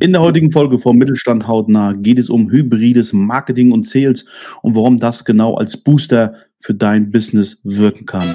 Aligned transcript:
In 0.00 0.12
der 0.12 0.20
heutigen 0.20 0.52
Folge 0.52 0.78
vom 0.78 0.96
Mittelstand 0.96 1.48
hautnah 1.48 1.92
geht 1.92 2.20
es 2.20 2.30
um 2.30 2.52
hybrides 2.52 3.12
Marketing 3.12 3.72
und 3.72 3.88
Sales 3.88 4.24
und 4.62 4.76
warum 4.76 4.98
das 4.98 5.24
genau 5.24 5.56
als 5.56 5.76
Booster 5.76 6.36
für 6.56 6.72
dein 6.72 7.10
Business 7.10 7.58
wirken 7.64 8.06
kann. 8.06 8.32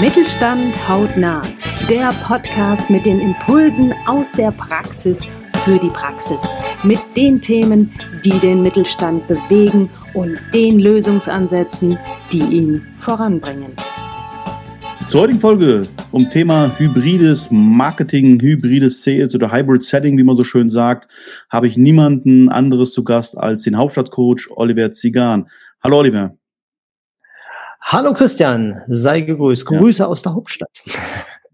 Mittelstand 0.00 0.72
hautnah, 0.88 1.42
der 1.88 2.10
Podcast 2.24 2.88
mit 2.88 3.04
den 3.04 3.20
Impulsen 3.20 3.92
aus 4.06 4.30
der 4.30 4.52
Praxis 4.52 5.26
für 5.64 5.76
die 5.76 5.88
Praxis, 5.88 6.48
mit 6.84 7.00
den 7.16 7.42
Themen, 7.42 7.90
die 8.24 8.38
den 8.38 8.62
Mittelstand 8.62 9.26
bewegen 9.26 9.90
und 10.14 10.40
den 10.54 10.78
Lösungsansätzen, 10.78 11.98
die 12.30 12.42
ihn 12.42 12.86
voranbringen. 13.00 13.72
Zur 15.10 15.22
heutigen 15.22 15.40
Folge 15.40 15.88
um 16.12 16.30
Thema 16.30 16.70
hybrides 16.78 17.48
Marketing, 17.50 18.40
hybrides 18.40 19.02
Sales 19.02 19.34
oder 19.34 19.50
Hybrid 19.50 19.82
Setting, 19.82 20.16
wie 20.16 20.22
man 20.22 20.36
so 20.36 20.44
schön 20.44 20.70
sagt, 20.70 21.10
habe 21.50 21.66
ich 21.66 21.76
niemanden 21.76 22.48
anderes 22.48 22.92
zu 22.92 23.02
Gast 23.02 23.36
als 23.36 23.64
den 23.64 23.76
Hauptstadtcoach 23.76 24.48
Oliver 24.50 24.92
Zigan. 24.92 25.48
Hallo 25.82 25.98
Oliver. 25.98 26.36
Hallo 27.80 28.12
Christian, 28.12 28.76
sei 28.86 29.22
gegrüßt. 29.22 29.66
Grüße 29.66 30.04
ja. 30.04 30.06
aus 30.06 30.22
der 30.22 30.34
Hauptstadt. 30.34 30.70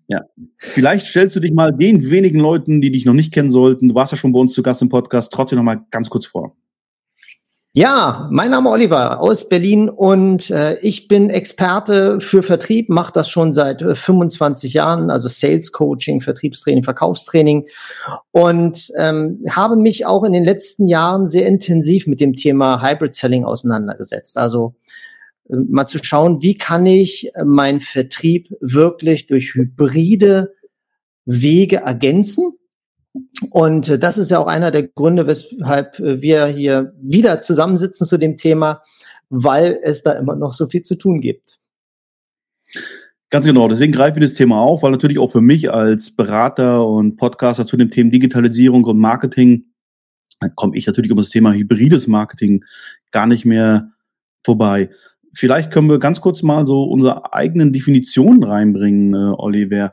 Ja, 0.08 0.20
vielleicht 0.56 1.06
stellst 1.06 1.34
du 1.34 1.40
dich 1.40 1.52
mal 1.52 1.72
den 1.72 2.12
wenigen 2.12 2.38
Leuten, 2.38 2.80
die 2.80 2.92
dich 2.92 3.04
noch 3.06 3.12
nicht 3.12 3.34
kennen 3.34 3.50
sollten, 3.50 3.88
du 3.88 3.96
warst 3.96 4.12
ja 4.12 4.16
schon 4.16 4.32
bei 4.32 4.38
uns 4.38 4.54
zu 4.54 4.62
Gast 4.62 4.80
im 4.80 4.88
Podcast, 4.88 5.32
trotzdem 5.32 5.56
noch 5.56 5.64
mal 5.64 5.84
ganz 5.90 6.08
kurz 6.08 6.26
vor. 6.26 6.54
Ja, 7.78 8.26
mein 8.32 8.52
Name 8.52 8.70
Oliver 8.70 9.20
aus 9.20 9.50
Berlin 9.50 9.90
und 9.90 10.48
äh, 10.48 10.78
ich 10.78 11.08
bin 11.08 11.28
Experte 11.28 12.22
für 12.22 12.42
Vertrieb, 12.42 12.88
mache 12.88 13.12
das 13.12 13.28
schon 13.28 13.52
seit 13.52 13.82
äh, 13.82 13.94
25 13.94 14.72
Jahren, 14.72 15.10
also 15.10 15.28
Sales 15.28 15.72
Coaching, 15.72 16.22
Vertriebstraining, 16.22 16.84
Verkaufstraining 16.84 17.66
und 18.30 18.90
ähm, 18.96 19.44
habe 19.50 19.76
mich 19.76 20.06
auch 20.06 20.24
in 20.24 20.32
den 20.32 20.42
letzten 20.42 20.88
Jahren 20.88 21.26
sehr 21.26 21.46
intensiv 21.46 22.06
mit 22.06 22.18
dem 22.18 22.32
Thema 22.32 22.80
Hybrid 22.80 23.14
Selling 23.14 23.44
auseinandergesetzt. 23.44 24.38
Also 24.38 24.74
äh, 25.50 25.56
mal 25.56 25.86
zu 25.86 25.98
schauen, 26.02 26.40
wie 26.40 26.54
kann 26.54 26.86
ich 26.86 27.30
äh, 27.34 27.44
meinen 27.44 27.80
Vertrieb 27.80 28.48
wirklich 28.62 29.26
durch 29.26 29.52
hybride 29.52 30.54
Wege 31.26 31.76
ergänzen 31.76 32.56
und 33.50 33.88
äh, 33.88 33.98
das 33.98 34.18
ist 34.18 34.30
ja 34.30 34.38
auch 34.38 34.46
einer 34.46 34.70
der 34.70 34.84
Gründe, 34.84 35.26
weshalb 35.26 35.98
äh, 36.00 36.20
wir 36.20 36.46
hier 36.46 36.94
wieder 37.00 37.40
zusammensitzen 37.40 38.06
zu 38.06 38.18
dem 38.18 38.36
Thema, 38.36 38.80
weil 39.28 39.78
es 39.82 40.02
da 40.02 40.12
immer 40.12 40.36
noch 40.36 40.52
so 40.52 40.66
viel 40.66 40.82
zu 40.82 40.96
tun 40.96 41.20
gibt. 41.20 41.58
Ganz 43.30 43.44
genau, 43.44 43.68
deswegen 43.68 43.92
greifen 43.92 44.16
wir 44.16 44.26
das 44.26 44.34
Thema 44.34 44.60
auf, 44.60 44.82
weil 44.82 44.92
natürlich 44.92 45.18
auch 45.18 45.32
für 45.32 45.40
mich 45.40 45.70
als 45.72 46.14
Berater 46.14 46.86
und 46.86 47.16
Podcaster 47.16 47.66
zu 47.66 47.76
dem 47.76 47.90
Thema 47.90 48.10
Digitalisierung 48.10 48.84
und 48.84 48.98
Marketing 48.98 49.64
komme 50.54 50.76
ich 50.76 50.86
natürlich 50.86 51.10
um 51.10 51.16
das 51.16 51.30
Thema 51.30 51.52
hybrides 51.52 52.06
Marketing 52.06 52.64
gar 53.10 53.26
nicht 53.26 53.44
mehr 53.44 53.92
vorbei. 54.44 54.90
Vielleicht 55.34 55.70
können 55.70 55.88
wir 55.88 55.98
ganz 55.98 56.20
kurz 56.20 56.42
mal 56.42 56.66
so 56.66 56.84
unsere 56.84 57.32
eigenen 57.32 57.72
Definitionen 57.72 58.42
reinbringen, 58.42 59.14
äh, 59.14 59.34
Oliver. 59.36 59.92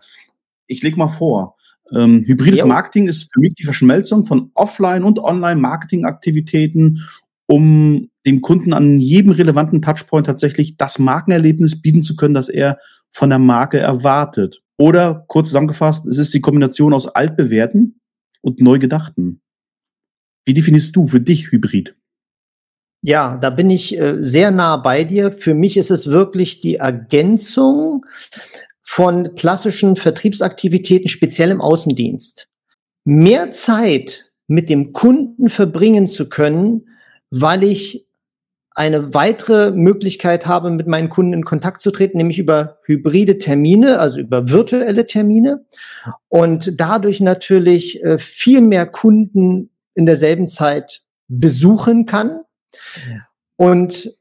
Ich 0.67 0.81
leg 0.83 0.95
mal 0.95 1.07
vor. 1.07 1.57
Ähm, 1.95 2.23
hybrides 2.25 2.59
ja. 2.59 2.65
Marketing 2.65 3.07
ist 3.07 3.31
für 3.33 3.39
mich 3.39 3.53
die 3.55 3.63
Verschmelzung 3.63 4.25
von 4.25 4.51
Offline- 4.53 5.03
und 5.03 5.19
Online-Marketing-Aktivitäten, 5.19 7.07
um 7.45 8.09
dem 8.25 8.41
Kunden 8.41 8.73
an 8.73 8.99
jedem 8.99 9.31
relevanten 9.31 9.81
Touchpoint 9.81 10.25
tatsächlich 10.25 10.77
das 10.77 10.97
Markenerlebnis 10.97 11.81
bieten 11.81 12.03
zu 12.03 12.15
können, 12.15 12.33
das 12.33 12.49
er 12.49 12.77
von 13.11 13.29
der 13.29 13.39
Marke 13.39 13.79
erwartet. 13.79 14.61
Oder 14.77 15.25
kurz 15.27 15.49
zusammengefasst, 15.49 16.05
es 16.07 16.17
ist 16.17 16.33
die 16.33 16.41
Kombination 16.41 16.93
aus 16.93 17.07
altbewährten 17.07 17.99
und 18.41 18.59
neu 18.59 18.79
gedachten. 18.79 19.41
Wie 20.45 20.53
definierst 20.53 20.95
du 20.95 21.07
für 21.07 21.21
dich 21.21 21.51
Hybrid? 21.51 21.95
Ja, 23.05 23.37
da 23.37 23.49
bin 23.49 23.69
ich 23.69 23.97
äh, 23.99 24.23
sehr 24.23 24.51
nah 24.51 24.77
bei 24.77 25.03
dir. 25.03 25.31
Für 25.31 25.53
mich 25.53 25.75
ist 25.77 25.91
es 25.91 26.07
wirklich 26.07 26.61
die 26.61 26.75
Ergänzung 26.75 28.05
von 28.95 29.33
klassischen 29.33 29.95
Vertriebsaktivitäten, 29.95 31.07
speziell 31.07 31.49
im 31.49 31.61
Außendienst. 31.61 32.47
Mehr 33.05 33.49
Zeit 33.49 34.31
mit 34.45 34.69
dem 34.69 34.93
Kunden 34.93 35.49
verbringen 35.49 36.05
zu 36.05 36.29
können, 36.29 36.87
weil 37.31 37.63
ich 37.63 38.05
eine 38.69 39.15
weitere 39.15 39.71
Möglichkeit 39.71 40.45
habe, 40.45 40.69
mit 40.69 40.85
meinen 40.85 41.09
Kunden 41.09 41.33
in 41.33 41.43
Kontakt 41.43 41.81
zu 41.81 41.89
treten, 41.89 42.19
nämlich 42.19 42.37
über 42.37 42.77
hybride 42.85 43.39
Termine, 43.39 43.97
also 43.97 44.19
über 44.19 44.49
virtuelle 44.49 45.07
Termine 45.07 45.65
und 46.27 46.79
dadurch 46.79 47.19
natürlich 47.19 48.03
äh, 48.03 48.19
viel 48.19 48.61
mehr 48.61 48.85
Kunden 48.85 49.71
in 49.95 50.05
derselben 50.05 50.47
Zeit 50.47 51.01
besuchen 51.27 52.05
kann. 52.05 52.41
Und 53.55 54.15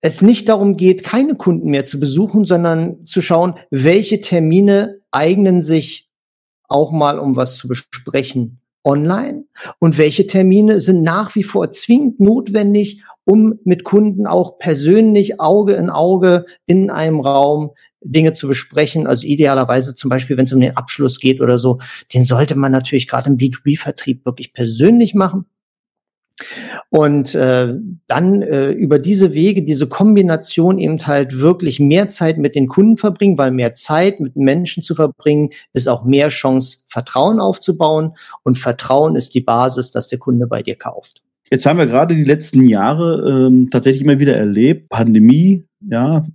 es 0.00 0.22
nicht 0.22 0.48
darum 0.48 0.76
geht, 0.76 1.04
keine 1.04 1.34
Kunden 1.34 1.70
mehr 1.70 1.84
zu 1.84 2.00
besuchen, 2.00 2.44
sondern 2.44 3.06
zu 3.06 3.20
schauen, 3.20 3.54
welche 3.70 4.20
Termine 4.20 5.00
eignen 5.10 5.60
sich 5.60 6.08
auch 6.68 6.92
mal, 6.92 7.18
um 7.18 7.36
was 7.36 7.56
zu 7.56 7.68
besprechen 7.68 8.60
online 8.84 9.44
und 9.78 9.98
welche 9.98 10.26
Termine 10.26 10.80
sind 10.80 11.02
nach 11.02 11.34
wie 11.34 11.42
vor 11.42 11.72
zwingend 11.72 12.20
notwendig, 12.20 13.02
um 13.24 13.58
mit 13.64 13.84
Kunden 13.84 14.26
auch 14.26 14.58
persönlich 14.58 15.40
Auge 15.40 15.74
in 15.74 15.90
Auge 15.90 16.46
in 16.66 16.90
einem 16.90 17.20
Raum 17.20 17.72
Dinge 18.02 18.32
zu 18.32 18.48
besprechen. 18.48 19.06
Also 19.06 19.26
idealerweise 19.26 19.94
zum 19.94 20.08
Beispiel, 20.08 20.38
wenn 20.38 20.46
es 20.46 20.52
um 20.52 20.60
den 20.60 20.76
Abschluss 20.76 21.20
geht 21.20 21.40
oder 21.40 21.58
so, 21.58 21.78
den 22.14 22.24
sollte 22.24 22.54
man 22.54 22.72
natürlich 22.72 23.06
gerade 23.06 23.28
im 23.28 23.36
B2B-Vertrieb 23.36 24.24
wirklich 24.24 24.54
persönlich 24.54 25.14
machen. 25.14 25.44
Und 26.90 27.34
äh, 27.34 27.74
dann 28.06 28.42
äh, 28.42 28.70
über 28.70 28.98
diese 28.98 29.32
Wege, 29.32 29.62
diese 29.62 29.88
Kombination 29.88 30.78
eben 30.78 30.98
halt 31.06 31.38
wirklich 31.38 31.80
mehr 31.80 32.08
Zeit 32.08 32.38
mit 32.38 32.54
den 32.54 32.68
Kunden 32.68 32.96
verbringen, 32.96 33.38
weil 33.38 33.50
mehr 33.50 33.74
Zeit 33.74 34.20
mit 34.20 34.36
Menschen 34.36 34.82
zu 34.82 34.94
verbringen, 34.94 35.50
ist 35.72 35.88
auch 35.88 36.04
mehr 36.04 36.28
Chance, 36.28 36.84
Vertrauen 36.88 37.40
aufzubauen. 37.40 38.16
Und 38.42 38.58
Vertrauen 38.58 39.16
ist 39.16 39.34
die 39.34 39.40
Basis, 39.40 39.92
dass 39.92 40.08
der 40.08 40.18
Kunde 40.18 40.46
bei 40.46 40.62
dir 40.62 40.76
kauft. 40.76 41.22
Jetzt 41.50 41.66
haben 41.66 41.78
wir 41.78 41.86
gerade 41.86 42.14
die 42.14 42.24
letzten 42.24 42.62
Jahre 42.62 43.28
ähm, 43.28 43.70
tatsächlich 43.70 44.02
immer 44.02 44.20
wieder 44.20 44.36
erlebt, 44.36 44.88
Pandemie, 44.88 45.64
ja, 45.80 46.26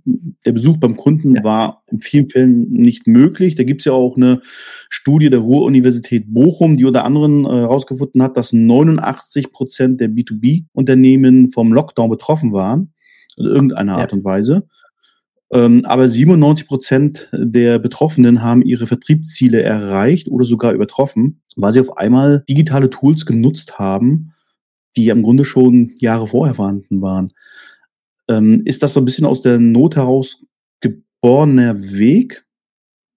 der 0.44 0.52
Besuch 0.52 0.76
beim 0.78 0.96
Kunden 0.96 1.36
ja. 1.36 1.44
war 1.44 1.82
in 1.90 2.00
vielen 2.00 2.28
Fällen 2.28 2.70
nicht 2.70 3.06
möglich. 3.06 3.54
Da 3.54 3.62
gibt 3.62 3.80
es 3.80 3.84
ja 3.84 3.92
auch 3.92 4.16
eine 4.16 4.40
Studie 4.88 5.30
der 5.30 5.40
Ruhr-Universität 5.40 6.24
Bochum, 6.26 6.76
die 6.76 6.84
unter 6.84 7.04
anderem 7.04 7.46
herausgefunden 7.46 8.20
äh, 8.20 8.24
hat, 8.24 8.36
dass 8.36 8.52
89 8.52 9.52
Prozent 9.52 10.00
der 10.00 10.08
B2B-Unternehmen 10.08 11.52
vom 11.52 11.72
Lockdown 11.72 12.10
betroffen 12.10 12.52
waren, 12.52 12.92
in 13.36 13.46
irgendeiner 13.46 13.98
Art 13.98 14.12
ja. 14.12 14.18
und 14.18 14.24
Weise. 14.24 14.66
Ähm, 15.52 15.84
aber 15.84 16.08
97 16.08 16.66
Prozent 16.66 17.30
der 17.32 17.78
Betroffenen 17.78 18.42
haben 18.42 18.62
ihre 18.62 18.86
Vertriebsziele 18.86 19.62
erreicht 19.62 20.28
oder 20.28 20.44
sogar 20.44 20.72
übertroffen, 20.72 21.42
weil 21.54 21.72
sie 21.72 21.80
auf 21.80 21.96
einmal 21.96 22.44
digitale 22.48 22.90
Tools 22.90 23.26
genutzt 23.26 23.78
haben, 23.78 24.32
die 24.96 25.08
im 25.08 25.22
Grunde 25.22 25.44
schon 25.44 25.92
Jahre 25.98 26.26
vorher 26.26 26.54
vorhanden 26.54 27.00
waren. 27.00 27.32
Ähm, 28.28 28.62
ist 28.64 28.82
das 28.82 28.92
so 28.92 29.00
ein 29.00 29.04
bisschen 29.04 29.26
aus 29.26 29.42
der 29.42 29.58
Not 29.58 29.96
heraus 29.96 30.44
geborener 30.80 31.80
Weg 31.80 32.44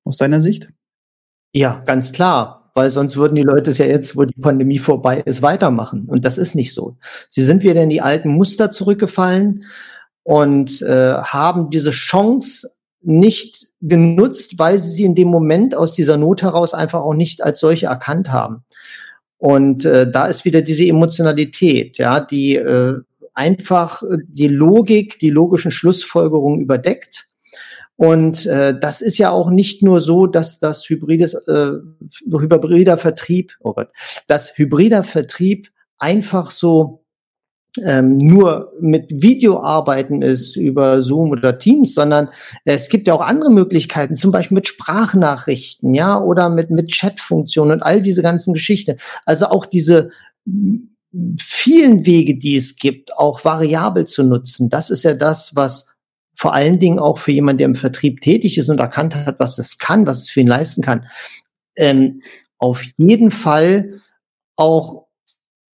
aus 0.05 0.17
deiner 0.17 0.41
Sicht? 0.41 0.69
Ja, 1.53 1.81
ganz 1.85 2.11
klar, 2.11 2.71
weil 2.75 2.89
sonst 2.89 3.15
würden 3.17 3.35
die 3.35 3.43
Leute 3.43 3.71
es 3.71 3.79
ja 3.79 3.85
jetzt, 3.85 4.15
wo 4.15 4.25
die 4.25 4.39
Pandemie 4.39 4.79
vorbei 4.79 5.21
ist, 5.25 5.41
weitermachen. 5.41 6.05
Und 6.05 6.25
das 6.25 6.37
ist 6.37 6.55
nicht 6.55 6.73
so. 6.73 6.97
Sie 7.27 7.43
sind 7.43 7.63
wieder 7.63 7.81
in 7.81 7.89
die 7.89 8.01
alten 8.01 8.29
Muster 8.29 8.69
zurückgefallen 8.69 9.65
und 10.23 10.81
äh, 10.81 11.15
haben 11.15 11.71
diese 11.71 11.91
Chance 11.91 12.69
nicht 13.01 13.67
genutzt, 13.81 14.59
weil 14.59 14.77
sie 14.77 14.91
sie 14.91 15.03
in 15.05 15.15
dem 15.15 15.29
Moment 15.29 15.73
aus 15.73 15.93
dieser 15.93 16.17
Not 16.17 16.41
heraus 16.41 16.73
einfach 16.73 17.01
auch 17.01 17.13
nicht 17.13 17.41
als 17.41 17.59
solche 17.59 17.87
erkannt 17.87 18.31
haben. 18.31 18.63
Und 19.37 19.85
äh, 19.85 20.09
da 20.09 20.27
ist 20.27 20.43
wieder 20.43 20.61
diese 20.61 20.85
Emotionalität, 20.85 21.97
ja, 21.97 22.19
die 22.19 22.55
äh, 22.55 23.00
einfach 23.39 24.03
die 24.27 24.50
Logik, 24.50 25.18
die 25.19 25.30
logischen 25.30 25.71
Schlussfolgerungen 25.71 26.59
überdeckt. 26.59 27.30
Und 27.95 28.45
äh, 28.45 28.77
das 28.77 29.01
ist 29.01 29.18
ja 29.18 29.31
auch 29.31 29.50
nicht 29.50 29.81
nur 29.81 30.01
so, 30.01 30.27
dass 30.27 30.59
das 30.59 30.89
hybrides, 30.89 31.33
äh, 31.47 31.71
hybrider 32.30 32.97
Vertrieb, 32.97 33.53
oh 33.62 33.74
Gott, 33.74 33.89
dass 34.27 34.57
hybrider 34.57 35.03
Vertrieb 35.06 35.69
einfach 35.97 36.51
so 36.51 37.06
ähm, 37.81 38.18
nur 38.18 38.74
mit 38.81 39.21
Video 39.21 39.62
arbeiten 39.62 40.21
ist 40.21 40.57
über 40.57 41.01
Zoom 41.01 41.31
oder 41.31 41.59
Teams, 41.59 41.94
sondern 41.94 42.30
es 42.65 42.89
gibt 42.89 43.07
ja 43.07 43.13
auch 43.13 43.21
andere 43.21 43.51
Möglichkeiten, 43.51 44.15
zum 44.15 44.31
Beispiel 44.31 44.56
mit 44.56 44.68
Sprachnachrichten, 44.68 45.94
ja, 45.94 46.21
oder 46.21 46.50
mit, 46.50 46.71
mit 46.71 46.91
Chatfunktionen 46.91 47.74
und 47.74 47.83
all 47.83 48.01
diese 48.01 48.21
ganzen 48.21 48.53
Geschichten. 48.53 48.97
Also 49.25 49.47
auch 49.47 49.65
diese 49.65 50.09
vielen 51.39 52.06
Wege, 52.06 52.38
die 52.38 52.56
es 52.56 52.75
gibt, 52.75 53.17
auch 53.17 53.44
variabel 53.44 54.06
zu 54.06 54.23
nutzen. 54.23 54.69
Das 54.69 54.89
ist 54.89 55.03
ja 55.03 55.13
das, 55.13 55.56
was 55.56 55.88
vor 56.35 56.53
allen 56.53 56.79
Dingen 56.79 57.00
auch 57.00 57.19
für 57.19 57.31
jemanden, 57.31 57.57
der 57.59 57.67
im 57.67 57.75
Vertrieb 57.75 58.21
tätig 58.21 58.57
ist 58.57 58.69
und 58.69 58.79
erkannt 58.79 59.15
hat, 59.15 59.39
was 59.39 59.57
es 59.57 59.77
kann, 59.77 60.06
was 60.06 60.19
es 60.19 60.29
für 60.29 60.39
ihn 60.39 60.47
leisten 60.47 60.81
kann, 60.81 61.06
ähm, 61.75 62.21
auf 62.57 62.83
jeden 62.97 63.31
Fall 63.31 64.01
auch 64.56 65.07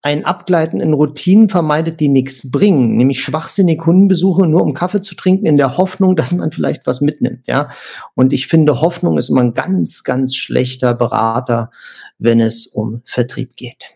ein 0.01 0.23
Abgleiten 0.23 0.81
in 0.81 0.93
Routinen 0.93 1.49
vermeidet, 1.49 1.99
die 1.99 2.09
nichts 2.09 2.51
bringen, 2.51 2.95
nämlich 2.95 3.23
schwachsinnige 3.23 3.81
Kundenbesuche 3.81 4.45
nur 4.45 4.61
um 4.61 4.75
Kaffee 4.75 5.01
zu 5.01 5.15
trinken, 5.15 5.47
in 5.47 5.57
der 5.57 5.77
Hoffnung, 5.77 6.15
dass 6.15 6.31
man 6.31 6.51
vielleicht 6.51 6.85
was 6.85 7.01
mitnimmt, 7.01 7.47
ja. 7.47 7.69
Und 8.13 8.31
ich 8.31 8.45
finde, 8.45 8.81
Hoffnung 8.81 9.17
ist 9.17 9.29
immer 9.29 9.41
ein 9.41 9.55
ganz, 9.55 10.03
ganz 10.03 10.35
schlechter 10.35 10.93
Berater, 10.93 11.71
wenn 12.19 12.39
es 12.39 12.67
um 12.67 13.01
Vertrieb 13.05 13.55
geht. 13.55 13.94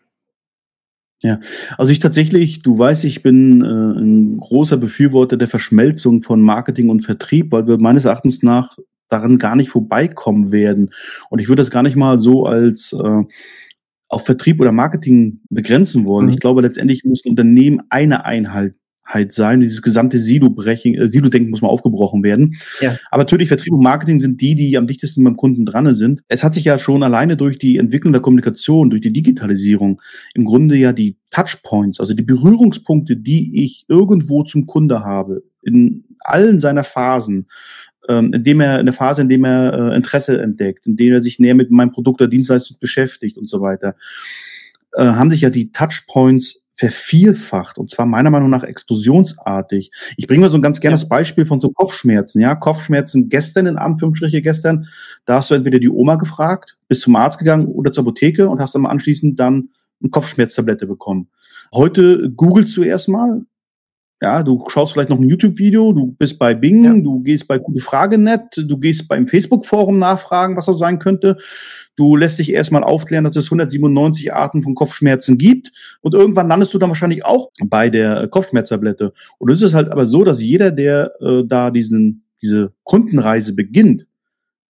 Ja, 1.21 1.39
also 1.77 1.91
ich 1.91 1.99
tatsächlich, 1.99 2.61
du 2.61 2.77
weißt, 2.77 3.03
ich 3.03 3.21
bin 3.21 3.61
äh, 3.61 3.99
ein 3.99 4.37
großer 4.37 4.77
Befürworter 4.77 5.35
der 5.35 5.49
Verschmelzung 5.49 6.23
von 6.23 6.41
Marketing 6.41 6.89
und 6.89 7.01
Vertrieb, 7.01 7.51
weil 7.51 7.67
wir 7.67 7.77
meines 7.77 8.05
Erachtens 8.05 8.41
nach 8.41 8.77
daran 9.09 9.37
gar 9.37 9.55
nicht 9.55 9.69
vorbeikommen 9.69 10.51
werden. 10.51 10.91
Und 11.29 11.39
ich 11.39 11.49
würde 11.49 11.61
das 11.61 11.71
gar 11.71 11.83
nicht 11.83 11.95
mal 11.95 12.19
so 12.19 12.45
als 12.45 12.93
äh, 12.93 13.23
auf 14.07 14.25
Vertrieb 14.25 14.61
oder 14.61 14.71
Marketing 14.71 15.41
begrenzen 15.49 16.05
wollen. 16.05 16.27
Mhm. 16.27 16.33
Ich 16.33 16.39
glaube, 16.39 16.61
letztendlich 16.61 17.03
muss 17.03 17.25
ein 17.25 17.31
Unternehmen 17.31 17.81
eine 17.89 18.25
Einheit 18.25 18.75
sein. 19.31 19.59
Dieses 19.59 19.81
gesamte 19.81 20.19
Silo-Brechen, 20.19 20.95
äh, 20.95 21.09
Silo-Denken 21.09 21.49
muss 21.49 21.61
mal 21.61 21.69
aufgebrochen 21.69 22.23
werden. 22.23 22.55
Ja. 22.81 22.97
Aber 23.11 23.23
natürlich 23.23 23.47
Vertrieb 23.47 23.73
und 23.73 23.83
Marketing 23.83 24.19
sind 24.19 24.41
die, 24.41 24.55
die 24.55 24.77
am 24.77 24.87
dichtesten 24.87 25.23
beim 25.23 25.35
Kunden 25.35 25.65
dran 25.65 25.93
sind. 25.95 26.21
Es 26.27 26.43
hat 26.43 26.53
sich 26.53 26.65
ja 26.65 26.79
schon 26.79 27.03
alleine 27.03 27.37
durch 27.37 27.57
die 27.57 27.77
Entwicklung 27.77 28.13
der 28.13 28.21
Kommunikation, 28.21 28.89
durch 28.89 29.01
die 29.01 29.13
Digitalisierung 29.13 30.01
im 30.33 30.45
Grunde 30.45 30.75
ja 30.75 30.93
die 30.93 31.17
Touchpoints, 31.31 31.99
also 31.99 32.13
die 32.13 32.23
Berührungspunkte, 32.23 33.15
die 33.15 33.63
ich 33.63 33.85
irgendwo 33.87 34.43
zum 34.43 34.67
Kunde 34.67 35.03
habe, 35.03 35.43
in 35.63 36.03
allen 36.19 36.59
seiner 36.59 36.83
Phasen, 36.83 37.47
ähm, 38.07 38.33
indem 38.33 38.61
er 38.61 38.79
in 38.79 38.85
der 38.85 38.93
Phase, 38.93 39.21
in 39.21 39.29
dem 39.29 39.45
er 39.45 39.73
äh, 39.73 39.95
Interesse 39.95 40.41
entdeckt, 40.41 40.87
in 40.87 40.97
dem 40.97 41.13
er 41.13 41.21
sich 41.21 41.39
näher 41.39 41.55
mit 41.55 41.69
meinem 41.71 41.91
Produkt 41.91 42.21
oder 42.21 42.29
Dienstleistung 42.29 42.77
beschäftigt 42.79 43.37
und 43.37 43.47
so 43.47 43.61
weiter, 43.61 43.95
äh, 44.93 45.03
haben 45.03 45.29
sich 45.29 45.41
ja 45.41 45.49
die 45.49 45.71
Touchpoints 45.71 46.61
vervielfacht 46.79 47.77
und 47.77 47.91
zwar 47.91 48.05
meiner 48.05 48.29
Meinung 48.29 48.49
nach 48.49 48.63
explosionsartig. 48.63 49.91
Ich 50.15 50.27
bringe 50.27 50.41
mal 50.41 50.49
so 50.49 50.57
ein 50.57 50.61
ganz 50.61 50.79
gerne 50.79 50.95
das 50.95 51.09
Beispiel 51.09 51.45
von 51.45 51.59
so 51.59 51.71
Kopfschmerzen. 51.71 52.39
Ja, 52.39 52.55
Kopfschmerzen 52.55 53.27
gestern 53.27 53.65
in 53.65 53.77
Anführungsstriche 53.77 54.41
gestern, 54.41 54.87
da 55.25 55.35
hast 55.35 55.51
du 55.51 55.55
entweder 55.55 55.79
die 55.79 55.89
Oma 55.89 56.15
gefragt, 56.15 56.77
bist 56.87 57.01
zum 57.01 57.17
Arzt 57.17 57.37
gegangen 57.37 57.67
oder 57.67 57.91
zur 57.91 58.03
Apotheke 58.03 58.47
und 58.47 58.61
hast 58.61 58.75
dann 58.75 58.85
anschließend 58.85 59.37
dann 59.37 59.71
eine 60.01 60.09
Kopfschmerztablette 60.09 60.87
bekommen. 60.87 61.27
Heute 61.73 62.31
googelst 62.31 62.77
du 62.77 62.83
erstmal, 62.83 63.41
ja, 64.21 64.43
du 64.43 64.65
schaust 64.67 64.93
vielleicht 64.93 65.09
noch 65.09 65.19
ein 65.19 65.29
YouTube-Video, 65.29 65.93
du 65.93 66.07
bist 66.07 66.37
bei 66.37 66.53
Bing, 66.53 66.83
ja. 66.83 66.93
du 66.93 67.21
gehst 67.21 67.47
bei 67.47 67.57
Gute 67.57 67.79
Frage.net, 67.79 68.65
du 68.67 68.77
gehst 68.77 69.07
beim 69.07 69.27
Facebook-Forum 69.27 69.97
nachfragen, 69.97 70.57
was 70.57 70.65
das 70.65 70.77
sein 70.77 70.99
könnte. 70.99 71.37
Du 71.95 72.15
lässt 72.15 72.39
dich 72.39 72.51
erstmal 72.51 72.83
aufklären, 72.83 73.23
dass 73.23 73.35
es 73.35 73.45
197 73.45 74.33
Arten 74.33 74.63
von 74.63 74.75
Kopfschmerzen 74.75 75.37
gibt. 75.37 75.71
Und 76.01 76.13
irgendwann 76.13 76.47
landest 76.47 76.73
du 76.73 76.79
dann 76.79 76.89
wahrscheinlich 76.89 77.25
auch 77.25 77.49
bei 77.65 77.89
der 77.89 78.27
Kopfschmerztablette. 78.27 79.13
Und 79.37 79.51
es 79.51 79.61
ist 79.61 79.73
halt 79.73 79.89
aber 79.89 80.07
so, 80.07 80.23
dass 80.23 80.41
jeder, 80.41 80.71
der 80.71 81.11
äh, 81.21 81.43
da 81.45 81.71
diesen, 81.71 82.23
diese 82.41 82.73
Kundenreise 82.83 83.53
beginnt, 83.53 84.05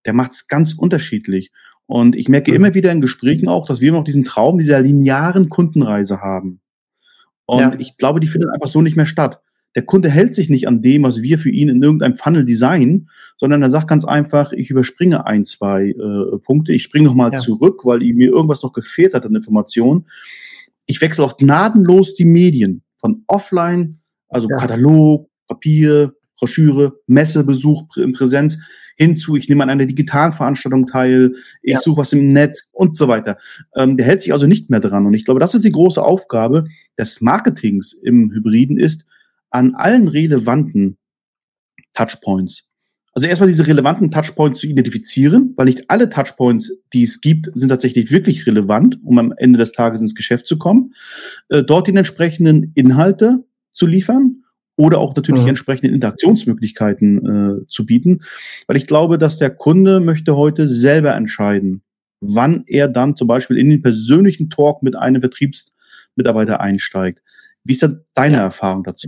der 0.06 0.12
macht 0.12 0.32
es 0.32 0.48
ganz 0.48 0.74
unterschiedlich. 0.74 1.50
Und 1.86 2.14
ich 2.14 2.28
merke 2.28 2.52
mhm. 2.52 2.56
immer 2.56 2.74
wieder 2.74 2.92
in 2.92 3.00
Gesprächen 3.00 3.48
auch, 3.48 3.66
dass 3.66 3.80
wir 3.80 3.90
noch 3.90 4.04
diesen 4.04 4.24
Traum 4.24 4.58
dieser 4.58 4.80
linearen 4.80 5.48
Kundenreise 5.48 6.20
haben. 6.20 6.59
Und 7.50 7.58
ja. 7.60 7.74
ich 7.78 7.96
glaube, 7.96 8.20
die 8.20 8.28
findet 8.28 8.50
einfach 8.50 8.68
so 8.68 8.80
nicht 8.80 8.96
mehr 8.96 9.06
statt. 9.06 9.40
Der 9.74 9.82
Kunde 9.82 10.08
hält 10.08 10.34
sich 10.34 10.48
nicht 10.48 10.68
an 10.68 10.82
dem, 10.82 11.02
was 11.02 11.20
wir 11.20 11.38
für 11.38 11.50
ihn 11.50 11.68
in 11.68 11.82
irgendeinem 11.82 12.16
Funnel 12.16 12.44
designen, 12.44 13.08
sondern 13.38 13.62
er 13.62 13.70
sagt 13.70 13.88
ganz 13.88 14.04
einfach, 14.04 14.52
ich 14.52 14.70
überspringe 14.70 15.26
ein, 15.26 15.44
zwei 15.44 15.88
äh, 15.88 16.38
Punkte, 16.44 16.72
ich 16.72 16.84
springe 16.84 17.06
nochmal 17.06 17.32
ja. 17.32 17.38
zurück, 17.38 17.84
weil 17.84 17.98
mir 17.98 18.30
irgendwas 18.30 18.62
noch 18.62 18.72
gefehlt 18.72 19.14
hat 19.14 19.24
an 19.24 19.34
Informationen. 19.34 20.06
Ich 20.86 21.00
wechsle 21.00 21.24
auch 21.24 21.36
gnadenlos 21.36 22.14
die 22.14 22.24
Medien 22.24 22.82
von 22.98 23.24
offline, 23.26 24.00
also 24.28 24.48
ja. 24.48 24.56
Katalog, 24.56 25.28
Papier, 25.48 26.14
Broschüre, 26.38 27.00
Messebesuch 27.08 27.96
in 27.96 28.12
Präsenz, 28.12 28.58
hinzu, 28.96 29.36
ich 29.36 29.48
nehme 29.48 29.62
an 29.62 29.70
einer 29.70 29.86
digitalen 29.86 30.32
Veranstaltung 30.32 30.86
teil, 30.86 31.34
ich 31.62 31.74
ja. 31.74 31.80
suche 31.80 32.00
was 32.00 32.12
im 32.12 32.28
Netz 32.28 32.68
und 32.72 32.96
so 32.96 33.08
weiter. 33.08 33.38
Ähm, 33.74 33.96
der 33.96 34.06
hält 34.06 34.22
sich 34.22 34.32
also 34.32 34.46
nicht 34.46 34.70
mehr 34.70 34.80
dran. 34.80 35.06
Und 35.06 35.14
ich 35.14 35.24
glaube, 35.24 35.40
das 35.40 35.54
ist 35.54 35.64
die 35.64 35.72
große 35.72 36.02
Aufgabe 36.02 36.66
des 36.98 37.20
Marketings 37.20 37.92
im 37.92 38.30
Hybriden 38.32 38.78
ist, 38.78 39.04
an 39.50 39.74
allen 39.74 40.08
relevanten 40.08 40.96
Touchpoints, 41.94 42.70
also 43.12 43.26
erstmal 43.26 43.48
diese 43.48 43.66
relevanten 43.66 44.10
Touchpoints 44.10 44.60
zu 44.60 44.68
identifizieren, 44.68 45.52
weil 45.56 45.66
nicht 45.66 45.90
alle 45.90 46.08
Touchpoints, 46.08 46.72
die 46.92 47.02
es 47.02 47.20
gibt, 47.20 47.50
sind 47.54 47.68
tatsächlich 47.68 48.12
wirklich 48.12 48.46
relevant, 48.46 48.98
um 49.02 49.18
am 49.18 49.32
Ende 49.36 49.58
des 49.58 49.72
Tages 49.72 50.00
ins 50.00 50.14
Geschäft 50.14 50.46
zu 50.46 50.58
kommen. 50.58 50.94
Äh, 51.48 51.64
dort 51.64 51.88
die 51.88 51.94
entsprechenden 51.94 52.70
Inhalte 52.74 53.44
zu 53.72 53.86
liefern 53.86 54.39
oder 54.80 54.98
auch 54.98 55.14
natürlich 55.14 55.42
mhm. 55.42 55.44
die 55.44 55.50
entsprechenden 55.50 55.94
Interaktionsmöglichkeiten 55.94 57.64
äh, 57.64 57.66
zu 57.68 57.84
bieten, 57.84 58.22
weil 58.66 58.78
ich 58.78 58.86
glaube, 58.86 59.18
dass 59.18 59.36
der 59.36 59.50
Kunde 59.50 60.00
möchte 60.00 60.36
heute 60.36 60.70
selber 60.70 61.14
entscheiden, 61.14 61.82
wann 62.20 62.64
er 62.66 62.88
dann 62.88 63.14
zum 63.14 63.28
Beispiel 63.28 63.58
in 63.58 63.68
den 63.68 63.82
persönlichen 63.82 64.48
Talk 64.48 64.82
mit 64.82 64.96
einem 64.96 65.20
Vertriebsmitarbeiter 65.20 66.60
einsteigt. 66.60 67.20
Wie 67.62 67.74
ist 67.74 67.82
da 67.82 67.90
deine 68.14 68.38
ja. 68.38 68.44
Erfahrung 68.44 68.82
dazu? 68.82 69.06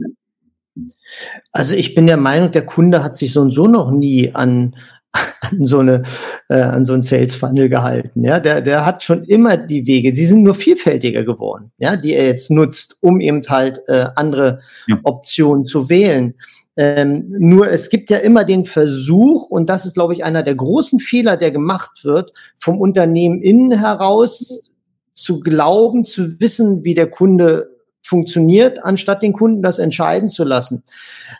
Also 1.52 1.74
ich 1.74 1.94
bin 1.94 2.06
der 2.06 2.18
Meinung, 2.18 2.52
der 2.52 2.66
Kunde 2.66 3.02
hat 3.02 3.16
sich 3.16 3.32
so 3.32 3.40
und 3.40 3.52
so 3.52 3.66
noch 3.66 3.90
nie 3.90 4.34
an 4.34 4.76
an 5.40 5.66
so 5.66 5.78
eine 5.78 6.02
äh, 6.48 6.60
an 6.60 6.84
so 6.84 6.94
ein 6.94 7.02
Sales 7.02 7.34
Funnel 7.34 7.68
gehalten. 7.68 8.24
Ja, 8.24 8.40
der 8.40 8.60
der 8.60 8.86
hat 8.86 9.02
schon 9.02 9.24
immer 9.24 9.56
die 9.56 9.86
Wege. 9.86 10.14
Sie 10.14 10.26
sind 10.26 10.42
nur 10.42 10.54
vielfältiger 10.54 11.24
geworden, 11.24 11.72
ja, 11.78 11.96
die 11.96 12.14
er 12.14 12.26
jetzt 12.26 12.50
nutzt, 12.50 12.96
um 13.00 13.20
eben 13.20 13.42
halt 13.48 13.80
äh, 13.88 14.06
andere 14.16 14.60
ja. 14.86 14.98
Optionen 15.02 15.66
zu 15.66 15.88
wählen. 15.88 16.34
Ähm, 16.76 17.26
nur 17.28 17.70
es 17.70 17.90
gibt 17.90 18.08
ja 18.08 18.18
immer 18.18 18.44
den 18.44 18.64
Versuch, 18.64 19.50
und 19.50 19.68
das 19.68 19.84
ist, 19.84 19.94
glaube 19.94 20.14
ich, 20.14 20.24
einer 20.24 20.42
der 20.42 20.54
großen 20.54 21.00
Fehler, 21.00 21.36
der 21.36 21.50
gemacht 21.50 22.04
wird, 22.04 22.32
vom 22.58 22.80
Unternehmen 22.80 23.42
innen 23.42 23.78
heraus 23.78 24.70
zu 25.12 25.40
glauben, 25.40 26.06
zu 26.06 26.40
wissen, 26.40 26.82
wie 26.84 26.94
der 26.94 27.10
Kunde 27.10 27.76
funktioniert, 28.00 28.82
anstatt 28.82 29.22
den 29.22 29.34
Kunden 29.34 29.62
das 29.62 29.78
entscheiden 29.78 30.30
zu 30.30 30.44
lassen. 30.44 30.82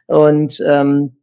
Und 0.06 0.62
ähm, 0.66 1.16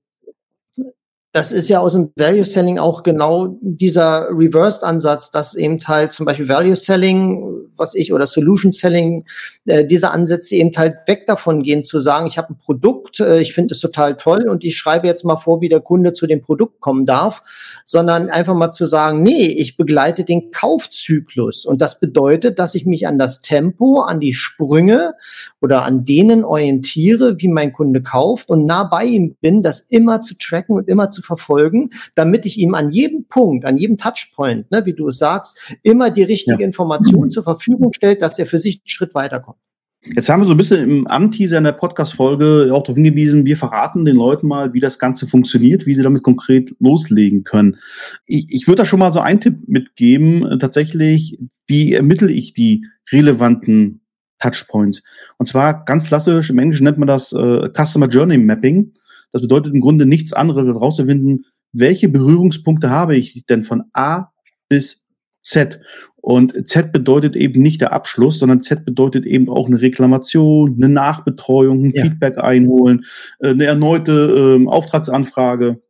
das 1.31 1.51
ist 1.51 1.69
ja 1.69 1.79
aus 1.79 1.93
dem 1.93 2.11
Value 2.15 2.43
Selling 2.43 2.79
auch 2.79 3.03
genau 3.03 3.59
dieser 3.61 4.29
Reversed 4.31 4.83
Ansatz, 4.83 5.29
dass 5.29 5.53
eben 5.53 5.77
halt 5.85 6.11
zum 6.11 6.25
Beispiel 6.25 6.49
Value 6.49 6.75
Selling, 6.75 7.67
was 7.77 7.93
ich, 7.93 8.11
oder 8.13 8.25
Solution 8.25 8.71
Selling, 8.71 9.25
äh, 9.65 9.85
diese 9.85 10.09
Ansätze 10.09 10.55
eben 10.55 10.71
halt 10.75 10.95
weg 11.05 11.27
davon 11.27 11.61
gehen, 11.61 11.83
zu 11.83 11.99
sagen, 11.99 12.25
ich 12.25 12.39
habe 12.39 12.53
ein 12.53 12.57
Produkt, 12.57 13.19
äh, 13.19 13.41
ich 13.41 13.53
finde 13.53 13.75
es 13.75 13.79
total 13.79 14.17
toll 14.17 14.49
und 14.49 14.63
ich 14.63 14.75
schreibe 14.75 15.05
jetzt 15.05 15.23
mal 15.23 15.37
vor, 15.37 15.61
wie 15.61 15.69
der 15.69 15.81
Kunde 15.81 16.13
zu 16.13 16.25
dem 16.25 16.41
Produkt 16.41 16.81
kommen 16.81 17.05
darf, 17.05 17.43
sondern 17.85 18.31
einfach 18.31 18.55
mal 18.55 18.71
zu 18.71 18.87
sagen, 18.87 19.21
nee, 19.21 19.45
ich 19.45 19.77
begleite 19.77 20.23
den 20.23 20.49
Kaufzyklus. 20.49 21.63
Und 21.63 21.79
das 21.79 21.99
bedeutet, 21.99 22.57
dass 22.57 22.73
ich 22.73 22.87
mich 22.87 23.05
an 23.05 23.19
das 23.19 23.39
Tempo, 23.39 24.01
an 24.01 24.19
die 24.19 24.33
Sprünge 24.33 25.13
oder 25.61 25.83
an 25.83 26.05
denen 26.05 26.43
orientiere, 26.43 27.39
wie 27.39 27.49
mein 27.49 27.71
Kunde 27.71 28.01
kauft 28.01 28.49
und 28.49 28.65
nah 28.65 28.83
bei 28.83 29.05
ihm 29.05 29.35
bin, 29.41 29.61
das 29.61 29.81
immer 29.81 30.21
zu 30.21 30.35
tracken 30.35 30.75
und 30.75 30.87
immer 30.87 31.11
zu 31.11 31.18
zu 31.19 31.27
verfolgen, 31.27 31.89
damit 32.15 32.45
ich 32.45 32.57
ihm 32.57 32.73
an 32.73 32.91
jedem 32.91 33.25
Punkt, 33.25 33.65
an 33.65 33.77
jedem 33.77 33.97
Touchpoint, 33.97 34.71
ne, 34.71 34.85
wie 34.85 34.93
du 34.93 35.07
es 35.09 35.17
sagst, 35.17 35.59
immer 35.83 36.11
die 36.11 36.23
richtige 36.23 36.61
ja. 36.61 36.65
Information 36.65 37.29
zur 37.29 37.43
Verfügung 37.43 37.93
stellt, 37.93 38.21
dass 38.21 38.39
er 38.39 38.45
für 38.45 38.59
sich 38.59 38.75
einen 38.75 38.87
Schritt 38.87 39.15
weiterkommt. 39.15 39.57
Jetzt 40.01 40.29
haben 40.29 40.41
wir 40.41 40.47
so 40.47 40.53
ein 40.53 40.57
bisschen 40.57 40.89
im 40.89 41.07
Anteaser 41.07 41.57
in 41.57 41.65
der 41.65 41.73
Podcast-Folge 41.73 42.69
auch 42.71 42.83
darauf 42.83 42.95
hingewiesen, 42.95 43.45
wir 43.45 43.57
verraten 43.57 44.05
den 44.05 44.15
Leuten 44.15 44.47
mal, 44.47 44.73
wie 44.73 44.79
das 44.79 44.97
Ganze 44.97 45.27
funktioniert, 45.27 45.85
wie 45.85 45.93
sie 45.93 46.03
damit 46.03 46.23
konkret 46.23 46.73
loslegen 46.79 47.43
können. 47.43 47.77
Ich, 48.25 48.45
ich 48.49 48.67
würde 48.67 48.83
da 48.83 48.85
schon 48.85 48.99
mal 48.99 49.11
so 49.11 49.19
einen 49.19 49.41
Tipp 49.41 49.67
mitgeben, 49.67 50.57
tatsächlich, 50.59 51.37
wie 51.67 51.93
ermittle 51.93 52.31
ich 52.31 52.53
die 52.53 52.85
relevanten 53.11 53.99
Touchpoints? 54.39 55.03
Und 55.37 55.47
zwar 55.47 55.83
ganz 55.83 56.05
klassisch, 56.05 56.49
im 56.49 56.59
Englischen 56.59 56.85
nennt 56.85 56.97
man 56.97 57.07
das 57.07 57.33
äh, 57.33 57.69
Customer 57.75 58.07
Journey 58.07 58.37
Mapping. 58.37 58.93
Das 59.31 59.41
bedeutet 59.41 59.73
im 59.73 59.81
Grunde 59.81 60.05
nichts 60.05 60.33
anderes, 60.33 60.67
als 60.67 60.75
herauszufinden, 60.75 61.45
welche 61.71 62.09
Berührungspunkte 62.09 62.89
habe 62.89 63.15
ich 63.15 63.45
denn 63.45 63.63
von 63.63 63.83
A 63.93 64.31
bis 64.69 65.05
Z. 65.41 65.79
Und 66.21 66.67
Z 66.67 66.91
bedeutet 66.91 67.35
eben 67.35 67.61
nicht 67.61 67.81
der 67.81 67.93
Abschluss, 67.93 68.39
sondern 68.39 68.61
Z 68.61 68.85
bedeutet 68.85 69.25
eben 69.25 69.49
auch 69.49 69.67
eine 69.67 69.81
Reklamation, 69.81 70.75
eine 70.75 70.89
Nachbetreuung, 70.89 71.85
ein 71.85 71.91
ja. 71.91 72.03
Feedback 72.03 72.37
einholen, 72.37 73.05
äh, 73.39 73.49
eine 73.49 73.65
erneute 73.65 74.59
äh, 74.61 74.67
Auftragsanfrage. 74.67 75.81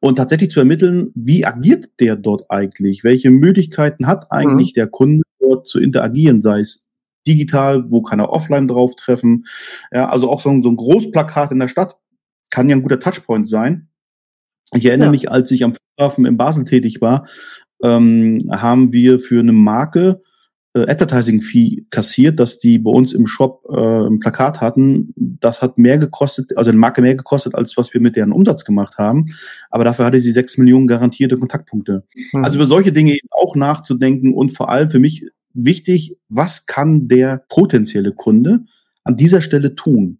Und 0.00 0.16
tatsächlich 0.16 0.50
zu 0.50 0.60
ermitteln, 0.60 1.10
wie 1.14 1.44
agiert 1.44 1.90
der 2.00 2.16
dort 2.16 2.50
eigentlich? 2.50 3.04
Welche 3.04 3.30
Möglichkeiten 3.30 4.06
hat 4.06 4.32
eigentlich 4.32 4.72
mhm. 4.72 4.74
der 4.74 4.86
Kunde 4.86 5.22
dort 5.38 5.66
zu 5.66 5.78
interagieren, 5.78 6.40
sei 6.40 6.60
es 6.60 6.84
digital, 7.26 7.90
wo 7.90 8.00
kann 8.00 8.18
er 8.18 8.30
offline 8.30 8.66
drauf 8.66 8.96
treffen? 8.96 9.44
Ja, 9.92 10.08
also 10.08 10.30
auch 10.30 10.40
so 10.40 10.48
ein, 10.48 10.62
so 10.62 10.70
ein 10.70 10.76
Großplakat 10.76 11.52
in 11.52 11.58
der 11.58 11.68
Stadt 11.68 11.96
kann 12.50 12.68
ja 12.68 12.76
ein 12.76 12.82
guter 12.82 13.00
Touchpoint 13.00 13.48
sein. 13.48 13.88
Ich 14.74 14.84
erinnere 14.84 15.08
ja. 15.08 15.12
mich, 15.12 15.30
als 15.30 15.50
ich 15.50 15.64
am 15.64 15.74
Flughafen 15.74 16.26
in 16.26 16.36
Basel 16.36 16.64
tätig 16.64 17.00
war, 17.00 17.26
ähm, 17.82 18.48
haben 18.50 18.92
wir 18.92 19.20
für 19.20 19.40
eine 19.40 19.52
Marke 19.52 20.22
äh, 20.74 20.82
Advertising-Fee 20.82 21.86
kassiert, 21.90 22.38
dass 22.38 22.58
die 22.58 22.78
bei 22.78 22.90
uns 22.90 23.12
im 23.12 23.26
Shop 23.26 23.64
äh, 23.70 24.06
ein 24.06 24.18
Plakat 24.18 24.60
hatten. 24.60 25.14
Das 25.16 25.62
hat 25.62 25.78
mehr 25.78 25.96
gekostet, 25.98 26.56
also 26.56 26.70
eine 26.70 26.78
Marke 26.78 27.00
mehr 27.00 27.14
gekostet, 27.14 27.54
als 27.54 27.76
was 27.76 27.94
wir 27.94 28.00
mit 28.00 28.16
deren 28.16 28.32
Umsatz 28.32 28.64
gemacht 28.64 28.98
haben. 28.98 29.26
Aber 29.70 29.84
dafür 29.84 30.04
hatte 30.04 30.20
sie 30.20 30.32
sechs 30.32 30.58
Millionen 30.58 30.86
garantierte 30.86 31.38
Kontaktpunkte. 31.38 32.04
Mhm. 32.32 32.44
Also 32.44 32.58
über 32.58 32.66
solche 32.66 32.92
Dinge 32.92 33.12
eben 33.12 33.28
auch 33.30 33.56
nachzudenken 33.56 34.34
und 34.34 34.50
vor 34.50 34.68
allem 34.68 34.90
für 34.90 35.00
mich 35.00 35.26
wichtig, 35.54 36.16
was 36.28 36.66
kann 36.66 37.08
der 37.08 37.44
potenzielle 37.48 38.12
Kunde 38.12 38.64
an 39.04 39.16
dieser 39.16 39.40
Stelle 39.40 39.74
tun? 39.74 40.18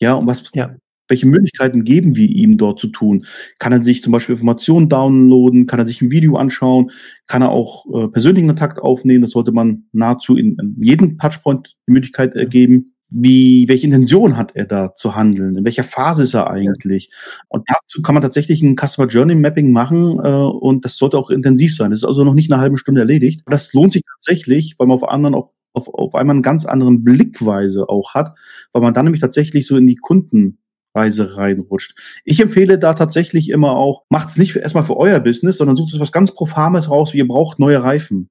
Ja, 0.00 0.14
und 0.14 0.26
was, 0.26 0.50
ja 0.54 0.74
welche 1.08 1.26
Möglichkeiten 1.26 1.84
geben 1.84 2.16
wir 2.16 2.28
ihm 2.28 2.58
dort 2.58 2.78
zu 2.78 2.88
tun? 2.88 3.26
Kann 3.58 3.72
er 3.72 3.84
sich 3.84 4.02
zum 4.02 4.12
Beispiel 4.12 4.34
Informationen 4.34 4.88
downloaden? 4.88 5.66
Kann 5.66 5.78
er 5.78 5.86
sich 5.86 6.00
ein 6.02 6.10
Video 6.10 6.36
anschauen? 6.36 6.90
Kann 7.26 7.42
er 7.42 7.50
auch 7.50 7.86
äh, 7.94 8.08
persönlichen 8.08 8.48
Kontakt 8.48 8.78
aufnehmen? 8.78 9.22
Das 9.22 9.32
sollte 9.32 9.52
man 9.52 9.84
nahezu 9.92 10.36
in, 10.36 10.56
in 10.58 10.76
jedem 10.82 11.18
Touchpoint 11.18 11.76
die 11.86 11.92
Möglichkeit 11.92 12.34
ergeben. 12.34 12.90
Wie, 13.10 13.68
welche 13.68 13.86
Intention 13.86 14.36
hat 14.36 14.56
er 14.56 14.64
da 14.64 14.94
zu 14.94 15.14
handeln? 15.14 15.56
In 15.56 15.64
welcher 15.64 15.84
Phase 15.84 16.24
ist 16.24 16.34
er 16.34 16.50
eigentlich? 16.50 17.12
Und 17.48 17.64
dazu 17.68 18.02
kann 18.02 18.14
man 18.14 18.22
tatsächlich 18.22 18.62
ein 18.62 18.76
Customer 18.76 19.06
Journey 19.06 19.36
Mapping 19.36 19.72
machen 19.72 20.18
äh, 20.24 20.28
und 20.28 20.84
das 20.84 20.96
sollte 20.96 21.18
auch 21.18 21.30
intensiv 21.30 21.76
sein. 21.76 21.90
Das 21.90 22.00
ist 22.00 22.06
also 22.06 22.24
noch 22.24 22.34
nicht 22.34 22.50
eine 22.50 22.60
halbe 22.60 22.78
Stunde 22.78 23.02
erledigt. 23.02 23.42
Das 23.46 23.72
lohnt 23.72 23.92
sich 23.92 24.02
tatsächlich, 24.16 24.76
weil 24.78 24.88
man 24.88 24.96
auf 24.96 25.08
anderen 25.08 25.34
auch 25.34 25.52
auf, 25.74 25.92
auf 25.92 26.14
einmal 26.14 26.34
einen 26.34 26.42
ganz 26.42 26.64
anderen 26.64 27.04
Blickweise 27.04 27.88
auch 27.88 28.14
hat, 28.14 28.38
weil 28.72 28.82
man 28.82 28.94
dann 28.94 29.04
nämlich 29.04 29.20
tatsächlich 29.20 29.66
so 29.66 29.76
in 29.76 29.86
die 29.86 29.96
Kunden 29.96 30.58
Weise 30.94 31.36
reinrutscht. 31.36 31.94
Ich 32.24 32.40
empfehle 32.40 32.78
da 32.78 32.94
tatsächlich 32.94 33.50
immer 33.50 33.76
auch, 33.76 34.04
macht 34.08 34.30
es 34.30 34.36
nicht 34.36 34.56
erstmal 34.56 34.84
für 34.84 34.96
euer 34.96 35.20
Business, 35.20 35.58
sondern 35.58 35.76
sucht 35.76 35.92
es 35.92 36.00
was 36.00 36.12
ganz 36.12 36.32
Profames 36.32 36.88
raus, 36.88 37.12
wie 37.12 37.18
ihr 37.18 37.28
braucht 37.28 37.58
neue 37.58 37.82
Reifen. 37.82 38.30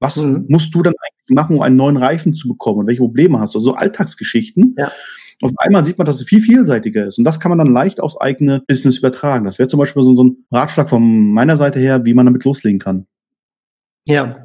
Was 0.00 0.16
mhm. 0.16 0.46
musst 0.48 0.74
du 0.74 0.82
dann 0.82 0.94
eigentlich 0.94 1.34
machen, 1.34 1.56
um 1.56 1.62
einen 1.62 1.76
neuen 1.76 1.96
Reifen 1.96 2.34
zu 2.34 2.48
bekommen? 2.48 2.80
Und 2.80 2.86
welche 2.86 3.00
Probleme 3.00 3.38
hast 3.38 3.54
du? 3.54 3.58
Also 3.58 3.70
so 3.70 3.74
Alltagsgeschichten. 3.74 4.74
Ja. 4.78 4.90
Auf 5.42 5.52
einmal 5.58 5.84
sieht 5.84 5.98
man, 5.98 6.06
dass 6.06 6.16
es 6.20 6.26
viel 6.26 6.40
vielseitiger 6.40 7.06
ist. 7.06 7.18
Und 7.18 7.24
das 7.24 7.40
kann 7.40 7.50
man 7.50 7.58
dann 7.58 7.72
leicht 7.72 8.00
aufs 8.00 8.16
eigene 8.16 8.62
Business 8.66 8.98
übertragen. 8.98 9.44
Das 9.44 9.58
wäre 9.58 9.68
zum 9.68 9.78
Beispiel 9.78 10.02
so, 10.02 10.14
so 10.14 10.24
ein 10.24 10.36
Ratschlag 10.50 10.88
von 10.88 11.32
meiner 11.32 11.56
Seite 11.56 11.80
her, 11.80 12.04
wie 12.04 12.14
man 12.14 12.26
damit 12.26 12.44
loslegen 12.44 12.78
kann. 12.78 13.06
Ja, 14.06 14.41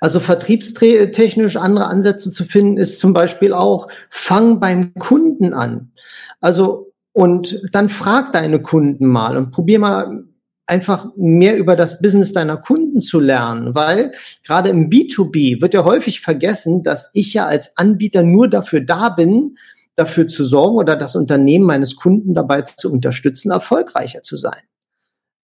also 0.00 0.20
vertriebstechnisch 0.20 1.56
andere 1.56 1.86
Ansätze 1.86 2.30
zu 2.30 2.44
finden, 2.44 2.76
ist 2.76 2.98
zum 2.98 3.12
Beispiel 3.12 3.52
auch, 3.52 3.88
fang 4.10 4.60
beim 4.60 4.94
Kunden 4.94 5.52
an. 5.52 5.92
Also, 6.40 6.92
und 7.12 7.62
dann 7.72 7.88
frag 7.88 8.32
deine 8.32 8.60
Kunden 8.60 9.06
mal 9.06 9.36
und 9.36 9.50
probier 9.50 9.78
mal 9.78 10.24
einfach 10.66 11.08
mehr 11.16 11.56
über 11.56 11.76
das 11.76 12.00
Business 12.00 12.32
deiner 12.32 12.56
Kunden 12.56 13.00
zu 13.00 13.20
lernen, 13.20 13.74
weil 13.74 14.12
gerade 14.44 14.70
im 14.70 14.88
B2B 14.88 15.60
wird 15.60 15.74
ja 15.74 15.84
häufig 15.84 16.20
vergessen, 16.20 16.82
dass 16.82 17.10
ich 17.12 17.34
ja 17.34 17.46
als 17.46 17.76
Anbieter 17.76 18.22
nur 18.22 18.48
dafür 18.48 18.80
da 18.80 19.10
bin, 19.10 19.56
dafür 19.94 20.26
zu 20.26 20.42
sorgen 20.44 20.76
oder 20.76 20.96
das 20.96 21.16
Unternehmen 21.16 21.66
meines 21.66 21.96
Kunden 21.96 22.34
dabei 22.34 22.62
zu 22.62 22.90
unterstützen, 22.90 23.50
erfolgreicher 23.50 24.22
zu 24.22 24.36
sein. 24.36 24.62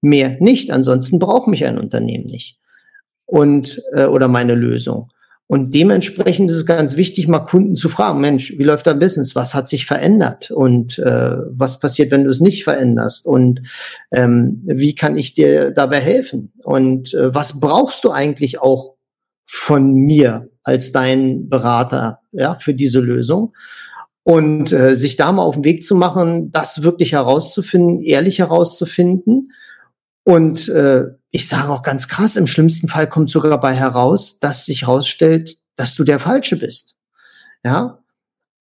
Mehr 0.00 0.38
nicht, 0.40 0.71
ansonsten 0.71 1.19
braucht 1.19 1.47
mich 1.47 1.67
ein 1.67 1.79
Unternehmen 1.79 2.25
nicht 2.25 2.61
und 3.31 3.81
äh, 3.93 4.07
oder 4.07 4.29
meine 4.29 4.55
Lösung. 4.55 5.13
Und 5.47 5.75
dementsprechend 5.75 6.51
ist 6.51 6.59
es 6.59 6.67
ganz 6.67 6.97
wichtig, 6.97 7.27
mal 7.27 7.41
Kunden 7.41 7.75
zu 7.75 7.89
fragen, 7.89 8.21
Mensch, 8.21 8.55
wie 8.57 8.63
läuft 8.63 8.87
dein 8.87 9.01
Business? 9.01 9.35
Was 9.35 9.55
hat 9.55 9.69
sich 9.69 9.85
verändert? 9.87 10.51
Und 10.53 10.99
äh, 10.99 11.39
was 11.51 11.81
passiert, 11.81 12.13
wenn 12.13 12.25
du 12.25 12.31
es 12.31 12.41
nicht 12.41 12.63
veränderst? 12.63 13.27
Und 13.27 13.63
ähm, 14.13 14.63
wie 14.65 14.95
kann 14.95 15.17
ich 15.17 15.35
dir 15.35 15.73
dabei 15.73 16.01
helfen? 16.01 16.53
Und 16.63 17.15
äh, 17.15 17.35
was 17.35 17.59
brauchst 17.59 18.05
du 18.05 18.11
eigentlich 18.11 18.61
auch 18.61 18.95
von 19.45 19.93
mir 19.93 20.51
als 20.63 20.93
dein 20.93 21.49
Berater 21.49 22.21
ja, 22.31 22.57
für 22.61 22.75
diese 22.75 23.01
Lösung? 23.01 23.53
Und 24.23 24.73
äh, 24.73 24.95
sich 24.95 25.17
da 25.17 25.33
mal 25.33 25.43
auf 25.43 25.55
den 25.57 25.65
Weg 25.65 25.83
zu 25.83 25.97
machen, 25.97 26.53
das 26.53 26.83
wirklich 26.85 27.13
herauszufinden, 27.13 28.01
ehrlich 28.03 28.39
herauszufinden 28.39 29.51
und 30.23 30.69
äh, 30.69 31.07
ich 31.31 31.49
sage 31.49 31.71
auch 31.71 31.83
ganz 31.83 32.09
krass, 32.09 32.37
im 32.37 32.47
schlimmsten 32.47 32.89
Fall 32.89 33.09
kommt 33.09 33.31
sogar 33.31 33.51
dabei 33.51 33.75
heraus, 33.75 34.41
dass 34.41 34.67
sich 34.67 34.83
herausstellt, 34.83 35.59
dass 35.77 35.95
du 35.95 36.05
der 36.05 36.19
Falsche 36.19 36.57
bist. 36.57 36.97
Ja. 37.65 37.99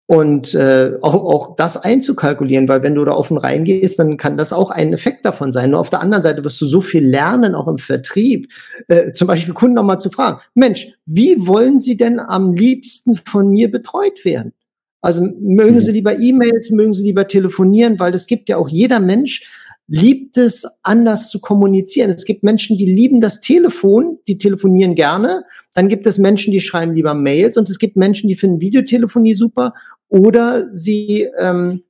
Und 0.05 0.55
äh, 0.55 0.97
auch, 1.03 1.13
auch 1.13 1.55
das 1.55 1.77
einzukalkulieren, 1.77 2.67
weil 2.67 2.81
wenn 2.81 2.95
du 2.95 3.05
da 3.05 3.11
offen 3.11 3.37
reingehst, 3.37 3.99
dann 3.99 4.17
kann 4.17 4.37
das 4.37 4.51
auch 4.51 4.71
ein 4.71 4.91
Effekt 4.91 5.23
davon 5.23 5.51
sein. 5.51 5.69
Nur 5.69 5.79
auf 5.79 5.91
der 5.91 6.01
anderen 6.01 6.23
Seite 6.23 6.43
wirst 6.43 6.59
du 6.61 6.65
so 6.65 6.81
viel 6.81 7.05
lernen, 7.05 7.53
auch 7.53 7.67
im 7.67 7.77
Vertrieb. 7.77 8.51
Äh, 8.87 9.13
zum 9.13 9.27
Beispiel 9.27 9.53
Kunden 9.53 9.75
nochmal 9.75 9.99
zu 9.99 10.09
fragen, 10.09 10.39
Mensch, 10.55 10.87
wie 11.05 11.45
wollen 11.45 11.79
sie 11.79 11.95
denn 11.95 12.19
am 12.19 12.53
liebsten 12.53 13.17
von 13.17 13.49
mir 13.49 13.69
betreut 13.69 14.25
werden? 14.25 14.53
Also 15.01 15.21
mögen 15.21 15.75
mhm. 15.75 15.81
sie 15.81 15.91
lieber 15.91 16.17
E-Mails, 16.19 16.71
mögen 16.71 16.95
sie 16.95 17.03
lieber 17.03 17.27
telefonieren, 17.27 17.99
weil 17.99 18.15
es 18.15 18.25
gibt 18.25 18.49
ja 18.49 18.57
auch 18.57 18.67
jeder 18.67 18.99
Mensch 18.99 19.43
liebt 19.89 20.37
es, 20.37 20.65
anders 20.83 21.29
zu 21.29 21.39
kommunizieren. 21.39 22.11
Es 22.11 22.23
gibt 22.23 22.43
Menschen, 22.43 22.77
die 22.77 22.85
lieben 22.85 23.21
das 23.21 23.41
Telefon, 23.41 24.19
die 24.27 24.37
telefonieren 24.37 24.93
gerne. 24.93 25.43
Dann 25.73 25.89
gibt 25.89 26.05
es 26.05 26.19
Menschen, 26.19 26.51
die 26.53 26.61
schreiben 26.61 26.93
lieber 26.93 27.15
Mails 27.15 27.57
und 27.57 27.69
es 27.69 27.79
gibt 27.79 27.97
Menschen, 27.97 28.27
die 28.27 28.35
finden 28.35 28.61
Videotelefonie 28.61 29.33
super 29.33 29.73
oder 30.07 30.67
sie 30.73 31.27
ähm, 31.37 31.83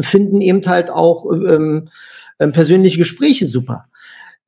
finden 0.00 0.40
eben 0.40 0.64
halt 0.66 0.90
auch 0.90 1.30
ähm, 1.30 1.88
ähm 2.38 2.52
persönliche 2.52 2.98
Gespräche 2.98 3.46
super. 3.46 3.88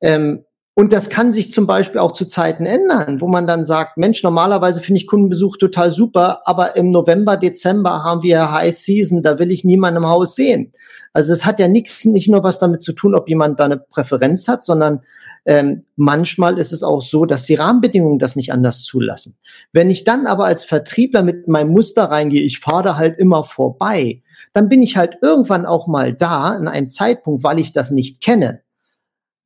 Ähm, 0.01 0.43
und 0.79 0.93
das 0.93 1.09
kann 1.09 1.33
sich 1.33 1.51
zum 1.51 1.65
Beispiel 1.65 1.99
auch 1.99 2.11
zu 2.11 2.25
Zeiten 2.25 2.67
ändern, 2.67 3.19
wo 3.19 3.27
man 3.27 3.47
dann 3.47 3.65
sagt, 3.65 3.97
Mensch, 3.97 4.21
normalerweise 4.21 4.79
finde 4.79 5.01
ich 5.01 5.07
Kundenbesuch 5.07 5.57
total 5.57 5.89
super, 5.89 6.41
aber 6.45 6.75
im 6.75 6.91
November, 6.91 7.35
Dezember 7.35 8.03
haben 8.03 8.21
wir 8.21 8.51
High 8.51 8.75
Season, 8.75 9.23
da 9.23 9.39
will 9.39 9.49
ich 9.49 9.63
niemanden 9.63 10.03
im 10.03 10.07
Haus 10.07 10.35
sehen. 10.35 10.73
Also 11.13 11.31
das 11.31 11.47
hat 11.47 11.59
ja 11.59 11.67
nicht, 11.67 12.05
nicht 12.05 12.29
nur 12.29 12.43
was 12.43 12.59
damit 12.59 12.83
zu 12.83 12.93
tun, 12.93 13.15
ob 13.15 13.27
jemand 13.27 13.59
da 13.59 13.65
eine 13.65 13.77
Präferenz 13.77 14.47
hat, 14.47 14.63
sondern 14.63 15.01
ähm, 15.47 15.85
manchmal 15.95 16.59
ist 16.59 16.71
es 16.71 16.83
auch 16.83 17.01
so, 17.01 17.25
dass 17.25 17.45
die 17.45 17.55
Rahmenbedingungen 17.55 18.19
das 18.19 18.35
nicht 18.35 18.53
anders 18.53 18.83
zulassen. 18.83 19.35
Wenn 19.73 19.89
ich 19.89 20.03
dann 20.03 20.27
aber 20.27 20.45
als 20.45 20.63
Vertriebler 20.63 21.23
mit 21.23 21.47
meinem 21.47 21.71
Muster 21.71 22.03
reingehe, 22.03 22.43
ich 22.43 22.59
fahre 22.59 22.83
da 22.83 22.97
halt 22.97 23.17
immer 23.17 23.45
vorbei, 23.45 24.21
dann 24.53 24.69
bin 24.69 24.83
ich 24.83 24.95
halt 24.95 25.17
irgendwann 25.23 25.65
auch 25.65 25.87
mal 25.87 26.13
da 26.13 26.55
in 26.55 26.67
einem 26.67 26.91
Zeitpunkt, 26.91 27.43
weil 27.43 27.57
ich 27.57 27.71
das 27.71 27.89
nicht 27.89 28.21
kenne, 28.21 28.61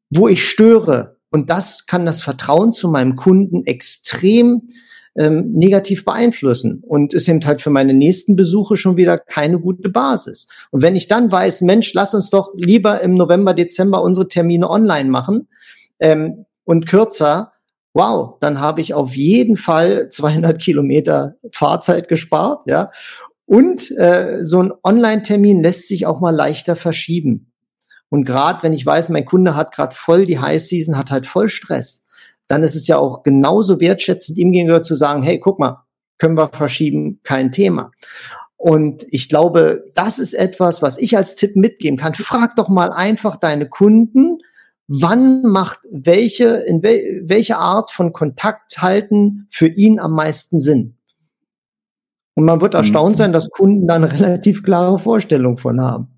wo 0.09 0.27
ich 0.27 0.43
störe, 0.43 1.20
und 1.31 1.49
das 1.49 1.85
kann 1.85 2.05
das 2.05 2.21
Vertrauen 2.21 2.71
zu 2.73 2.89
meinem 2.89 3.15
Kunden 3.15 3.65
extrem 3.65 4.67
ähm, 5.15 5.51
negativ 5.53 6.05
beeinflussen 6.05 6.83
und 6.85 7.13
ist 7.13 7.27
eben 7.27 7.45
halt 7.45 7.61
für 7.61 7.69
meine 7.69 7.93
nächsten 7.93 8.35
Besuche 8.35 8.77
schon 8.77 8.97
wieder 8.97 9.17
keine 9.17 9.59
gute 9.59 9.89
Basis. 9.89 10.47
Und 10.71 10.81
wenn 10.81 10.95
ich 10.95 11.07
dann 11.07 11.31
weiß, 11.31 11.61
Mensch, 11.61 11.93
lass 11.93 12.13
uns 12.13 12.29
doch 12.29 12.53
lieber 12.55 13.01
im 13.01 13.15
November, 13.15 13.53
Dezember 13.53 14.03
unsere 14.03 14.27
Termine 14.27 14.69
online 14.69 15.09
machen 15.09 15.47
ähm, 15.99 16.45
und 16.63 16.85
kürzer, 16.87 17.53
wow, 17.93 18.37
dann 18.39 18.59
habe 18.59 18.81
ich 18.81 18.93
auf 18.93 19.15
jeden 19.15 19.57
Fall 19.57 20.09
200 20.09 20.59
Kilometer 20.59 21.35
Fahrzeit 21.51 22.07
gespart, 22.07 22.67
ja. 22.67 22.91
Und 23.45 23.91
äh, 23.97 24.39
so 24.43 24.63
ein 24.63 24.71
Online-Termin 24.81 25.61
lässt 25.61 25.89
sich 25.89 26.05
auch 26.05 26.21
mal 26.21 26.33
leichter 26.33 26.77
verschieben. 26.77 27.50
Und 28.11 28.25
gerade 28.25 28.61
wenn 28.61 28.73
ich 28.73 28.85
weiß, 28.85 29.07
mein 29.07 29.23
Kunde 29.23 29.55
hat 29.55 29.73
gerade 29.73 29.95
voll 29.95 30.25
die 30.25 30.37
High 30.37 30.61
Season, 30.61 30.97
hat 30.97 31.11
halt 31.11 31.25
voll 31.25 31.47
Stress, 31.47 32.07
dann 32.49 32.61
ist 32.61 32.75
es 32.75 32.85
ja 32.85 32.97
auch 32.97 33.23
genauso 33.23 33.79
wertschätzend 33.79 34.37
ihm 34.37 34.51
gegenüber 34.51 34.83
zu 34.83 34.95
sagen, 34.95 35.23
hey, 35.23 35.39
guck 35.39 35.59
mal, 35.59 35.85
können 36.17 36.35
wir 36.35 36.49
verschieben, 36.49 37.21
kein 37.23 37.53
Thema. 37.53 37.91
Und 38.57 39.05
ich 39.09 39.29
glaube, 39.29 39.85
das 39.95 40.19
ist 40.19 40.33
etwas, 40.33 40.81
was 40.81 40.97
ich 40.97 41.15
als 41.15 41.35
Tipp 41.35 41.55
mitgeben 41.55 41.97
kann. 41.97 42.13
Frag 42.13 42.57
doch 42.57 42.67
mal 42.67 42.91
einfach 42.91 43.37
deine 43.37 43.69
Kunden, 43.69 44.39
wann 44.87 45.43
macht 45.43 45.79
welche, 45.89 46.57
in 46.67 46.83
wel, 46.83 47.21
welche 47.23 47.57
Art 47.57 47.91
von 47.91 48.11
Kontakt 48.11 48.81
halten 48.81 49.47
für 49.49 49.67
ihn 49.67 49.99
am 49.99 50.11
meisten 50.11 50.59
Sinn. 50.59 50.97
Und 52.35 52.43
man 52.43 52.59
wird 52.59 52.73
erstaunt 52.73 53.15
mhm. 53.15 53.17
sein, 53.17 53.33
dass 53.33 53.49
Kunden 53.49 53.87
da 53.87 53.95
eine 53.95 54.11
relativ 54.19 54.63
klare 54.63 54.99
Vorstellung 54.99 55.55
von 55.55 55.79
haben. 55.79 56.10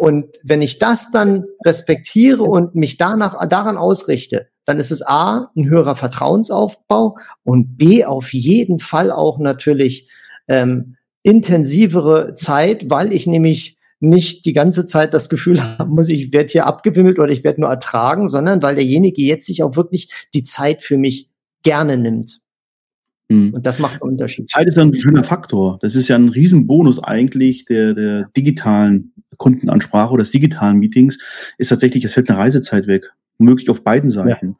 Und 0.00 0.38
wenn 0.42 0.62
ich 0.62 0.78
das 0.78 1.10
dann 1.10 1.44
respektiere 1.62 2.42
und 2.42 2.74
mich 2.74 2.96
danach, 2.96 3.46
daran 3.46 3.76
ausrichte, 3.76 4.48
dann 4.64 4.78
ist 4.78 4.90
es 4.90 5.06
A, 5.06 5.50
ein 5.54 5.68
höherer 5.68 5.94
Vertrauensaufbau 5.94 7.18
und 7.44 7.76
B, 7.76 8.06
auf 8.06 8.32
jeden 8.32 8.78
Fall 8.78 9.12
auch 9.12 9.38
natürlich 9.38 10.08
ähm, 10.48 10.96
intensivere 11.22 12.32
Zeit, 12.32 12.88
weil 12.88 13.12
ich 13.12 13.26
nämlich 13.26 13.76
nicht 13.98 14.46
die 14.46 14.54
ganze 14.54 14.86
Zeit 14.86 15.12
das 15.12 15.28
Gefühl 15.28 15.60
haben 15.78 15.90
muss, 15.90 16.08
ich 16.08 16.32
werde 16.32 16.50
hier 16.50 16.64
abgewimmelt 16.64 17.18
oder 17.18 17.30
ich 17.30 17.44
werde 17.44 17.60
nur 17.60 17.68
ertragen, 17.68 18.26
sondern 18.26 18.62
weil 18.62 18.76
derjenige 18.76 19.20
jetzt 19.20 19.44
sich 19.44 19.62
auch 19.62 19.76
wirklich 19.76 20.08
die 20.32 20.44
Zeit 20.44 20.80
für 20.80 20.96
mich 20.96 21.28
gerne 21.62 21.98
nimmt. 21.98 22.40
Mhm. 23.28 23.52
Und 23.52 23.66
das 23.66 23.78
macht 23.78 24.00
einen 24.00 24.12
Unterschied. 24.12 24.48
Zeit 24.48 24.66
ist 24.66 24.78
ein 24.78 24.94
schöner 24.94 25.24
Faktor. 25.24 25.78
Das 25.82 25.94
ist 25.94 26.08
ja 26.08 26.16
ein 26.16 26.30
Riesenbonus 26.30 27.04
eigentlich 27.04 27.66
der, 27.66 27.92
der 27.92 28.30
digitalen 28.34 29.12
Kundenansprache 29.36 30.12
oder 30.12 30.22
des 30.22 30.32
digitalen 30.32 30.78
Meetings, 30.78 31.18
ist 31.58 31.68
tatsächlich, 31.68 32.04
es 32.04 32.14
fällt 32.14 32.30
eine 32.30 32.38
Reisezeit 32.38 32.86
weg. 32.86 33.12
womöglich 33.40 33.70
auf 33.70 33.82
beiden 33.82 34.10
Seiten. 34.10 34.56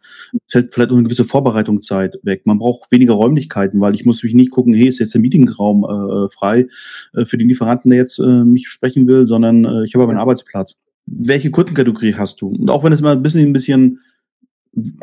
Es 0.47 0.55
ja. 0.55 0.61
hält 0.61 0.73
vielleicht 0.73 0.91
auch 0.91 0.95
eine 0.95 1.05
gewisse 1.05 1.25
Vorbereitungszeit 1.27 2.19
weg. 2.23 2.47
Man 2.47 2.59
braucht 2.59 2.91
weniger 2.91 3.13
Räumlichkeiten, 3.13 3.81
weil 3.81 3.95
ich 3.95 4.07
muss 4.07 4.23
mich 4.23 4.35
nicht 4.35 4.51
gucken, 4.51 4.73
hey, 4.73 4.89
ist 4.89 4.99
jetzt 4.99 5.13
der 5.13 5.21
Meetingraum 5.21 5.85
äh, 5.85 6.29
frei 6.31 6.67
äh, 7.13 7.27
für 7.27 7.37
den 7.37 7.49
Lieferanten, 7.49 7.91
der 7.91 8.01
jetzt 8.01 8.19
äh, 8.19 8.45
mich 8.45 8.69
sprechen 8.69 9.07
will, 9.07 9.27
sondern 9.27 9.65
äh, 9.65 9.85
ich 9.85 9.95
habe 9.95 10.05
aber 10.05 10.13
einen 10.13 10.21
Arbeitsplatz. 10.21 10.77
Welche 11.07 11.51
Kundenkategorie 11.51 12.15
hast 12.15 12.41
du? 12.41 12.49
Und 12.49 12.71
auch 12.71 12.83
wenn 12.83 12.93
es 12.93 13.01
mal 13.01 13.13
ein 13.13 13.23
bisschen, 13.23 13.47
ein 13.47 13.53
bisschen 13.53 14.01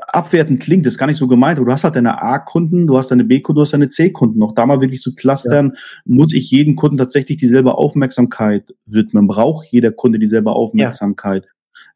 abwertend 0.07 0.61
klingt, 0.61 0.85
das 0.85 0.93
ist 0.93 0.97
gar 0.97 1.07
nicht 1.07 1.17
so 1.17 1.27
gemeint, 1.27 1.57
aber 1.57 1.65
du 1.65 1.71
hast 1.71 1.83
halt 1.83 1.95
deine 1.95 2.21
A-Kunden, 2.21 2.87
du 2.87 2.97
hast 2.97 3.11
deine 3.11 3.25
B-Kunden, 3.25 3.57
du 3.57 3.61
hast 3.61 3.73
deine 3.73 3.89
C-Kunden. 3.89 4.41
Auch 4.41 4.53
da 4.53 4.65
mal 4.65 4.81
wirklich 4.81 5.01
zu 5.01 5.13
clustern, 5.13 5.73
ja. 5.73 5.79
muss 6.05 6.33
ich 6.33 6.49
jedem 6.51 6.75
Kunden 6.75 6.97
tatsächlich 6.97 7.37
dieselbe 7.37 7.75
Aufmerksamkeit 7.75 8.73
widmen? 8.85 9.27
Braucht 9.27 9.67
jeder 9.69 9.91
Kunde 9.91 10.19
dieselbe 10.19 10.51
Aufmerksamkeit? 10.51 11.47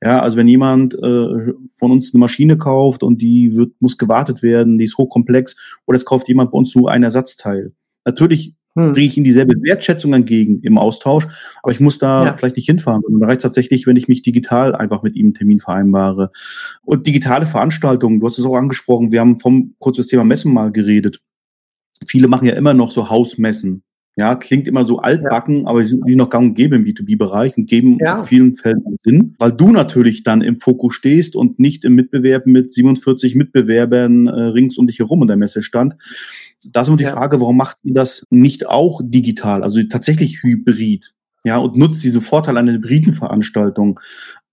Ja, 0.01 0.09
ja 0.09 0.21
also 0.21 0.37
wenn 0.37 0.47
jemand 0.47 0.95
äh, 0.95 1.53
von 1.75 1.91
uns 1.91 2.13
eine 2.13 2.19
Maschine 2.19 2.57
kauft 2.57 3.03
und 3.03 3.21
die 3.21 3.55
wird, 3.55 3.73
muss 3.79 3.97
gewartet 3.97 4.43
werden, 4.43 4.77
die 4.77 4.85
ist 4.85 4.97
hochkomplex, 4.97 5.55
oder 5.85 5.95
es 5.95 6.05
kauft 6.05 6.27
jemand 6.27 6.51
bei 6.51 6.57
uns 6.57 6.75
nur 6.75 6.91
ein 6.91 7.03
Ersatzteil. 7.03 7.71
Natürlich 8.03 8.55
hm. 8.75 8.93
bringe 8.93 9.07
ich 9.07 9.17
ihnen 9.17 9.23
dieselbe 9.23 9.55
Wertschätzung 9.63 10.13
entgegen 10.13 10.61
im 10.61 10.77
Austausch, 10.77 11.27
aber 11.61 11.71
ich 11.71 11.79
muss 11.79 11.99
da 11.99 12.25
ja. 12.25 12.33
vielleicht 12.35 12.55
nicht 12.55 12.67
hinfahren. 12.67 13.03
Und 13.03 13.19
da 13.19 13.27
reicht 13.27 13.41
tatsächlich, 13.41 13.87
wenn 13.87 13.97
ich 13.97 14.07
mich 14.07 14.21
digital 14.21 14.75
einfach 14.75 15.03
mit 15.03 15.15
ihm 15.15 15.27
einen 15.27 15.33
Termin 15.33 15.59
vereinbare. 15.59 16.31
Und 16.83 17.07
digitale 17.07 17.45
Veranstaltungen, 17.45 18.19
du 18.19 18.27
hast 18.27 18.39
es 18.39 18.45
auch 18.45 18.55
angesprochen, 18.55 19.11
wir 19.11 19.19
haben 19.19 19.39
vom 19.39 19.75
kurzes 19.79 20.07
Thema 20.07 20.23
Messen 20.23 20.53
mal 20.53 20.71
geredet. 20.71 21.21
Viele 22.07 22.27
machen 22.27 22.47
ja 22.47 22.53
immer 22.53 22.73
noch 22.73 22.91
so 22.91 23.09
Hausmessen. 23.09 23.83
Ja, 24.17 24.35
klingt 24.35 24.67
immer 24.67 24.83
so 24.83 24.99
altbacken, 24.99 25.61
ja. 25.61 25.67
aber 25.67 25.81
die 25.81 25.87
sind 25.87 25.99
natürlich 26.01 26.17
noch 26.17 26.29
gang 26.29 26.49
und 26.49 26.55
gäbe 26.55 26.75
im 26.75 26.83
B2B-Bereich 26.83 27.57
und 27.57 27.67
geben 27.67 27.97
ja. 28.01 28.19
in 28.19 28.25
vielen 28.25 28.57
Fällen 28.57 28.83
Sinn, 29.03 29.35
weil 29.39 29.53
du 29.53 29.69
natürlich 29.69 30.23
dann 30.23 30.41
im 30.41 30.59
Fokus 30.59 30.95
stehst 30.95 31.33
und 31.35 31.59
nicht 31.59 31.85
im 31.85 31.95
Mitbewerb 31.95 32.45
mit 32.45 32.73
47 32.73 33.35
Mitbewerbern 33.35 34.27
äh, 34.27 34.31
rings 34.31 34.77
um 34.77 34.85
dich 34.85 34.99
herum 34.99 35.21
in 35.21 35.29
der 35.29 35.37
Messe 35.37 35.63
stand. 35.63 35.95
Da 36.63 36.81
ist 36.81 36.87
immer 36.87 36.97
die 36.97 37.05
ja. 37.05 37.11
Frage, 37.11 37.39
warum 37.39 37.57
macht 37.57 37.77
ihr 37.83 37.93
das 37.93 38.25
nicht 38.29 38.67
auch 38.67 39.01
digital, 39.03 39.63
also 39.63 39.81
tatsächlich 39.83 40.43
hybrid? 40.43 41.13
Ja, 41.43 41.57
und 41.57 41.75
nutzt 41.75 42.03
diese 42.03 42.21
Vorteile 42.21 42.59
einer 42.59 42.73
hybriden 42.73 43.13
Veranstaltung. 43.13 43.99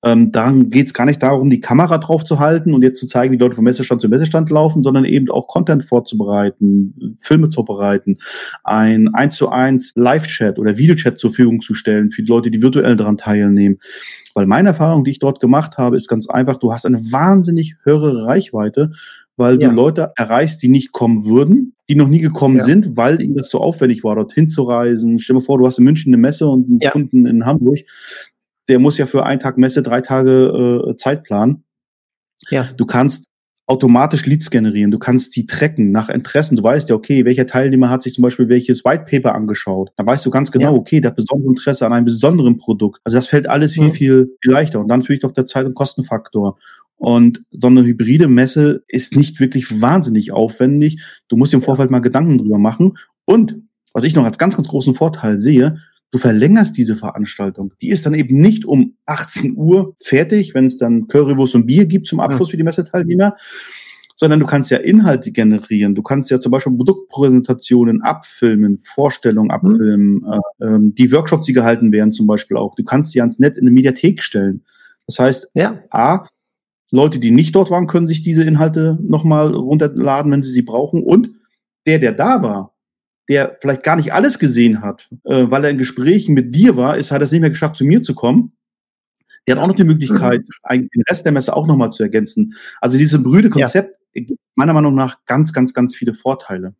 Ähm, 0.04 0.30
dann 0.30 0.70
geht 0.70 0.86
es 0.86 0.94
gar 0.94 1.06
nicht 1.06 1.22
darum, 1.22 1.50
die 1.50 1.60
Kamera 1.60 1.98
drauf 1.98 2.24
zu 2.24 2.38
halten 2.38 2.72
und 2.72 2.82
jetzt 2.82 3.00
zu 3.00 3.08
zeigen, 3.08 3.34
wie 3.34 3.38
Leute 3.38 3.56
vom 3.56 3.64
Messestand 3.64 4.00
zu 4.00 4.08
Messestand 4.08 4.48
laufen, 4.48 4.84
sondern 4.84 5.04
eben 5.04 5.28
auch 5.28 5.48
Content 5.48 5.84
vorzubereiten, 5.84 7.16
Filme 7.18 7.48
zu 7.48 7.64
bereiten, 7.64 8.18
ein 8.62 9.12
1 9.12 9.36
zu 9.36 9.48
1 9.48 9.94
Live-Chat 9.96 10.60
oder 10.60 10.78
Videochat 10.78 11.18
zur 11.18 11.30
Verfügung 11.30 11.62
zu 11.62 11.74
stellen 11.74 12.12
für 12.12 12.22
die 12.22 12.28
Leute, 12.28 12.50
die 12.52 12.62
virtuell 12.62 12.94
daran 12.94 13.18
teilnehmen. 13.18 13.80
Weil 14.34 14.46
meine 14.46 14.68
Erfahrung, 14.68 15.02
die 15.02 15.10
ich 15.10 15.18
dort 15.18 15.40
gemacht 15.40 15.78
habe, 15.78 15.96
ist 15.96 16.06
ganz 16.06 16.28
einfach, 16.28 16.58
du 16.58 16.72
hast 16.72 16.86
eine 16.86 17.00
wahnsinnig 17.10 17.74
höhere 17.82 18.24
Reichweite, 18.24 18.92
weil 19.38 19.60
ja. 19.60 19.68
du 19.68 19.74
Leute 19.74 20.10
erreichst, 20.16 20.62
die 20.62 20.68
nicht 20.68 20.92
kommen 20.92 21.24
würden, 21.24 21.74
die 21.88 21.94
noch 21.94 22.08
nie 22.08 22.20
gekommen 22.20 22.56
ja. 22.58 22.64
sind, 22.64 22.96
weil 22.96 23.22
ihnen 23.22 23.36
das 23.36 23.50
so 23.50 23.58
aufwendig 23.58 24.04
war, 24.04 24.16
dorthin 24.16 24.48
zu 24.48 24.64
reisen. 24.64 25.18
Stell 25.18 25.36
dir 25.36 25.42
vor, 25.42 25.58
du 25.58 25.66
hast 25.66 25.78
in 25.78 25.84
München 25.84 26.12
eine 26.12 26.20
Messe 26.20 26.46
und 26.46 26.68
einen 26.68 26.80
ja. 26.80 26.90
Kunden 26.90 27.26
in 27.26 27.46
Hamburg. 27.46 27.78
Der 28.68 28.78
muss 28.78 28.98
ja 28.98 29.06
für 29.06 29.24
einen 29.24 29.40
Tag 29.40 29.56
Messe 29.56 29.82
drei 29.82 30.00
Tage 30.02 30.90
äh, 30.90 30.96
Zeit 30.96 31.22
planen. 31.22 31.64
Ja. 32.50 32.68
Du 32.76 32.84
kannst 32.84 33.28
automatisch 33.68 34.24
Leads 34.24 34.50
generieren. 34.50 34.90
Du 34.90 34.98
kannst 34.98 35.36
die 35.36 35.46
tracken 35.46 35.92
nach 35.92 36.08
Interessen. 36.08 36.56
Du 36.56 36.62
weißt 36.62 36.88
ja, 36.88 36.96
okay, 36.96 37.24
welcher 37.26 37.46
Teilnehmer 37.46 37.90
hat 37.90 38.02
sich 38.02 38.14
zum 38.14 38.22
Beispiel 38.22 38.48
welches 38.48 38.84
White 38.84 39.04
Paper 39.08 39.34
angeschaut. 39.34 39.90
Da 39.96 40.06
weißt 40.06 40.24
du 40.24 40.30
ganz 40.30 40.50
genau, 40.50 40.72
ja. 40.72 40.78
okay, 40.78 41.00
der 41.00 41.10
hat 41.10 41.16
besonderes 41.16 41.58
Interesse 41.58 41.84
an 41.84 41.92
einem 41.92 42.06
besonderen 42.06 42.56
Produkt. 42.56 43.00
Also 43.04 43.18
das 43.18 43.26
fällt 43.26 43.48
alles 43.48 43.74
viel, 43.74 43.84
mhm. 43.84 43.92
viel 43.92 44.36
leichter. 44.42 44.80
Und 44.80 44.88
dann 44.88 45.00
natürlich 45.00 45.20
doch 45.20 45.32
der 45.32 45.46
Zeit- 45.46 45.66
und 45.66 45.74
Kostenfaktor. 45.74 46.58
Und 46.98 47.44
so 47.50 47.68
eine 47.68 47.84
hybride 47.84 48.28
Messe 48.28 48.82
ist 48.88 49.16
nicht 49.16 49.40
wirklich 49.40 49.80
wahnsinnig 49.80 50.32
aufwendig. 50.32 51.00
Du 51.28 51.36
musst 51.36 51.52
dir 51.52 51.58
im 51.58 51.62
Vorfeld 51.62 51.90
mal 51.90 52.00
Gedanken 52.00 52.38
drüber 52.38 52.58
machen. 52.58 52.98
Und 53.24 53.62
was 53.92 54.04
ich 54.04 54.14
noch 54.14 54.24
als 54.24 54.38
ganz, 54.38 54.56
ganz 54.56 54.68
großen 54.68 54.94
Vorteil 54.94 55.38
sehe, 55.38 55.78
du 56.10 56.18
verlängerst 56.18 56.76
diese 56.76 56.96
Veranstaltung. 56.96 57.72
Die 57.80 57.88
ist 57.88 58.04
dann 58.04 58.14
eben 58.14 58.40
nicht 58.40 58.64
um 58.64 58.96
18 59.06 59.56
Uhr 59.56 59.94
fertig, 60.02 60.54
wenn 60.54 60.64
es 60.64 60.76
dann 60.76 61.06
Currywurst 61.06 61.54
und 61.54 61.66
Bier 61.66 61.86
gibt 61.86 62.08
zum 62.08 62.20
Abschluss 62.20 62.50
für 62.50 62.56
die 62.56 62.62
Messeteilnehmer, 62.62 63.36
sondern 64.16 64.40
du 64.40 64.46
kannst 64.46 64.70
ja 64.70 64.78
Inhalte 64.78 65.30
generieren. 65.30 65.94
Du 65.94 66.02
kannst 66.02 66.30
ja 66.30 66.40
zum 66.40 66.50
Beispiel 66.50 66.74
Produktpräsentationen 66.74 68.02
abfilmen, 68.02 68.78
Vorstellungen 68.78 69.50
abfilmen, 69.50 70.14
mhm. 70.14 70.26
äh, 70.26 70.66
ähm, 70.66 70.94
die 70.94 71.12
Workshops, 71.12 71.46
die 71.46 71.52
gehalten 71.52 71.92
werden 71.92 72.12
zum 72.12 72.26
Beispiel 72.26 72.56
auch. 72.56 72.74
Du 72.74 72.82
kannst 72.82 73.12
sie 73.12 73.20
ans 73.20 73.38
Netz 73.38 73.58
in 73.58 73.64
eine 73.64 73.70
Mediathek 73.70 74.22
stellen. 74.22 74.64
Das 75.06 75.20
heißt, 75.20 75.50
ja. 75.54 75.82
A, 75.90 76.26
Leute, 76.90 77.18
die 77.18 77.30
nicht 77.30 77.54
dort 77.54 77.70
waren, 77.70 77.86
können 77.86 78.08
sich 78.08 78.22
diese 78.22 78.42
Inhalte 78.42 78.98
nochmal 79.02 79.54
runterladen, 79.54 80.32
wenn 80.32 80.42
sie 80.42 80.52
sie 80.52 80.62
brauchen. 80.62 81.02
Und 81.02 81.30
der, 81.86 81.98
der 81.98 82.12
da 82.12 82.42
war, 82.42 82.74
der 83.28 83.58
vielleicht 83.60 83.82
gar 83.82 83.96
nicht 83.96 84.12
alles 84.12 84.38
gesehen 84.38 84.80
hat, 84.80 85.08
äh, 85.24 85.50
weil 85.50 85.64
er 85.64 85.70
in 85.70 85.78
Gesprächen 85.78 86.34
mit 86.34 86.54
dir 86.54 86.76
war, 86.76 86.96
ist, 86.96 87.10
hat 87.10 87.22
es 87.22 87.30
nicht 87.30 87.42
mehr 87.42 87.50
geschafft, 87.50 87.76
zu 87.76 87.84
mir 87.84 88.02
zu 88.02 88.14
kommen. 88.14 88.52
Der 89.46 89.56
hat 89.56 89.62
auch 89.62 89.68
noch 89.68 89.76
die 89.76 89.84
Möglichkeit, 89.84 90.42
mhm. 90.68 90.88
den 90.94 91.02
Rest 91.08 91.24
der 91.24 91.32
Messe 91.32 91.54
auch 91.54 91.66
nochmal 91.66 91.90
zu 91.90 92.02
ergänzen. 92.02 92.54
Also 92.80 92.98
dieses 92.98 93.22
brüde 93.22 93.50
Konzept 93.50 93.98
ja. 94.14 94.22
gibt 94.24 94.40
meiner 94.54 94.72
Meinung 94.72 94.94
nach 94.94 95.24
ganz, 95.26 95.52
ganz, 95.52 95.74
ganz 95.74 95.94
viele 95.94 96.14
Vorteile. 96.14 96.74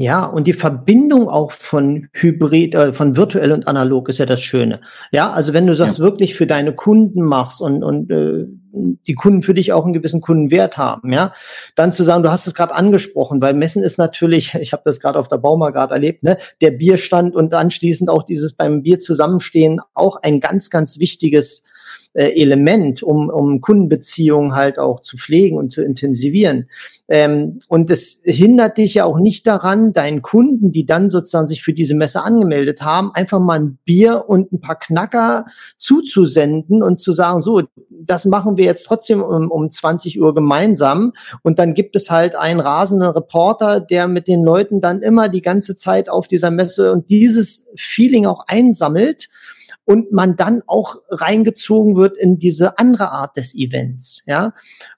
Ja, 0.00 0.24
und 0.24 0.46
die 0.46 0.54
Verbindung 0.54 1.28
auch 1.28 1.52
von 1.52 2.08
Hybrid, 2.14 2.74
äh, 2.74 2.94
von 2.94 3.18
virtuell 3.18 3.52
und 3.52 3.68
analog 3.68 4.08
ist 4.08 4.16
ja 4.16 4.24
das 4.24 4.40
Schöne. 4.40 4.80
Ja, 5.12 5.30
also 5.30 5.52
wenn 5.52 5.66
du 5.66 5.74
das 5.74 5.98
ja. 5.98 6.02
wirklich 6.02 6.34
für 6.34 6.46
deine 6.46 6.74
Kunden 6.74 7.20
machst 7.20 7.60
und, 7.60 7.84
und 7.84 8.10
äh, 8.10 8.46
die 9.06 9.12
Kunden 9.12 9.42
für 9.42 9.52
dich 9.52 9.74
auch 9.74 9.84
einen 9.84 9.92
gewissen 9.92 10.22
Kundenwert 10.22 10.78
haben, 10.78 11.12
ja, 11.12 11.34
dann 11.74 11.92
zu 11.92 12.02
sagen, 12.02 12.22
du 12.22 12.30
hast 12.30 12.46
es 12.46 12.54
gerade 12.54 12.74
angesprochen, 12.74 13.42
weil 13.42 13.52
Messen 13.52 13.82
ist 13.82 13.98
natürlich, 13.98 14.54
ich 14.60 14.72
habe 14.72 14.84
das 14.86 15.00
gerade 15.00 15.18
auf 15.18 15.28
der 15.28 15.36
Bauma 15.36 15.68
gerade 15.68 15.92
erlebt, 15.92 16.22
ne, 16.22 16.38
der 16.62 16.70
Bierstand 16.70 17.36
und 17.36 17.52
anschließend 17.52 18.08
auch 18.08 18.22
dieses 18.22 18.54
beim 18.54 18.82
Bier 18.82 19.00
zusammenstehen 19.00 19.82
auch 19.92 20.16
ein 20.22 20.40
ganz, 20.40 20.70
ganz 20.70 20.98
wichtiges 20.98 21.64
äh, 22.12 22.40
Element, 22.40 23.02
um, 23.02 23.28
um 23.28 23.60
Kundenbeziehungen 23.60 24.54
halt 24.54 24.78
auch 24.78 25.00
zu 25.00 25.16
pflegen 25.16 25.56
und 25.56 25.70
zu 25.70 25.82
intensivieren. 25.82 26.68
Ähm, 27.08 27.60
und 27.68 27.90
es 27.90 28.20
hindert 28.24 28.78
dich 28.78 28.94
ja 28.94 29.04
auch 29.04 29.18
nicht 29.18 29.46
daran, 29.46 29.92
deinen 29.92 30.20
Kunden, 30.20 30.72
die 30.72 30.86
dann 30.86 31.08
sozusagen 31.08 31.46
sich 31.46 31.62
für 31.62 31.72
diese 31.72 31.94
Messe 31.94 32.22
angemeldet 32.22 32.82
haben, 32.82 33.12
einfach 33.14 33.38
mal 33.38 33.60
ein 33.60 33.78
Bier 33.84 34.24
und 34.26 34.52
ein 34.52 34.60
paar 34.60 34.78
Knacker 34.78 35.44
zuzusenden 35.76 36.82
und 36.82 36.98
zu 36.98 37.12
sagen, 37.12 37.42
so, 37.42 37.62
das 37.88 38.24
machen 38.24 38.56
wir 38.56 38.64
jetzt 38.64 38.86
trotzdem 38.86 39.22
um, 39.22 39.50
um 39.50 39.70
20 39.70 40.20
Uhr 40.20 40.34
gemeinsam. 40.34 41.12
Und 41.42 41.58
dann 41.58 41.74
gibt 41.74 41.94
es 41.94 42.10
halt 42.10 42.34
einen 42.34 42.60
rasenden 42.60 43.10
Reporter, 43.10 43.78
der 43.78 44.08
mit 44.08 44.26
den 44.26 44.42
Leuten 44.42 44.80
dann 44.80 45.02
immer 45.02 45.28
die 45.28 45.42
ganze 45.42 45.76
Zeit 45.76 46.08
auf 46.08 46.26
dieser 46.26 46.50
Messe 46.50 46.92
und 46.92 47.08
dieses 47.08 47.70
Feeling 47.76 48.26
auch 48.26 48.44
einsammelt 48.48 49.28
und 49.84 50.12
man 50.12 50.36
dann 50.36 50.62
auch 50.66 50.96
reingezogen 51.08 51.96
wird 51.96 52.16
in 52.16 52.38
diese 52.38 52.78
andere 52.78 53.10
Art 53.10 53.36
des 53.36 53.54
Events, 53.54 54.22
ja. 54.26 54.54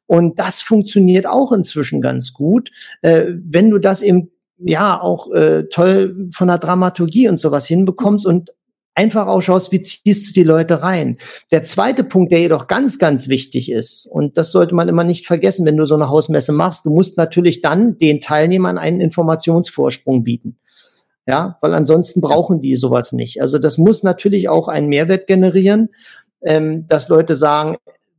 Und 0.06 0.38
das 0.38 0.60
funktioniert 0.60 1.26
auch 1.26 1.52
inzwischen 1.52 2.00
ganz 2.00 2.32
gut, 2.32 2.70
äh, 3.00 3.26
wenn 3.28 3.70
du 3.70 3.78
das 3.78 4.02
eben 4.02 4.30
ja 4.58 5.00
auch 5.00 5.30
äh, 5.32 5.64
toll 5.70 6.30
von 6.34 6.48
der 6.48 6.58
Dramaturgie 6.58 7.28
und 7.28 7.38
sowas 7.38 7.66
hinbekommst 7.66 8.26
und 8.26 8.52
einfach 8.94 9.26
ausschaust, 9.26 9.72
wie 9.72 9.80
ziehst 9.80 10.28
du 10.28 10.32
die 10.32 10.42
Leute 10.42 10.82
rein. 10.82 11.16
Der 11.50 11.62
zweite 11.64 12.04
Punkt, 12.04 12.32
der 12.32 12.40
jedoch 12.40 12.66
ganz, 12.66 12.98
ganz 12.98 13.28
wichtig 13.28 13.70
ist, 13.70 14.06
und 14.06 14.36
das 14.36 14.50
sollte 14.50 14.74
man 14.74 14.88
immer 14.88 15.04
nicht 15.04 15.26
vergessen, 15.26 15.64
wenn 15.64 15.76
du 15.76 15.86
so 15.86 15.94
eine 15.94 16.10
Hausmesse 16.10 16.52
machst, 16.52 16.84
du 16.84 16.90
musst 16.90 17.16
natürlich 17.16 17.62
dann 17.62 17.98
den 17.98 18.20
Teilnehmern 18.20 18.78
einen 18.78 19.00
Informationsvorsprung 19.00 20.24
bieten. 20.24 20.58
Ja, 21.26 21.58
weil 21.60 21.74
ansonsten 21.74 22.20
brauchen 22.20 22.60
die 22.60 22.74
sowas 22.74 23.12
nicht. 23.12 23.40
Also 23.40 23.58
das 23.58 23.78
muss 23.78 24.02
natürlich 24.02 24.48
auch 24.48 24.68
einen 24.68 24.88
Mehrwert 24.88 25.26
generieren, 25.26 25.90
ähm, 26.42 26.86
dass 26.88 27.08
Leute 27.08 27.36
sagen, 27.36 27.76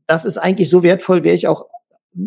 das 0.08 0.26
ist 0.26 0.38
eigentlich 0.38 0.70
so 0.70 0.84
wertvoll, 0.84 1.24
wäre 1.24 1.36
ich 1.36 1.48
auch 1.48 1.66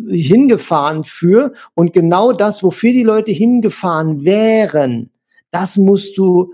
hingefahren 0.09 1.03
für. 1.03 1.53
Und 1.73 1.93
genau 1.93 2.31
das, 2.31 2.61
wofür 2.63 2.91
die 2.91 3.03
Leute 3.03 3.31
hingefahren 3.31 4.23
wären, 4.23 5.11
das 5.51 5.77
musst 5.77 6.17
du 6.17 6.53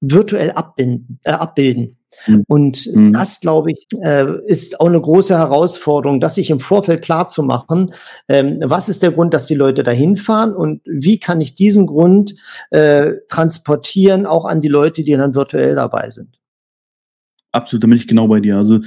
virtuell 0.00 0.52
abbinden, 0.52 1.20
äh, 1.24 1.32
abbilden. 1.32 1.96
Mhm. 2.26 2.44
Und 2.48 2.94
mhm. 2.94 3.12
das, 3.12 3.40
glaube 3.40 3.72
ich, 3.72 3.86
äh, 4.00 4.26
ist 4.46 4.80
auch 4.80 4.86
eine 4.86 5.00
große 5.00 5.36
Herausforderung, 5.36 6.20
das 6.20 6.36
sich 6.36 6.50
im 6.50 6.60
Vorfeld 6.60 7.02
klar 7.02 7.28
zu 7.28 7.42
machen, 7.42 7.92
ähm, 8.28 8.60
was 8.62 8.88
ist 8.88 9.02
der 9.02 9.12
Grund, 9.12 9.34
dass 9.34 9.46
die 9.46 9.54
Leute 9.54 9.82
dahin 9.82 10.16
fahren 10.16 10.54
und 10.54 10.82
wie 10.84 11.18
kann 11.18 11.40
ich 11.40 11.54
diesen 11.54 11.86
Grund 11.86 12.34
äh, 12.70 13.12
transportieren, 13.28 14.26
auch 14.26 14.44
an 14.44 14.60
die 14.60 14.68
Leute, 14.68 15.04
die 15.04 15.12
dann 15.12 15.34
virtuell 15.34 15.74
dabei 15.74 16.10
sind. 16.10 16.38
Absolut, 17.52 17.84
da 17.84 17.86
bin 17.86 17.98
ich 17.98 18.08
genau 18.08 18.26
bei 18.26 18.40
dir. 18.40 18.56
Also 18.56 18.80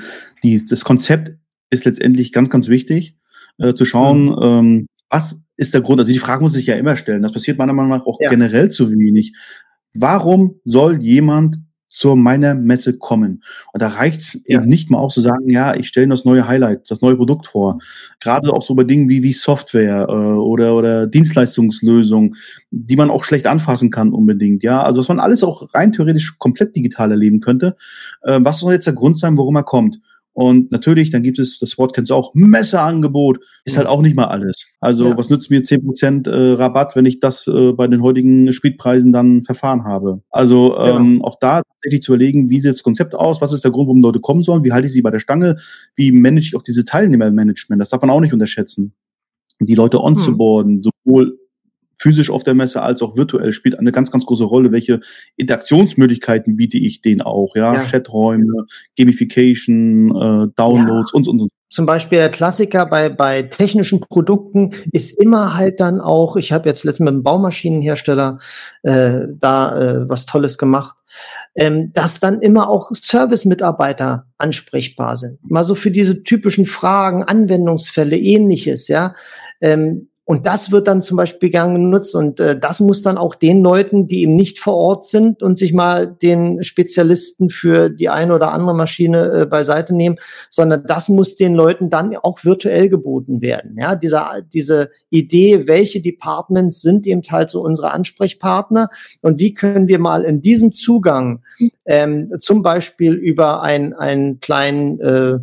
die, 0.43 0.65
das 0.65 0.83
Konzept 0.83 1.31
ist 1.69 1.85
letztendlich 1.85 2.33
ganz, 2.33 2.49
ganz 2.49 2.67
wichtig, 2.67 3.17
äh, 3.59 3.73
zu 3.73 3.85
schauen, 3.85 4.25
mhm. 4.25 4.39
ähm, 4.41 4.87
was 5.09 5.39
ist 5.55 5.73
der 5.73 5.81
Grund? 5.81 5.99
Also 5.99 6.11
die 6.11 6.19
Frage 6.19 6.43
muss 6.43 6.53
sich 6.53 6.67
ja 6.67 6.75
immer 6.75 6.97
stellen. 6.97 7.21
Das 7.21 7.31
passiert 7.31 7.57
meiner 7.57 7.73
Meinung 7.73 7.91
nach 7.91 8.05
auch 8.05 8.19
ja. 8.19 8.29
generell 8.29 8.69
zu 8.69 8.91
wenig. 8.91 9.33
Warum 9.93 10.59
soll 10.65 11.01
jemand 11.01 11.57
zur 11.89 12.15
meiner 12.17 12.53
Messe 12.53 12.97
kommen. 12.97 13.43
Und 13.73 13.81
da 13.81 13.87
reicht's 13.87 14.39
Ja. 14.47 14.59
eben 14.59 14.67
nicht 14.69 14.91
mal 14.91 14.97
auch 14.99 15.13
zu 15.13 15.21
sagen, 15.21 15.49
ja, 15.49 15.73
ich 15.75 15.87
stelle 15.87 16.07
das 16.07 16.25
neue 16.25 16.47
Highlight, 16.47 16.91
das 16.91 17.01
neue 17.01 17.15
Produkt 17.15 17.47
vor. 17.47 17.79
Gerade 18.19 18.51
auch 18.51 18.61
so 18.61 18.75
bei 18.75 18.83
Dingen 18.83 19.07
wie, 19.09 19.23
wie 19.23 19.33
Software 19.33 20.07
äh, 20.09 20.11
oder, 20.13 20.75
oder 20.75 21.07
Dienstleistungslösungen, 21.07 22.35
die 22.71 22.95
man 22.95 23.09
auch 23.09 23.23
schlecht 23.23 23.47
anfassen 23.47 23.89
kann 23.89 24.11
unbedingt. 24.11 24.63
Ja, 24.63 24.83
also 24.83 25.01
dass 25.01 25.07
man 25.07 25.19
alles 25.19 25.43
auch 25.43 25.73
rein 25.73 25.93
theoretisch 25.93 26.37
komplett 26.37 26.75
digital 26.75 27.11
erleben 27.11 27.39
könnte. 27.39 27.75
Äh, 28.23 28.39
was 28.41 28.59
soll 28.59 28.73
jetzt 28.73 28.87
der 28.87 28.93
Grund 28.93 29.17
sein, 29.19 29.37
warum 29.37 29.55
er 29.55 29.63
kommt? 29.63 29.99
Und 30.37 30.71
natürlich, 30.71 31.09
dann 31.09 31.23
gibt 31.23 31.39
es, 31.39 31.57
das 31.57 31.79
Wort 31.79 31.95
kennst 31.95 32.11
du 32.11 32.13
auch, 32.13 32.31
Messeangebot, 32.35 33.39
ist 33.65 33.75
halt 33.75 33.87
auch 33.87 34.03
nicht 34.03 34.15
mal 34.15 34.25
alles. 34.25 34.67
Also 34.79 35.05
Ja. 35.05 35.17
was 35.17 35.31
nützt 35.31 35.49
mir 35.49 35.63
10% 35.63 36.29
äh, 36.29 36.53
Rabatt, 36.53 36.95
wenn 36.95 37.07
ich 37.07 37.19
das 37.19 37.47
äh, 37.47 37.71
bei 37.71 37.87
den 37.87 38.03
heutigen 38.03 38.53
Spielpreisen 38.53 39.11
dann 39.11 39.43
verfahren 39.45 39.85
habe? 39.85 40.21
Also 40.29 40.77
ähm, 40.77 41.23
auch 41.23 41.39
da 41.41 41.63
tatsächlich 41.63 42.03
zu 42.03 42.13
überlegen, 42.13 42.51
wie 42.51 42.61
sieht 42.61 42.69
das 42.69 42.83
Konzept 42.83 43.15
aus, 43.15 43.41
was 43.41 43.51
ist 43.51 43.63
der 43.63 43.71
Grund, 43.71 43.87
warum 43.87 44.03
Leute 44.03 44.19
kommen 44.19 44.43
sollen, 44.43 44.63
wie 44.63 44.73
halte 44.73 44.85
ich 44.85 44.93
sie 44.93 45.01
bei 45.01 45.09
der 45.09 45.17
Stange, 45.17 45.55
wie 45.95 46.11
manage 46.11 46.45
ich 46.45 46.55
auch 46.55 46.61
diese 46.61 46.85
Teilnehmermanagement, 46.85 47.81
das 47.81 47.89
darf 47.89 48.01
man 48.01 48.11
auch 48.11 48.21
nicht 48.21 48.33
unterschätzen. 48.33 48.93
Die 49.59 49.73
Leute 49.73 50.03
onzuboarden, 50.03 50.83
sowohl 50.83 51.39
physisch 51.97 52.29
auf 52.29 52.43
der 52.43 52.53
Messe 52.53 52.81
als 52.81 53.01
auch 53.01 53.17
virtuell 53.17 53.51
spielt 53.53 53.77
eine 53.77 53.91
ganz, 53.91 54.11
ganz 54.11 54.25
große 54.25 54.43
Rolle. 54.43 54.71
Welche 54.71 54.99
Interaktionsmöglichkeiten 55.35 56.55
biete 56.55 56.77
ich 56.77 57.01
denen 57.01 57.21
auch? 57.21 57.55
Ja, 57.55 57.73
Ja. 57.73 57.81
Chaträume, 57.81 58.65
Gamification, 58.97 60.09
äh, 60.11 60.47
Downloads 60.55 61.13
und, 61.13 61.27
und, 61.27 61.41
und. 61.41 61.51
zum 61.69 61.85
Beispiel 61.85 62.19
der 62.19 62.29
Klassiker 62.29 62.85
bei, 62.85 63.09
bei 63.09 63.43
technischen 63.43 63.99
Produkten 63.99 64.71
ist 64.91 65.11
immer 65.19 65.55
halt 65.55 65.79
dann 65.79 65.99
auch, 65.99 66.35
ich 66.35 66.51
habe 66.51 66.69
jetzt 66.69 66.83
letztens 66.83 67.05
mit 67.05 67.13
einem 67.13 67.23
Baumaschinenhersteller 67.23 68.39
äh, 68.83 69.21
da 69.39 69.79
äh, 69.79 70.09
was 70.09 70.25
Tolles 70.25 70.57
gemacht, 70.57 70.95
ähm, 71.55 71.91
dass 71.93 72.19
dann 72.19 72.41
immer 72.41 72.69
auch 72.69 72.91
Service-Mitarbeiter 72.93 74.27
ansprechbar 74.37 75.17
sind. 75.17 75.39
Mal 75.49 75.63
so 75.63 75.75
für 75.75 75.91
diese 75.91 76.23
typischen 76.23 76.65
Fragen, 76.65 77.23
Anwendungsfälle, 77.23 78.17
ähnliches, 78.17 78.87
ja. 78.87 79.13
Ähm, 79.59 80.09
und 80.29 80.45
das 80.45 80.73
wird 80.73 80.89
dann 80.89 81.01
zum 81.01 81.15
Beispiel 81.15 81.49
gern 81.49 81.73
genutzt 81.73 82.13
und 82.13 82.41
äh, 82.41 82.59
das 82.59 82.81
muss 82.81 83.01
dann 83.01 83.17
auch 83.17 83.33
den 83.33 83.61
Leuten, 83.61 84.09
die 84.09 84.23
eben 84.23 84.35
nicht 84.35 84.59
vor 84.59 84.75
Ort 84.75 85.05
sind 85.05 85.41
und 85.41 85.57
sich 85.57 85.71
mal 85.71 86.05
den 86.05 86.65
Spezialisten 86.65 87.49
für 87.49 87.89
die 87.89 88.09
eine 88.09 88.35
oder 88.35 88.51
andere 88.51 88.75
Maschine 88.75 89.31
äh, 89.31 89.45
beiseite 89.45 89.95
nehmen, 89.95 90.17
sondern 90.49 90.83
das 90.85 91.07
muss 91.07 91.37
den 91.37 91.53
Leuten 91.53 91.89
dann 91.89 92.13
auch 92.17 92.43
virtuell 92.43 92.89
geboten 92.89 93.39
werden. 93.39 93.77
Ja, 93.79 93.95
diese, 93.95 94.21
diese 94.51 94.89
Idee, 95.09 95.65
welche 95.65 96.01
Departments 96.01 96.81
sind 96.81 97.07
eben 97.07 97.21
halt 97.29 97.49
so 97.49 97.61
unsere 97.61 97.91
Ansprechpartner 97.91 98.89
und 99.21 99.39
wie 99.39 99.53
können 99.53 99.87
wir 99.87 99.99
mal 99.99 100.25
in 100.25 100.41
diesem 100.41 100.73
Zugang 100.73 101.41
ähm, 101.85 102.33
zum 102.41 102.63
Beispiel 102.63 103.13
über 103.13 103.61
ein, 103.61 103.93
einen 103.93 104.41
kleinen 104.41 104.99
äh, 104.99 105.39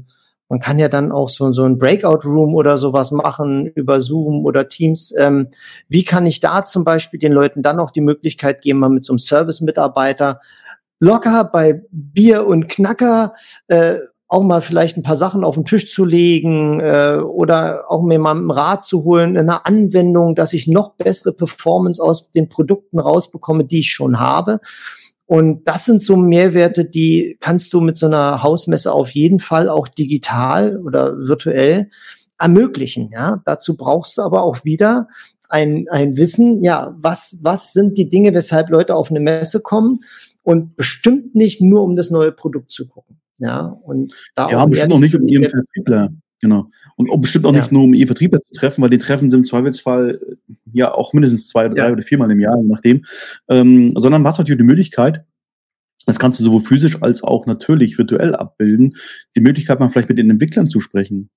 man 0.49 0.61
kann 0.61 0.79
ja 0.79 0.89
dann 0.89 1.11
auch 1.11 1.29
so, 1.29 1.53
so 1.53 1.65
ein 1.65 1.79
Breakout-Room 1.79 2.55
oder 2.55 2.79
sowas 2.79 3.11
machen 3.11 3.67
über 3.67 4.01
Zoom 4.01 4.45
oder 4.45 4.69
Teams. 4.69 5.15
Ähm, 5.19 5.49
wie 5.89 6.05
kann 6.05 6.27
ich 6.27 6.41
da 6.41 6.65
zum 6.65 6.85
Beispiel 6.85 7.19
den 7.19 7.33
Leuten 7.33 7.63
dann 7.63 7.81
auch 7.81 7.91
die 7.91 8.01
Möglichkeit 8.01 8.63
geben, 8.63 8.81
mal 8.81 8.91
mit 8.91 9.05
so 9.05 9.13
einem 9.13 9.19
Service-Mitarbeiter 9.19 10.41
locker 11.01 11.45
bei 11.45 11.83
Bier 11.91 12.47
und 12.47 12.69
Knacker 12.69 13.35
äh, 13.69 13.97
auch 14.29 14.43
mal 14.43 14.63
vielleicht 14.63 14.97
ein 14.97 15.03
paar 15.03 15.17
Sachen 15.17 15.45
auf 15.45 15.55
den 15.55 15.65
Tisch 15.65 15.93
zu 15.93 16.05
legen 16.05 16.81
äh, 16.81 17.19
oder 17.23 17.85
auch 17.89 18.03
mir 18.03 18.19
mal 18.19 18.33
einen 18.33 18.51
Rat 18.51 18.85
zu 18.85 19.05
holen 19.05 19.37
in 19.37 19.49
einer 19.49 19.67
Anwendung, 19.67 20.35
dass 20.35 20.53
ich 20.53 20.67
noch 20.67 20.95
bessere 20.95 21.33
Performance 21.33 22.03
aus 22.03 22.33
den 22.33 22.49
Produkten 22.49 22.99
rausbekomme, 22.99 23.65
die 23.65 23.81
ich 23.81 23.91
schon 23.91 24.19
habe. 24.19 24.61
Und 25.27 25.67
das 25.67 25.87
sind 25.87 26.03
so 26.03 26.17
Mehrwerte, 26.17 26.85
die 26.85 27.39
kannst 27.41 27.73
du 27.73 27.81
mit 27.81 27.97
so 27.97 28.07
einer 28.07 28.43
Hausmesse 28.43 28.93
auf 28.93 29.11
jeden 29.11 29.41
Fall 29.41 29.69
auch 29.69 29.89
digital 29.89 30.79
oder 30.79 31.17
virtuell 31.17 31.91
ermöglichen. 32.39 33.11
Ja, 33.11 33.41
dazu 33.47 33.77
brauchst 33.77 34.19
du 34.19 34.23
aber 34.23 34.43
auch 34.43 34.65
wieder 34.65 35.09
ein, 35.49 35.87
ein 35.91 36.17
Wissen, 36.17 36.63
ja, 36.63 36.95
was, 36.99 37.39
was 37.43 37.73
sind 37.73 37.97
die 37.97 38.09
Dinge, 38.09 38.35
weshalb 38.35 38.71
Leute 38.71 38.95
auf 38.95 39.11
eine 39.11 39.21
Messe 39.21 39.61
kommen 39.61 40.01
und 40.43 40.77
bestimmt 40.77 41.35
nicht 41.35 41.61
nur 41.61 41.83
um 41.83 41.97
das 41.97 42.11
neue 42.11 42.33
Produkt 42.33 42.71
zu 42.71 42.87
gucken. 42.87 43.19
Ja, 43.39 43.67
und 43.67 44.15
da 44.35 44.51
Ja, 44.51 44.63
auch 44.63 44.69
bestimmt 44.69 44.93
auch 44.93 45.01
nicht 45.01 45.15
um 45.15 45.27
ihren. 45.27 45.45
Vertriebler. 45.49 46.11
Genau. 46.41 46.67
Und 46.97 47.11
auch 47.11 47.19
bestimmt 47.21 47.45
auch 47.47 47.53
Ja. 47.53 47.61
nicht 47.61 47.73
nur 47.73 47.85
um 47.85 47.95
ihren 47.95 48.07
Vertriebler 48.07 48.41
zu 48.41 48.59
treffen, 48.59 48.83
weil 48.83 48.91
die 48.91 48.99
Treffen 48.99 49.31
sind 49.31 49.41
im 49.41 49.45
Zweifelsfall 49.45 50.21
äh, 50.29 50.55
ja 50.73 50.93
auch 50.95 51.13
mindestens 51.13 51.49
zwei 51.49 51.67
oder 51.67 51.75
drei 51.75 51.87
Ja. 51.89 51.93
oder 51.93 52.03
viermal 52.03 52.31
im 52.31 52.41
Jahr, 52.41 52.57
je 52.57 52.69
nachdem. 52.69 53.05
Ähm, 53.49 53.93
sondern 53.97 54.23
man 54.23 54.33
hat 54.33 54.39
natürlich 54.39 54.59
die 54.59 54.65
Möglichkeit, 54.65 55.25
das 56.07 56.19
kannst 56.19 56.39
du 56.39 56.45
sowohl 56.45 56.61
physisch 56.61 57.03
als 57.03 57.23
auch 57.23 57.47
natürlich 57.47 57.97
virtuell 57.99 58.35
abbilden, 58.35 58.97
die 59.37 59.41
Möglichkeit, 59.41 59.81
mal 59.81 59.89
vielleicht 59.89 60.09
mit 60.11 60.19
den 60.19 60.31
Entwicklern 60.31 60.67
zu 60.67 60.79
sprechen. 60.81 61.31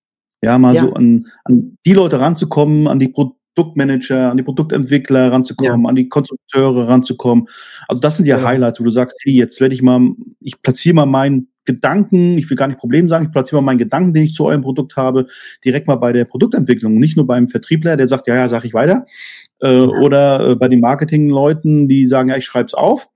Ja, 0.43 0.58
mal 0.60 0.76
Ja. 0.76 0.82
so 0.84 0.93
an, 0.93 1.28
an 1.46 1.78
die 1.86 1.93
Leute 1.93 2.20
ranzukommen, 2.20 2.88
an 2.88 3.00
die 3.00 3.08
Produktmanager, 3.08 4.30
an 4.30 4.38
die 4.38 4.43
Produktentwickler 4.43 5.32
ranzukommen, 5.32 5.88
an 5.88 5.96
die 5.96 6.10
Konstrukteure 6.10 6.88
ranzukommen. 6.88 7.48
Also 7.88 8.02
das 8.02 8.17
sind 8.17 8.26
ja 8.28 8.38
Genau. 8.38 8.50
Highlights, 8.50 8.80
wo 8.80 8.84
du 8.84 8.91
sagst, 8.91 9.17
hey, 9.24 9.34
jetzt 9.34 9.60
werde 9.60 9.74
ich 9.74 9.82
mal, 9.82 10.12
ich 10.39 10.62
platziere 10.62 10.96
mal 10.96 11.06
meinen 11.08 11.48
Gedanken, 11.67 12.38
ich 12.38 12.49
will 12.49 12.58
gar 12.58 12.67
nicht 12.67 12.80
Problem 12.80 13.08
sagen, 13.08 13.25
ich 13.25 13.32
platziere 13.32 13.62
mal 13.62 13.67
meinen 13.67 13.77
Gedanken, 13.77 14.13
den 14.13 14.23
ich 14.23 14.34
zu 14.34 14.45
eurem 14.45 14.63
Produkt 14.63 14.95
habe, 14.95 15.27
direkt 15.63 15.88
mal 15.88 15.97
bei 15.97 16.13
der 16.13 16.25
Produktentwicklung, 16.25 16.97
nicht 16.97 17.15
nur 17.17 17.27
beim 17.27 17.49
Vertriebler, 17.49 17.97
der 17.97 18.08
sagt, 18.08 18.27
ja, 18.27 18.36
ja, 18.36 18.49
sag 18.49 18.65
ich 18.65 18.73
weiter, 18.73 19.06
äh, 19.60 19.82
oder 19.82 20.51
äh, 20.51 20.56
bei 20.56 20.69
den 20.69 20.80
Marketingleuten, 20.80 21.88
die 21.88 22.08
sagen, 22.08 22.30
ja, 22.30 22.38
ich 22.38 22.45
schreib's 22.45 22.73
auf, 22.73 23.10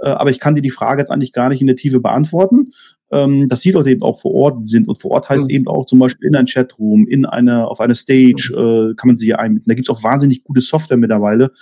äh, 0.00 0.08
aber 0.08 0.30
ich 0.30 0.40
kann 0.40 0.54
dir 0.54 0.62
die 0.62 0.70
Frage 0.70 1.02
jetzt 1.02 1.10
eigentlich 1.10 1.32
gar 1.32 1.50
nicht 1.50 1.60
in 1.60 1.66
der 1.66 1.76
Tiefe 1.76 2.00
beantworten. 2.00 2.72
Ähm, 3.10 3.48
dass 3.48 3.60
die 3.60 3.70
Leute 3.72 3.88
eben 3.90 4.02
auch 4.02 4.20
vor 4.20 4.34
Ort 4.34 4.66
sind 4.68 4.86
und 4.86 5.00
vor 5.00 5.12
Ort 5.12 5.30
heißt 5.30 5.44
Mhm. 5.44 5.50
eben 5.50 5.68
auch 5.68 5.86
zum 5.86 5.98
Beispiel 5.98 6.28
in 6.28 6.36
ein 6.36 6.44
Chatroom, 6.44 7.06
in 7.08 7.24
eine 7.24 7.66
auf 7.66 7.80
eine 7.80 7.94
Stage 7.94 8.52
äh, 8.52 8.94
kann 8.96 9.08
man 9.08 9.16
sie 9.16 9.24
hier 9.26 9.38
einbinden. 9.38 9.64
Da 9.68 9.74
gibt's 9.74 9.88
auch 9.88 10.02
wahnsinnig 10.04 10.44
gute 10.44 10.60
Software 10.60 10.98
mittlerweile, 10.98 11.52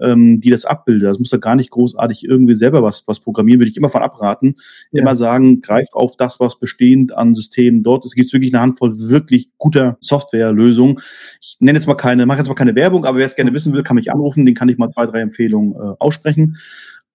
ähm, 0.00 0.40
die 0.40 0.48
das 0.48 0.64
abbildet. 0.64 1.10
Das 1.10 1.18
muss 1.18 1.28
da 1.28 1.36
gar 1.36 1.56
nicht 1.56 1.70
großartig 1.70 2.24
irgendwie 2.24 2.54
selber 2.54 2.82
was 2.82 3.04
was 3.06 3.20
programmieren, 3.20 3.60
würde 3.60 3.68
ich 3.70 3.76
immer 3.76 3.90
von 3.90 4.00
abraten. 4.02 4.54
Ja. 4.92 5.02
Immer 5.02 5.14
sagen, 5.14 5.60
greift 5.60 5.92
auf 5.92 6.16
das, 6.16 6.40
was 6.40 6.58
bestehend 6.58 7.12
an 7.12 7.34
Systemen 7.34 7.82
dort. 7.82 8.06
Es 8.06 8.14
gibt 8.14 8.32
wirklich 8.32 8.54
eine 8.54 8.62
Handvoll 8.62 8.98
wirklich 8.98 9.50
guter 9.58 9.98
Softwarelösungen. 10.00 11.00
Ich 11.40 11.56
nenne 11.60 11.78
jetzt 11.78 11.86
mal 11.86 11.96
keine, 11.96 12.24
mache 12.24 12.38
jetzt 12.38 12.48
mal 12.48 12.54
keine 12.54 12.74
Werbung, 12.74 13.04
aber 13.04 13.18
wer 13.18 13.26
es 13.26 13.36
gerne 13.36 13.52
wissen 13.52 13.74
will, 13.74 13.82
kann 13.82 13.96
mich 13.96 14.10
anrufen. 14.10 14.46
Den 14.46 14.54
kann 14.54 14.70
ich 14.70 14.78
mal 14.78 14.90
zwei, 14.90 15.04
drei 15.06 15.20
Empfehlungen 15.20 15.72
äh, 15.74 15.96
aussprechen, 15.98 16.56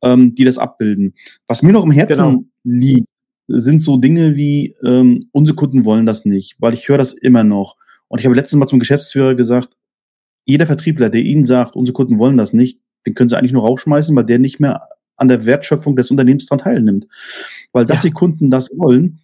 ähm, 0.03 0.35
die 0.35 0.43
das 0.45 0.59
abbilden. 0.59 1.15
Was 1.47 1.63
mir 1.63 1.73
noch 1.73 1.83
im 1.85 1.91
Herzen 1.91 2.17
Genau. 2.17 2.43
liegt, 2.63 3.07
sind 3.49 3.81
so 3.83 3.97
Dinge 3.97 4.35
wie, 4.35 4.75
ähm, 4.85 5.27
unsere 5.31 5.55
Kunden 5.55 5.85
wollen 5.85 6.05
das 6.05 6.25
nicht, 6.25 6.55
weil 6.59 6.73
ich 6.73 6.87
höre 6.87 6.97
das 6.97 7.13
immer 7.13 7.43
noch. 7.43 7.75
Und 8.07 8.19
ich 8.19 8.25
habe 8.25 8.35
letztens 8.35 8.59
mal 8.59 8.67
zum 8.67 8.79
Geschäftsführer 8.79 9.35
gesagt, 9.35 9.69
jeder 10.45 10.65
Vertriebler, 10.65 11.09
der 11.09 11.21
Ihnen 11.21 11.45
sagt, 11.45 11.75
unsere 11.75 11.93
Kunden 11.93 12.17
wollen 12.19 12.37
das 12.37 12.53
nicht, 12.53 12.79
den 13.05 13.13
können 13.13 13.29
Sie 13.29 13.37
eigentlich 13.37 13.51
nur 13.51 13.63
rausschmeißen, 13.63 14.15
weil 14.15 14.25
der 14.25 14.39
nicht 14.39 14.59
mehr 14.59 14.81
an 15.17 15.27
der 15.27 15.45
Wertschöpfung 15.45 15.95
des 15.95 16.09
Unternehmens 16.11 16.45
daran 16.45 16.63
teilnimmt. 16.63 17.07
Weil 17.73 17.85
dass 17.85 18.03
Ja. 18.03 18.09
die 18.09 18.13
Kunden 18.13 18.49
das 18.49 18.69
wollen, 18.75 19.19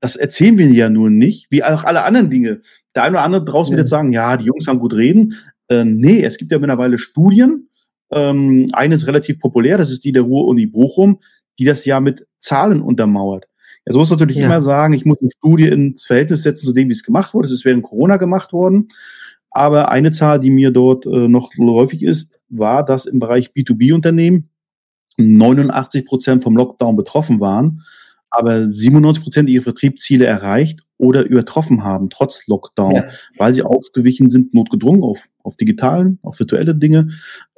das 0.00 0.16
erzählen 0.16 0.58
wir 0.58 0.66
ja 0.70 0.88
nur 0.88 1.10
nicht, 1.10 1.46
wie 1.50 1.62
auch 1.64 1.84
alle 1.84 2.04
anderen 2.04 2.30
Dinge. 2.30 2.60
Der 2.94 3.04
eine 3.04 3.16
oder 3.16 3.24
andere 3.24 3.44
draußen 3.44 3.72
Ja. 3.72 3.76
wird 3.76 3.84
jetzt 3.84 3.90
sagen, 3.90 4.12
ja, 4.12 4.36
die 4.36 4.46
Jungs 4.46 4.66
haben 4.66 4.78
gut 4.78 4.94
reden. 4.94 5.34
Äh, 5.68 5.84
nee, 5.84 6.22
es 6.22 6.38
gibt 6.38 6.52
ja 6.52 6.58
mittlerweile 6.58 6.98
Studien. 6.98 7.68
Ähm, 8.12 8.70
eine 8.72 8.94
ist 8.94 9.06
relativ 9.06 9.38
populär, 9.40 9.78
das 9.78 9.90
ist 9.90 10.04
die 10.04 10.12
der 10.12 10.22
Ruhr-Uni 10.22 10.66
Bochum, 10.66 11.18
die 11.58 11.64
das 11.64 11.84
ja 11.84 12.00
mit 12.00 12.26
Zahlen 12.38 12.80
untermauert. 12.82 13.46
Ja, 13.86 13.92
so 13.92 13.98
muss 14.00 14.10
natürlich 14.10 14.36
Ja. 14.36 14.46
immer 14.46 14.62
sagen, 14.62 14.94
ich 14.94 15.04
muss 15.04 15.18
eine 15.20 15.30
Studie 15.30 15.68
ins 15.68 16.04
Verhältnis 16.04 16.42
setzen 16.42 16.66
zu 16.66 16.72
dem, 16.72 16.88
wie 16.88 16.92
es 16.92 17.02
gemacht 17.04 17.34
wurde. 17.34 17.46
Es 17.46 17.52
ist 17.52 17.64
während 17.64 17.82
Corona 17.84 18.16
gemacht 18.16 18.52
worden. 18.52 18.88
Aber 19.50 19.90
eine 19.90 20.12
Zahl, 20.12 20.40
die 20.40 20.50
mir 20.50 20.70
dort 20.70 21.06
äh, 21.06 21.28
noch 21.28 21.50
häufig 21.58 22.02
ist, 22.02 22.30
war, 22.48 22.84
dass 22.84 23.06
im 23.06 23.18
Bereich 23.20 23.50
B2B-Unternehmen 23.56 24.50
89 25.16 26.04
Prozent 26.04 26.42
vom 26.42 26.56
Lockdown 26.56 26.96
betroffen 26.96 27.40
waren, 27.40 27.82
aber 28.30 28.68
97 28.70 29.22
Prozent 29.22 29.48
ihre 29.48 29.62
Vertriebsziele 29.62 30.26
erreicht 30.26 30.80
oder 30.98 31.24
übertroffen 31.24 31.84
haben, 31.84 32.10
trotz 32.10 32.46
Lockdown, 32.46 32.94
Ja. 32.96 33.08
weil 33.38 33.54
sie 33.54 33.62
ausgewichen 33.62 34.30
sind, 34.30 34.52
notgedrungen 34.52 35.02
auf, 35.02 35.26
auf 35.46 35.56
digitalen, 35.56 36.18
auf 36.22 36.38
virtuelle 36.38 36.74
Dinge. 36.74 37.08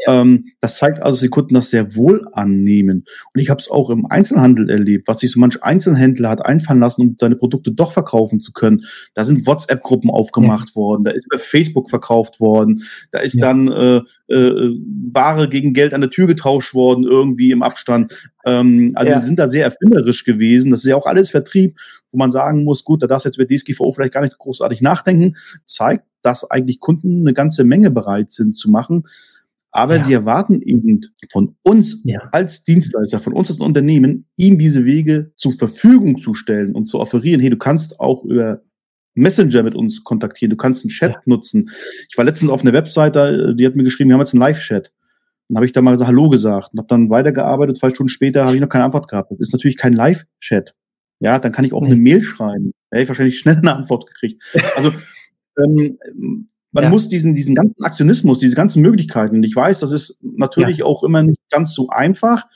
Ähm, 0.06 0.46
das 0.60 0.78
zeigt 0.78 0.98
also, 1.00 1.12
dass 1.16 1.20
die 1.20 1.28
Kunden 1.28 1.54
das 1.54 1.70
sehr 1.70 1.96
wohl 1.96 2.26
annehmen. 2.32 3.04
Und 3.34 3.40
ich 3.40 3.50
habe 3.50 3.60
es 3.60 3.68
auch 3.70 3.90
im 3.90 4.06
Einzelhandel 4.06 4.70
erlebt, 4.70 5.08
was 5.08 5.18
sich 5.20 5.32
so 5.32 5.40
manch 5.40 5.62
Einzelhändler 5.62 6.28
hat 6.30 6.44
einfallen 6.46 6.78
lassen, 6.80 7.00
um 7.02 7.16
seine 7.20 7.34
Produkte 7.36 7.72
doch 7.72 7.90
verkaufen 7.92 8.40
zu 8.40 8.52
können. 8.52 8.84
Da 9.14 9.24
sind 9.24 9.46
WhatsApp-Gruppen 9.46 10.10
aufgemacht 10.10 10.76
worden, 10.76 11.04
da 11.04 11.10
ist 11.10 11.26
über 11.26 11.38
Facebook 11.38 11.90
verkauft 11.90 12.38
worden, 12.38 12.82
da 13.10 13.18
ist 13.18 13.34
Ja. 13.34 13.46
dann 13.46 13.68
äh, 13.68 14.00
äh, 14.32 14.76
Ware 15.12 15.48
gegen 15.48 15.72
Geld 15.72 15.94
an 15.94 16.00
der 16.02 16.10
Tür 16.10 16.26
getauscht 16.26 16.74
worden, 16.74 17.04
irgendwie 17.04 17.50
im 17.50 17.62
Abstand. 17.62 18.12
Ähm, 18.46 18.92
also 18.94 19.10
Ja. 19.12 19.20
sie 19.20 19.26
sind 19.26 19.38
da 19.38 19.48
sehr 19.48 19.64
erfinderisch 19.64 20.24
gewesen. 20.24 20.70
Das 20.70 20.80
ist 20.80 20.86
ja 20.90 20.96
auch 20.96 21.06
alles 21.06 21.30
Vertrieb, 21.30 21.74
wo 22.12 22.18
man 22.18 22.30
sagen 22.32 22.64
muss, 22.64 22.84
gut, 22.84 23.02
da 23.02 23.06
darfst 23.06 23.24
du 23.26 23.30
jetzt 23.30 23.38
bei 23.38 23.44
DSGVO 23.44 23.92
vielleicht 23.92 24.14
gar 24.14 24.22
nicht 24.22 24.38
großartig 24.38 24.80
nachdenken, 24.80 25.36
zeigt, 25.66 26.04
dass 26.22 26.50
eigentlich 26.50 26.80
Kunden 26.80 27.20
eine 27.20 27.34
ganze 27.34 27.64
Menge 27.64 27.90
bereit 27.90 28.32
sind 28.32 28.56
zu 28.56 28.70
machen. 28.70 29.04
Aber 29.70 29.96
ja. 29.96 30.04
sie 30.04 30.12
erwarten 30.14 30.62
eben 30.62 31.06
von 31.30 31.56
uns 31.62 32.00
ja. 32.04 32.20
als 32.32 32.64
Dienstleister, 32.64 33.20
von 33.20 33.34
uns 33.34 33.50
als 33.50 33.60
Unternehmen, 33.60 34.26
ihm 34.36 34.58
diese 34.58 34.84
Wege 34.84 35.32
zur 35.36 35.52
Verfügung 35.52 36.20
zu 36.20 36.34
stellen 36.34 36.74
und 36.74 36.86
zu 36.86 36.98
offerieren. 36.98 37.40
Hey, 37.40 37.50
du 37.50 37.58
kannst 37.58 38.00
auch 38.00 38.24
über 38.24 38.62
Messenger 39.14 39.62
mit 39.62 39.74
uns 39.74 40.04
kontaktieren, 40.04 40.50
du 40.50 40.56
kannst 40.56 40.84
einen 40.84 40.90
Chat 40.90 41.12
ja. 41.12 41.22
nutzen. 41.26 41.70
Ich 42.08 42.16
war 42.16 42.24
letztens 42.24 42.50
auf 42.50 42.62
einer 42.62 42.72
Webseite, 42.72 43.54
die 43.56 43.66
hat 43.66 43.76
mir 43.76 43.84
geschrieben, 43.84 44.10
wir 44.10 44.14
haben 44.14 44.20
jetzt 44.20 44.32
einen 44.32 44.40
Live-Chat. 44.40 44.92
Dann 45.48 45.56
habe 45.56 45.66
ich 45.66 45.72
da 45.72 45.82
mal 45.82 45.92
gesagt, 45.92 46.08
Hallo 46.08 46.28
gesagt 46.28 46.72
und 46.72 46.78
habe 46.78 46.88
dann 46.88 47.10
weitergearbeitet. 47.10 47.78
Zwei 47.78 47.90
Stunden 47.90 48.08
später 48.08 48.44
habe 48.44 48.54
ich 48.54 48.60
noch 48.60 48.68
keine 48.68 48.84
Antwort 48.84 49.08
gehabt. 49.08 49.30
Das 49.30 49.40
ist 49.40 49.52
natürlich 49.52 49.76
kein 49.76 49.92
Live-Chat. 49.92 50.74
Ja, 51.20 51.38
dann 51.38 51.52
kann 51.52 51.64
ich 51.64 51.72
auch 51.72 51.82
nee. 51.82 51.88
eine 51.88 51.96
Mail 51.96 52.22
schreiben. 52.22 52.72
Da 52.90 52.96
hätte 52.96 53.02
ich 53.04 53.08
wahrscheinlich 53.08 53.38
schnell 53.38 53.56
eine 53.56 53.74
Antwort 53.74 54.06
gekriegt. 54.06 54.42
Also 54.76 54.92
ähm, 55.58 55.98
man 56.72 56.84
ja. 56.84 56.90
muss 56.90 57.08
diesen, 57.08 57.34
diesen 57.34 57.54
ganzen 57.54 57.82
Aktionismus, 57.82 58.38
diese 58.38 58.56
ganzen 58.56 58.82
Möglichkeiten, 58.82 59.36
und 59.36 59.42
ich 59.44 59.56
weiß, 59.56 59.80
das 59.80 59.92
ist 59.92 60.18
natürlich 60.22 60.78
ja. 60.78 60.84
auch 60.84 61.02
immer 61.02 61.22
nicht 61.22 61.40
ganz 61.50 61.74
so 61.74 61.88
einfach, 61.88 62.46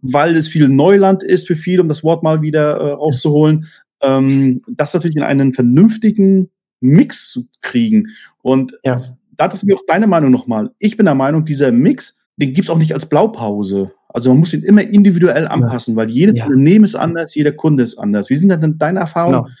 weil 0.00 0.36
es 0.36 0.48
viel 0.48 0.68
Neuland 0.68 1.22
ist 1.22 1.46
für 1.46 1.56
viele, 1.56 1.82
um 1.82 1.88
das 1.88 2.04
Wort 2.04 2.22
mal 2.22 2.42
wieder 2.42 2.76
äh, 2.76 2.90
rauszuholen, 2.92 3.66
ähm, 4.02 4.62
das 4.68 4.92
natürlich 4.92 5.16
in 5.16 5.22
einen 5.22 5.54
vernünftigen 5.54 6.50
Mix 6.80 7.30
zu 7.30 7.46
kriegen. 7.62 8.08
Und 8.42 8.76
ja. 8.84 9.00
da 9.36 9.46
ist 9.46 9.64
mir 9.64 9.76
auch 9.76 9.86
deine 9.86 10.08
Meinung 10.08 10.30
nochmal. 10.30 10.70
Ich 10.78 10.96
bin 10.96 11.06
der 11.06 11.14
Meinung, 11.14 11.44
dieser 11.44 11.72
Mix, 11.72 12.16
den 12.36 12.52
gibt's 12.52 12.70
auch 12.70 12.78
nicht 12.78 12.92
als 12.92 13.06
Blaupause. 13.08 13.92
Also 14.08 14.30
man 14.30 14.40
muss 14.40 14.52
ihn 14.52 14.62
immer 14.62 14.82
individuell 14.82 15.48
anpassen, 15.48 15.96
weil 15.96 16.10
jedes. 16.10 16.34
Unternehmen 16.42 16.84
ist 16.84 16.96
anders, 16.96 17.34
jeder 17.34 17.52
Kunde 17.52 17.84
ist 17.84 17.96
anders. 17.96 18.28
Wie 18.28 18.36
sind 18.36 18.50
denn 18.50 18.76
deine 18.78 19.00
Erfahrungen? 19.00 19.44
Genau. 19.44 19.54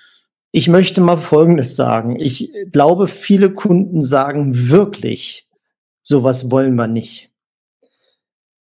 Ich 0.54 0.68
möchte 0.68 1.00
mal 1.00 1.16
Folgendes 1.16 1.76
sagen. 1.76 2.20
Ich 2.20 2.52
glaube, 2.70 3.08
viele 3.08 3.50
Kunden 3.54 4.02
sagen 4.02 4.68
wirklich, 4.68 5.48
sowas 6.02 6.50
wollen 6.50 6.74
wir 6.74 6.86
nicht. 6.86 7.30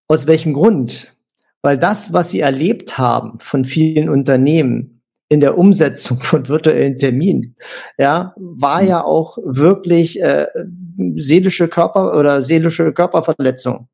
Aus 0.10 0.28
welchem 0.28 0.54
Grund? 0.54 1.16
Weil 1.62 1.78
das, 1.78 2.12
was 2.12 2.30
sie 2.30 2.42
erlebt 2.42 2.98
haben 2.98 3.40
von 3.40 3.64
vielen 3.64 4.10
Unternehmen 4.10 5.02
in 5.30 5.40
der 5.40 5.58
Umsetzung 5.58 6.20
von 6.22 6.50
virtuellen 6.50 6.98
Terminen, 6.98 7.56
ja, 7.98 8.34
war 8.36 8.84
ja 8.84 9.02
auch 9.02 9.38
wirklich 9.42 10.22
äh, 10.22 10.46
seelische 11.16 11.70
Körper 11.70 12.20
oder 12.20 12.42
seelische 12.42 12.92
Körperverletzung. 12.92 13.88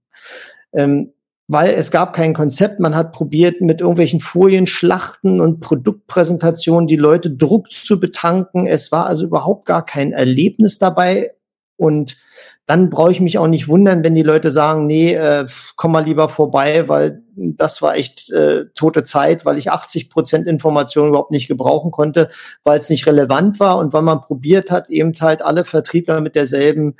Ähm, 0.73 1.12
weil 1.47 1.73
es 1.73 1.91
gab 1.91 2.13
kein 2.13 2.34
Konzept. 2.34 2.79
Man 2.79 2.95
hat 2.95 3.12
probiert, 3.12 3.62
mit 3.62 3.82
irgendwelchen 3.82 4.19
Folien, 4.19 4.67
Schlachten 4.67 5.41
und 5.41 5.60
Produktpräsentationen 5.60 6.88
die 6.88 6.95
Leute 6.95 7.32
Druck 7.32 7.69
zu 7.71 7.99
betanken. 7.99 8.65
Es 8.65 8.91
war 8.91 9.06
also 9.06 9.25
überhaupt 9.25 9.65
gar 9.65 9.86
kein 9.86 10.13
Erlebnis 10.13 10.79
dabei. 10.79 11.34
Und 11.75 12.17
dann 12.65 12.89
brauche 12.89 13.12
ich 13.12 13.19
mich 13.19 13.38
auch 13.38 13.47
nicht 13.47 13.67
wundern, 13.67 14.03
wenn 14.03 14.15
die 14.15 14.23
Leute 14.23 14.49
sagen, 14.49 14.86
nee, 14.88 15.13
äh, 15.13 15.45
komm 15.75 15.91
mal 15.91 16.06
lieber 16.06 16.29
vorbei, 16.29 16.88
weil 16.88 17.21
das 17.36 17.82
war 17.82 17.95
echt 17.95 18.32
äh, 18.32 18.65
tote 18.73 19.03
Zeit, 19.03 19.45
weil 19.45 19.58
ich 19.58 19.69
80 19.69 20.10
Prozent 20.10 20.47
Informationen 20.47 21.10
überhaupt 21.10 21.32
nicht 21.32 21.49
gebrauchen 21.49 21.91
konnte, 21.91 22.29
weil 22.63 22.79
es 22.79 22.89
nicht 22.89 23.06
relevant 23.06 23.60
war 23.60 23.79
und 23.79 23.91
weil 23.91 24.01
man 24.01 24.21
probiert 24.21 24.71
hat, 24.71 24.89
eben 24.89 25.13
halt 25.19 25.41
alle 25.41 25.65
Vertriebler 25.65 26.21
mit 26.21 26.36
derselben 26.36 26.95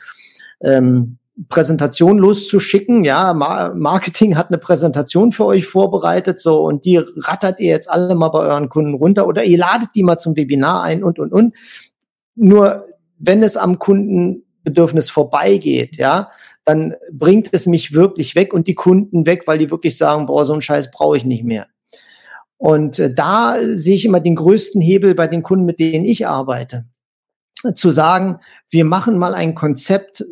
ähm, 0.60 1.18
Präsentation 1.50 2.18
loszuschicken. 2.20 3.04
Ja, 3.04 3.34
Marketing 3.34 4.38
hat 4.38 4.50
eine 4.50 4.60
Präsentation 4.60 5.32
für 5.32 5.46
euch 5.46 5.66
vorbereitet, 5.66 6.40
so 6.40 6.64
und 6.64 6.86
die 6.86 6.98
rattert 6.98 7.60
ihr 7.60 7.70
jetzt 7.70 7.90
alle 7.90 8.16
mal 8.16 8.30
bei 8.30 8.40
euren 8.40 8.70
Kunden 8.70 8.94
runter 8.94 9.28
oder 9.28 9.44
ihr 9.44 9.58
ladet 9.58 9.90
die 9.96 10.04
mal 10.04 10.18
zum 10.18 10.36
Webinar 10.36 10.84
ein 10.84 11.04
und 11.04 11.20
und 11.20 11.34
und. 11.34 11.56
Nur 12.36 12.88
wenn 13.18 13.42
es 13.42 13.58
am 13.58 13.80
Kundenbedürfnis 13.80 15.10
vorbeigeht, 15.10 15.98
ja, 15.98 16.30
dann 16.66 16.96
bringt 17.12 17.50
es 17.52 17.66
mich 17.66 17.94
wirklich 17.94 18.36
weg 18.36 18.54
und 18.54 18.68
die 18.68 18.76
Kunden 18.76 19.26
weg, 19.26 19.44
weil 19.48 19.58
die 19.58 19.72
wirklich 19.72 19.98
sagen, 19.98 20.28
boah, 20.28 20.46
so 20.46 20.54
einen 20.54 20.62
Scheiß 20.62 20.92
brauche 20.92 21.18
ich 21.18 21.26
nicht 21.26 21.44
mehr. 21.44 21.68
Und 22.58 23.00
äh, 23.00 23.14
da 23.14 23.58
sehe 23.74 23.96
ich 23.96 24.06
immer 24.06 24.20
den 24.20 24.36
größten 24.36 24.82
Hebel 24.82 25.16
bei 25.16 25.28
den 25.28 25.44
Kunden, 25.44 25.66
mit 25.66 25.80
denen 25.80 26.06
ich 26.06 26.28
arbeite 26.28 26.86
zu 27.76 27.92
sagen, 27.92 28.40
wir 28.70 28.86
machen 28.86 29.18
mal 29.18 29.34
ein 29.34 29.56
Konzept, 29.56 30.26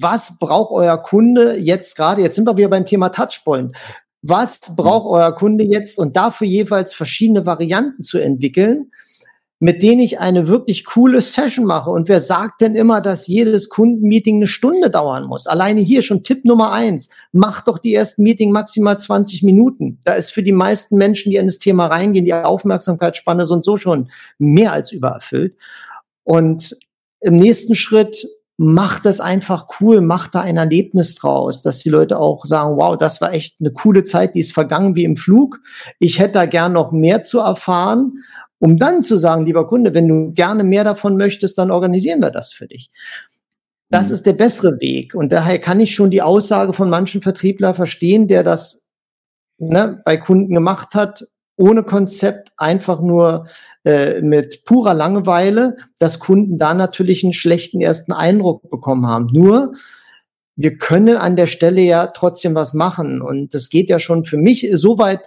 was 0.00 0.38
braucht 0.38 0.72
euer 0.72 0.98
Kunde 0.98 1.56
jetzt 1.56 1.96
gerade? 1.96 2.22
Jetzt 2.22 2.36
sind 2.36 2.46
wir 2.46 2.56
wieder 2.56 2.68
beim 2.68 2.86
Thema 2.86 3.08
Touchpoint. 3.08 3.76
Was 4.22 4.74
braucht 4.76 5.06
mhm. 5.06 5.12
euer 5.12 5.34
Kunde 5.34 5.64
jetzt? 5.64 5.98
Und 5.98 6.16
dafür 6.16 6.46
jeweils 6.46 6.92
verschiedene 6.94 7.46
Varianten 7.46 8.02
zu 8.02 8.18
entwickeln, 8.18 8.90
mit 9.60 9.82
denen 9.82 10.00
ich 10.00 10.20
eine 10.20 10.46
wirklich 10.46 10.84
coole 10.84 11.20
Session 11.20 11.64
mache. 11.64 11.90
Und 11.90 12.08
wer 12.08 12.20
sagt 12.20 12.60
denn 12.60 12.76
immer, 12.76 13.00
dass 13.00 13.26
jedes 13.26 13.68
Kundenmeeting 13.68 14.36
eine 14.36 14.46
Stunde 14.46 14.88
dauern 14.88 15.24
muss? 15.24 15.46
Alleine 15.46 15.80
hier 15.80 16.02
schon 16.02 16.22
Tipp 16.22 16.44
Nummer 16.44 16.72
eins. 16.72 17.10
Macht 17.32 17.66
doch 17.66 17.78
die 17.78 17.94
ersten 17.94 18.22
Meeting 18.22 18.52
maximal 18.52 18.98
20 18.98 19.42
Minuten. 19.42 19.98
Da 20.04 20.14
ist 20.14 20.30
für 20.30 20.44
die 20.44 20.52
meisten 20.52 20.96
Menschen, 20.96 21.30
die 21.30 21.36
in 21.36 21.46
das 21.46 21.58
Thema 21.58 21.86
reingehen, 21.86 22.24
die 22.24 22.34
Aufmerksamkeitsspanne 22.34 23.46
so 23.46 23.54
und 23.54 23.64
so 23.64 23.76
schon 23.76 24.10
mehr 24.38 24.72
als 24.72 24.92
übererfüllt. 24.92 25.56
Und 26.22 26.76
im 27.20 27.36
nächsten 27.36 27.74
Schritt 27.74 28.28
macht 28.60 29.06
das 29.06 29.20
einfach 29.20 29.68
cool, 29.80 30.00
macht 30.00 30.34
da 30.34 30.40
ein 30.40 30.56
Erlebnis 30.56 31.14
draus, 31.14 31.62
dass 31.62 31.78
die 31.78 31.90
Leute 31.90 32.18
auch 32.18 32.44
sagen, 32.44 32.76
wow, 32.76 32.98
das 32.98 33.20
war 33.20 33.32
echt 33.32 33.54
eine 33.60 33.70
coole 33.70 34.02
Zeit, 34.02 34.34
die 34.34 34.40
ist 34.40 34.52
vergangen 34.52 34.96
wie 34.96 35.04
im 35.04 35.16
Flug. 35.16 35.60
Ich 36.00 36.18
hätte 36.18 36.32
da 36.32 36.46
gern 36.46 36.72
noch 36.72 36.90
mehr 36.90 37.22
zu 37.22 37.38
erfahren, 37.38 38.24
um 38.58 38.76
dann 38.76 39.02
zu 39.02 39.16
sagen, 39.16 39.46
lieber 39.46 39.68
Kunde, 39.68 39.94
wenn 39.94 40.08
du 40.08 40.32
gerne 40.32 40.64
mehr 40.64 40.82
davon 40.82 41.16
möchtest, 41.16 41.56
dann 41.56 41.70
organisieren 41.70 42.20
wir 42.20 42.32
das 42.32 42.52
für 42.52 42.66
dich. 42.66 42.90
Das 43.90 44.08
mhm. 44.08 44.14
ist 44.14 44.26
der 44.26 44.32
bessere 44.32 44.80
Weg. 44.80 45.14
Und 45.14 45.32
daher 45.32 45.60
kann 45.60 45.78
ich 45.78 45.94
schon 45.94 46.10
die 46.10 46.22
Aussage 46.22 46.72
von 46.72 46.90
manchen 46.90 47.22
Vertriebler 47.22 47.74
verstehen, 47.74 48.26
der 48.26 48.42
das 48.42 48.88
ne, 49.58 50.02
bei 50.04 50.16
Kunden 50.16 50.52
gemacht 50.52 50.94
hat, 50.96 51.28
ohne 51.58 51.82
Konzept, 51.82 52.52
einfach 52.56 53.00
nur 53.00 53.46
äh, 53.84 54.20
mit 54.20 54.64
purer 54.64 54.94
Langeweile, 54.94 55.76
dass 55.98 56.18
Kunden 56.18 56.58
da 56.58 56.72
natürlich 56.74 57.24
einen 57.24 57.32
schlechten 57.32 57.80
ersten 57.80 58.12
Eindruck 58.12 58.70
bekommen 58.70 59.06
haben. 59.06 59.28
Nur, 59.32 59.72
wir 60.56 60.76
können 60.76 61.16
an 61.16 61.36
der 61.36 61.46
Stelle 61.46 61.82
ja 61.82 62.08
trotzdem 62.08 62.54
was 62.54 62.74
machen. 62.74 63.22
Und 63.22 63.54
das 63.54 63.70
geht 63.70 63.88
ja 63.90 63.98
schon 63.98 64.24
für 64.24 64.36
mich 64.36 64.68
so 64.72 64.98
weit, 64.98 65.20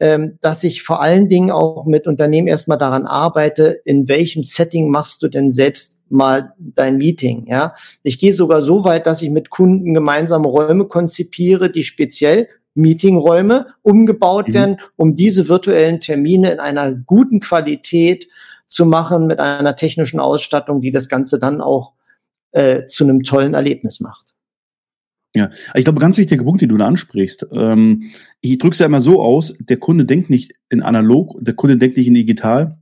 ähm, 0.00 0.38
dass 0.40 0.64
ich 0.64 0.82
vor 0.82 1.00
allen 1.00 1.28
Dingen 1.28 1.50
auch 1.50 1.84
mit 1.86 2.06
Unternehmen 2.06 2.48
erstmal 2.48 2.78
daran 2.78 3.06
arbeite, 3.06 3.80
in 3.84 4.08
welchem 4.08 4.42
Setting 4.42 4.88
machst 4.90 5.22
du 5.22 5.28
denn 5.28 5.50
selbst 5.50 5.98
mal 6.08 6.52
dein 6.58 6.96
Meeting, 6.96 7.46
ja. 7.46 7.74
Ich 8.02 8.18
gehe 8.18 8.32
sogar 8.32 8.60
so 8.60 8.84
weit, 8.84 9.06
dass 9.06 9.22
ich 9.22 9.30
mit 9.30 9.50
Kunden 9.50 9.94
gemeinsame 9.94 10.46
Räume 10.46 10.86
konzipiere, 10.86 11.70
die 11.70 11.84
speziell 11.84 12.48
Meetingräume 12.74 13.66
umgebaut 13.82 14.48
mhm. 14.48 14.54
werden, 14.54 14.76
um 14.96 15.16
diese 15.16 15.48
virtuellen 15.48 16.00
Termine 16.00 16.52
in 16.52 16.60
einer 16.60 16.92
guten 16.92 17.40
Qualität 17.40 18.28
zu 18.68 18.86
machen 18.86 19.26
mit 19.26 19.38
einer 19.38 19.76
technischen 19.76 20.20
Ausstattung, 20.20 20.80
die 20.80 20.90
das 20.90 21.08
Ganze 21.08 21.38
dann 21.38 21.60
auch 21.60 21.92
äh, 22.52 22.86
zu 22.86 23.04
einem 23.04 23.22
tollen 23.22 23.54
Erlebnis 23.54 24.00
macht. 24.00 24.32
Ja, 25.34 25.50
ich 25.74 25.84
glaube, 25.84 26.00
ganz 26.00 26.18
wichtiger 26.18 26.44
Punkt, 26.44 26.60
den 26.60 26.68
du 26.68 26.76
da 26.76 26.86
ansprichst. 26.86 27.46
Ähm, 27.52 28.10
ich 28.40 28.58
drücke 28.58 28.74
es 28.74 28.80
ja 28.80 28.86
immer 28.86 29.00
so 29.00 29.22
aus, 29.22 29.54
der 29.58 29.78
Kunde 29.78 30.04
denkt 30.04 30.28
nicht 30.28 30.52
in 30.68 30.82
analog, 30.82 31.36
der 31.40 31.54
Kunde 31.54 31.78
denkt 31.78 31.96
nicht 31.96 32.06
in 32.06 32.14
digital, 32.14 32.76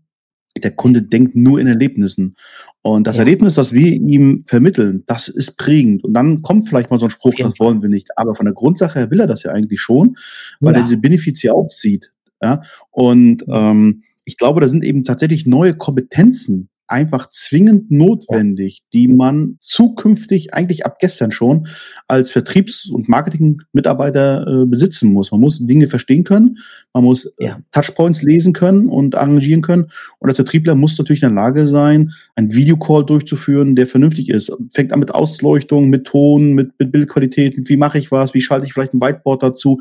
der 0.56 0.72
Kunde 0.72 1.02
denkt 1.02 1.36
nur 1.36 1.60
in 1.60 1.68
Erlebnissen. 1.68 2.36
Und 2.82 3.06
das 3.06 3.16
ja. 3.16 3.20
Erlebnis, 3.22 3.54
das 3.54 3.72
wir 3.72 3.92
ihm 3.92 4.44
vermitteln, 4.46 5.04
das 5.06 5.28
ist 5.28 5.58
prägend. 5.58 6.02
Und 6.02 6.14
dann 6.14 6.40
kommt 6.42 6.68
vielleicht 6.68 6.90
mal 6.90 6.98
so 6.98 7.06
ein 7.06 7.10
Spruch, 7.10 7.34
das 7.36 7.58
wollen 7.60 7.82
wir 7.82 7.90
nicht. 7.90 8.08
Aber 8.16 8.34
von 8.34 8.46
der 8.46 8.54
Grundsache 8.54 9.00
her 9.00 9.10
will 9.10 9.20
er 9.20 9.26
das 9.26 9.42
ja 9.42 9.52
eigentlich 9.52 9.80
schon, 9.80 10.16
weil 10.60 10.72
ja. 10.72 10.80
er 10.80 10.84
diese 10.84 10.96
Benefits 10.96 11.42
ja 11.42 11.52
auch 11.52 11.70
sieht. 11.70 12.10
Ja? 12.42 12.62
Und 12.90 13.44
ähm, 13.48 14.02
ich 14.24 14.38
glaube, 14.38 14.60
da 14.60 14.68
sind 14.68 14.84
eben 14.84 15.04
tatsächlich 15.04 15.46
neue 15.46 15.74
Kompetenzen 15.74 16.70
einfach 16.90 17.30
zwingend 17.30 17.90
notwendig, 17.90 18.82
die 18.92 19.08
man 19.08 19.56
zukünftig 19.60 20.54
eigentlich 20.54 20.84
ab 20.84 20.98
gestern 20.98 21.32
schon 21.32 21.68
als 22.08 22.30
Vertriebs- 22.30 22.90
und 22.90 23.08
Marketing-Mitarbeiter 23.08 24.46
äh, 24.46 24.66
besitzen 24.66 25.12
muss. 25.12 25.30
Man 25.30 25.40
muss 25.40 25.64
Dinge 25.64 25.86
verstehen 25.86 26.24
können, 26.24 26.58
man 26.92 27.04
muss 27.04 27.26
äh, 27.38 27.46
ja. 27.46 27.60
Touchpoints 27.72 28.22
lesen 28.22 28.52
können 28.52 28.88
und 28.88 29.14
arrangieren 29.14 29.62
können. 29.62 29.90
Und 30.18 30.28
als 30.28 30.36
Vertriebler 30.36 30.74
muss 30.74 30.98
natürlich 30.98 31.22
in 31.22 31.28
der 31.28 31.42
Lage 31.42 31.66
sein, 31.66 32.12
einen 32.34 32.52
Videocall 32.52 33.04
durchzuführen, 33.06 33.76
der 33.76 33.86
vernünftig 33.86 34.28
ist. 34.28 34.52
Fängt 34.72 34.92
an 34.92 35.00
mit 35.00 35.14
Ausleuchtung, 35.14 35.88
mit 35.88 36.06
Ton, 36.06 36.54
mit, 36.54 36.72
mit 36.78 36.92
Bildqualität, 36.92 37.54
wie 37.56 37.76
mache 37.76 37.98
ich 37.98 38.10
was, 38.10 38.34
wie 38.34 38.40
schalte 38.40 38.66
ich 38.66 38.72
vielleicht 38.72 38.94
ein 38.94 39.00
Whiteboard 39.00 39.42
dazu 39.42 39.80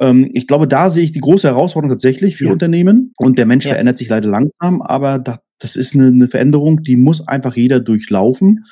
ähm, 0.00 0.30
ich 0.32 0.46
glaube, 0.46 0.66
da 0.66 0.90
sehe 0.90 1.04
ich 1.04 1.12
die 1.12 1.20
große 1.20 1.46
Herausforderung 1.46 1.94
tatsächlich 1.94 2.36
für 2.36 2.46
ja. 2.46 2.52
Unternehmen. 2.52 3.12
Und 3.18 3.38
der 3.38 3.46
Mensch 3.46 3.66
ja. 3.66 3.72
verändert 3.72 3.98
sich 3.98 4.08
leider 4.08 4.30
langsam, 4.30 4.80
aber 4.80 5.18
da, 5.18 5.40
das 5.60 5.76
ist 5.76 5.94
eine, 5.94 6.08
eine 6.08 6.26
Veränderung, 6.26 6.82
die 6.82 6.96
muss 6.96 7.26
einfach 7.26 7.54
jeder 7.54 7.78
durchlaufen. 7.78 8.64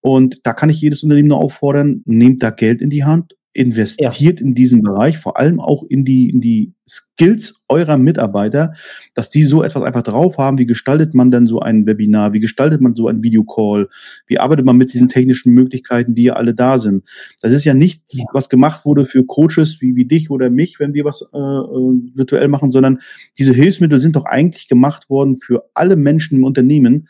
Und 0.00 0.40
da 0.44 0.54
kann 0.54 0.70
ich 0.70 0.80
jedes 0.80 1.02
Unternehmen 1.02 1.28
nur 1.28 1.38
auffordern, 1.38 2.02
nehmt 2.06 2.42
da 2.42 2.50
Geld 2.50 2.80
in 2.80 2.90
die 2.90 3.04
Hand, 3.04 3.34
investiert 3.56 4.40
ja. 4.40 4.46
in 4.46 4.54
diesen 4.54 4.82
Bereich, 4.82 5.18
vor 5.18 5.38
allem 5.38 5.60
auch 5.60 5.82
in 5.82 6.04
die, 6.04 6.28
in 6.30 6.40
die 6.40 6.74
Skills 6.88 7.64
eurer 7.68 7.96
Mitarbeiter, 7.96 8.74
dass 9.14 9.30
die 9.30 9.44
so 9.44 9.62
etwas 9.62 9.82
einfach 9.82 10.02
drauf 10.02 10.38
haben. 10.38 10.58
Wie 10.58 10.66
gestaltet 10.66 11.14
man 11.14 11.30
denn 11.30 11.46
so 11.46 11.60
ein 11.60 11.86
Webinar? 11.86 12.32
Wie 12.32 12.40
gestaltet 12.40 12.80
man 12.80 12.94
so 12.94 13.08
ein 13.08 13.22
Videocall? 13.22 13.88
Wie 14.26 14.38
arbeitet 14.38 14.66
man 14.66 14.76
mit 14.76 14.92
diesen 14.92 15.08
technischen 15.08 15.52
Möglichkeiten, 15.52 16.14
die 16.14 16.24
ja 16.24 16.34
alle 16.34 16.54
da 16.54 16.78
sind? 16.78 17.04
Das 17.40 17.52
ist 17.52 17.64
ja 17.64 17.74
nichts, 17.74 18.18
ja. 18.18 18.24
was 18.32 18.48
gemacht 18.48 18.84
wurde 18.84 19.06
für 19.06 19.24
Coaches 19.24 19.80
wie, 19.80 19.96
wie 19.96 20.04
dich 20.04 20.30
oder 20.30 20.50
mich, 20.50 20.78
wenn 20.78 20.94
wir 20.94 21.04
was 21.04 21.22
äh, 21.22 21.38
äh, 21.38 22.14
virtuell 22.14 22.48
machen, 22.48 22.70
sondern 22.70 23.00
diese 23.38 23.54
Hilfsmittel 23.54 24.00
sind 24.00 24.14
doch 24.14 24.26
eigentlich 24.26 24.68
gemacht 24.68 25.10
worden 25.10 25.38
für 25.38 25.68
alle 25.74 25.96
Menschen 25.96 26.38
im 26.38 26.44
Unternehmen, 26.44 27.08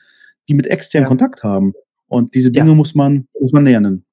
die 0.48 0.54
mit 0.54 0.68
externen 0.68 1.04
ja. 1.04 1.08
Kontakt 1.08 1.42
haben. 1.42 1.74
Und 2.08 2.34
diese 2.34 2.52
Dinge 2.52 2.74
muss 2.74 2.94
man, 2.94 3.26
muss 3.38 3.52
man 3.52 3.64
lernen. 3.64 4.04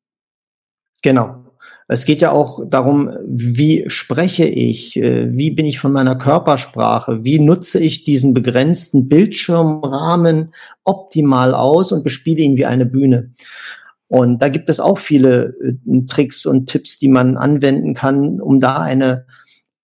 Genau. 1.04 1.43
Es 1.88 2.06
geht 2.06 2.22
ja 2.22 2.32
auch 2.32 2.62
darum, 2.68 3.12
wie 3.26 3.86
spreche 3.88 4.46
ich, 4.46 4.98
äh, 4.98 5.36
wie 5.36 5.52
bin 5.52 5.66
ich 5.66 5.80
von 5.80 5.92
meiner 5.92 6.16
Körpersprache, 6.16 7.24
wie 7.24 7.40
nutze 7.40 7.80
ich 7.80 8.04
diesen 8.04 8.34
begrenzten 8.34 9.08
Bildschirmrahmen 9.10 10.54
optimal 10.84 11.54
aus 11.54 11.92
und 11.92 12.04
bespiele 12.04 12.42
ihn 12.42 12.58
wie 12.58 12.66
eine 12.66 12.86
Bühne. 12.86 13.32
Und 14.08 14.42
da 14.42 14.50
gibt 14.50 14.70
es 14.70 14.80
auch 14.80 15.00
viele 15.00 15.56
äh, 15.62 16.06
Tricks 16.08 16.46
und 16.46 16.68
Tipps, 16.68 17.00
die 17.00 17.10
man 17.10 17.38
anwenden 17.38 17.94
kann, 17.94 18.40
um 18.40 18.60
da 18.60 18.78
eine 18.78 19.26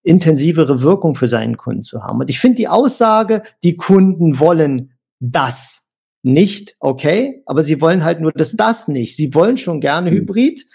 intensivere 0.03 0.81
Wirkung 0.81 1.15
für 1.15 1.27
seinen 1.27 1.57
Kunden 1.57 1.83
zu 1.83 2.03
haben. 2.03 2.19
Und 2.19 2.29
ich 2.29 2.39
finde 2.39 2.57
die 2.57 2.67
Aussage, 2.67 3.43
die 3.63 3.75
Kunden 3.75 4.39
wollen 4.39 4.93
das 5.19 5.88
nicht, 6.21 6.75
okay, 6.79 7.41
aber 7.45 7.63
sie 7.63 7.79
wollen 7.81 8.03
halt 8.03 8.19
nur 8.19 8.31
das 8.33 8.53
das 8.53 8.87
nicht. 8.87 9.15
Sie 9.15 9.33
wollen 9.33 9.57
schon 9.57 9.79
gerne 9.79 10.11
mhm. 10.11 10.15
Hybrid 10.15 10.65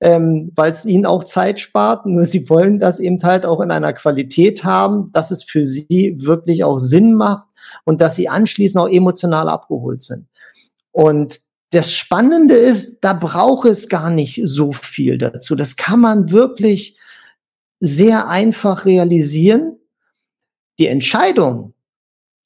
ähm, 0.00 0.52
weil 0.54 0.72
es 0.72 0.84
ihnen 0.84 1.06
auch 1.06 1.24
Zeit 1.24 1.60
spart. 1.60 2.06
Nur 2.06 2.24
sie 2.24 2.48
wollen 2.50 2.78
das 2.78 3.00
eben 3.00 3.18
halt 3.22 3.46
auch 3.46 3.60
in 3.60 3.70
einer 3.70 3.92
Qualität 3.92 4.64
haben, 4.64 5.10
dass 5.12 5.30
es 5.30 5.42
für 5.42 5.64
sie 5.64 6.16
wirklich 6.18 6.64
auch 6.64 6.78
Sinn 6.78 7.14
macht 7.14 7.48
und 7.84 8.00
dass 8.00 8.16
sie 8.16 8.28
anschließend 8.28 8.82
auch 8.82 8.88
emotional 8.88 9.48
abgeholt 9.48 10.02
sind. 10.02 10.28
Und 10.92 11.40
das 11.70 11.92
Spannende 11.92 12.54
ist, 12.54 13.00
da 13.00 13.14
braucht 13.14 13.66
es 13.66 13.88
gar 13.88 14.10
nicht 14.10 14.40
so 14.44 14.72
viel 14.72 15.18
dazu. 15.18 15.56
Das 15.56 15.76
kann 15.76 16.00
man 16.00 16.30
wirklich 16.30 16.98
sehr 17.80 18.28
einfach 18.28 18.84
realisieren. 18.84 19.78
Die 20.78 20.86
Entscheidung, 20.86 21.73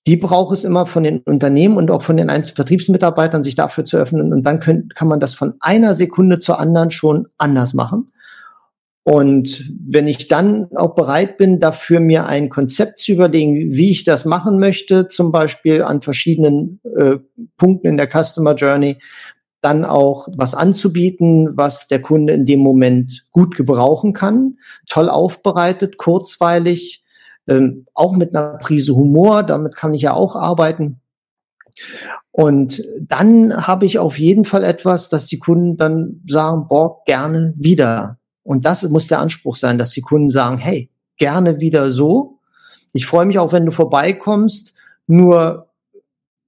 die 0.09 0.17
braucht 0.17 0.55
es 0.55 0.65
immer 0.65 0.87
von 0.87 1.03
den 1.03 1.19
Unternehmen 1.19 1.77
und 1.77 1.91
auch 1.91 2.01
von 2.01 2.17
den 2.17 2.31
einzelnen 2.31 2.57
Vertriebsmitarbeitern, 2.57 3.43
sich 3.43 3.57
dafür 3.57 3.85
zu 3.85 3.99
öffnen. 3.99 4.33
Und 4.33 4.43
dann 4.45 4.59
können, 4.59 4.89
kann 4.95 5.07
man 5.07 5.21
das 5.21 5.35
von 5.35 5.57
einer 5.61 5.95
Sekunde 5.95 6.39
zur 6.39 6.59
anderen 6.59 6.91
schon 6.91 7.29
anders 7.37 7.75
machen. 7.75 8.11
Und 9.03 9.71
wenn 9.87 10.09
ich 10.09 10.27
dann 10.27 10.69
auch 10.75 10.95
bereit 10.95 11.37
bin, 11.37 11.61
dafür 11.61 12.01
mir 12.01 12.25
ein 12.25 12.49
Konzept 12.49 13.01
zu 13.01 13.13
überlegen, 13.13 13.71
wie 13.73 13.91
ich 13.91 14.05
das 14.05 14.25
machen 14.25 14.59
möchte, 14.59 15.09
zum 15.09 15.31
Beispiel 15.31 15.83
an 15.83 16.01
verschiedenen 16.01 16.81
äh, 16.97 17.19
Punkten 17.59 17.89
in 17.89 17.99
der 17.99 18.09
Customer 18.09 18.55
Journey, 18.55 18.97
dann 19.61 19.85
auch 19.85 20.29
was 20.39 20.55
anzubieten, 20.55 21.51
was 21.55 21.87
der 21.87 22.01
Kunde 22.01 22.33
in 22.33 22.47
dem 22.47 22.61
Moment 22.61 23.27
gut 23.31 23.57
gebrauchen 23.57 24.15
kann, 24.15 24.57
toll 24.89 25.11
aufbereitet, 25.11 25.99
kurzweilig, 25.99 27.05
ähm, 27.49 27.87
auch 27.95 28.15
mit 28.15 28.35
einer 28.35 28.59
Prise 28.59 28.95
Humor, 28.95 29.43
damit 29.43 29.75
kann 29.75 29.95
ich 29.95 30.03
ja 30.03 30.13
auch 30.13 30.37
arbeiten. 30.37 31.01
Und 32.31 32.85
dann 33.01 33.67
habe 33.67 33.87
ich 33.87 33.99
auf 33.99 34.19
jeden 34.19 34.45
Fall 34.45 34.65
etwas, 34.65 35.09
dass 35.09 35.27
die 35.27 35.39
Kunden 35.39 35.77
dann 35.77 36.23
sagen, 36.29 36.67
boah, 36.69 37.03
gerne 37.05 37.55
wieder. 37.57 38.19
Und 38.43 38.65
das 38.65 38.89
muss 38.89 39.09
der 39.09 39.21
Anspruch 39.21 39.57
sein, 39.57 39.79
dass 39.79 39.91
die 39.91 40.01
Kunden 40.01 40.31
sagen, 40.31 40.59
hey, 40.59 40.91
gerne 41.17 41.61
wieder 41.61 41.91
so. 41.91 42.39
Ich 42.93 43.07
freue 43.07 43.27
mich 43.27 43.39
auch, 43.39 43.53
wenn 43.53 43.67
du 43.67 43.73
vorbeikommst. 43.73 44.75
Nur 45.07 45.69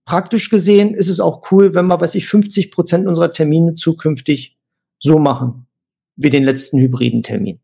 praktisch 0.05 0.51
gesehen 0.51 0.95
ist 0.95 1.09
es 1.09 1.21
auch 1.21 1.51
cool, 1.51 1.75
wenn 1.75 1.87
wir, 1.87 2.01
weiß 2.01 2.15
ich, 2.15 2.27
50 2.27 2.71
Prozent 2.71 3.07
unserer 3.07 3.33
Termine 3.33 3.75
zukünftig 3.75 4.57
so 4.99 5.19
machen, 5.19 5.67
wie 6.17 6.31
den 6.31 6.45
letzten 6.45 6.79
hybriden 6.79 7.23
Termin. 7.23 7.61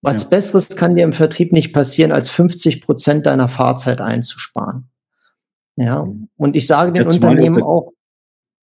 Was 0.00 0.22
ja. 0.22 0.28
Besseres 0.28 0.68
kann 0.68 0.94
dir 0.96 1.04
im 1.04 1.12
Vertrieb 1.12 1.52
nicht 1.52 1.72
passieren, 1.72 2.12
als 2.12 2.28
50 2.30 2.82
Prozent 2.82 3.26
deiner 3.26 3.48
Fahrzeit 3.48 4.00
einzusparen. 4.00 4.88
Ja, 5.76 6.04
mhm. 6.04 6.28
und 6.36 6.56
ich 6.56 6.66
sage 6.66 6.92
den 6.92 7.04
Jetzt 7.04 7.14
Unternehmen 7.14 7.62
auch, 7.62 7.92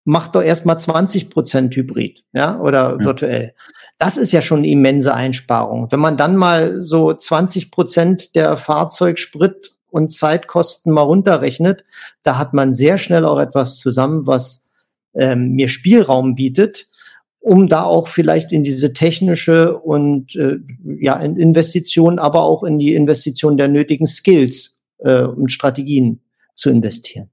mach 0.05 0.29
doch 0.29 0.43
erstmal 0.43 0.79
20 0.79 1.31
Prozent 1.31 1.77
Hybrid, 1.77 2.25
ja, 2.33 2.59
oder 2.59 2.97
ja. 2.99 3.05
virtuell. 3.05 3.55
Das 3.99 4.17
ist 4.17 4.33
ja 4.33 4.43
schon 4.43 4.61
eine 4.61 4.69
immense 4.69 5.15
Einsparung. 5.15 5.91
Wenn 5.91 6.01
man 6.01 6.17
dann 6.17 6.37
mal 6.37 6.81
so 6.83 7.13
20 7.13 7.71
Prozent 7.71 8.35
der 8.35 8.57
Fahrzeugsprit 8.57 9.75
und 9.91 10.13
Zeitkosten 10.13 10.93
mal 10.93 11.03
runterrechnet, 11.03 11.85
da 12.23 12.39
hat 12.39 12.55
man 12.55 12.73
sehr 12.73 12.99
schnell 12.99 13.25
auch 13.25 13.39
etwas 13.39 13.79
zusammen, 13.79 14.27
was 14.27 14.67
ähm, 15.15 15.53
mir 15.53 15.69
Spielraum 15.69 16.35
bietet, 16.35 16.89
um 17.43 17.69
da 17.69 17.83
auch 17.83 18.09
vielleicht 18.09 18.53
in 18.53 18.63
diese 18.63 18.93
technische 18.93 19.77
und 19.77 20.37
äh, 20.37 20.59
ja 21.01 21.17
in 21.21 21.37
Investitionen, 21.37 22.19
aber 22.19 22.43
auch 22.45 22.63
in 22.63 22.79
die 22.79 22.95
Investition 22.95 23.57
der 23.57 23.69
nötigen 23.69 24.07
Skills 24.07 24.81
äh, 24.99 25.25
und 25.25 25.51
Strategien 25.51 26.21
zu 26.55 26.71
investieren. 26.71 27.31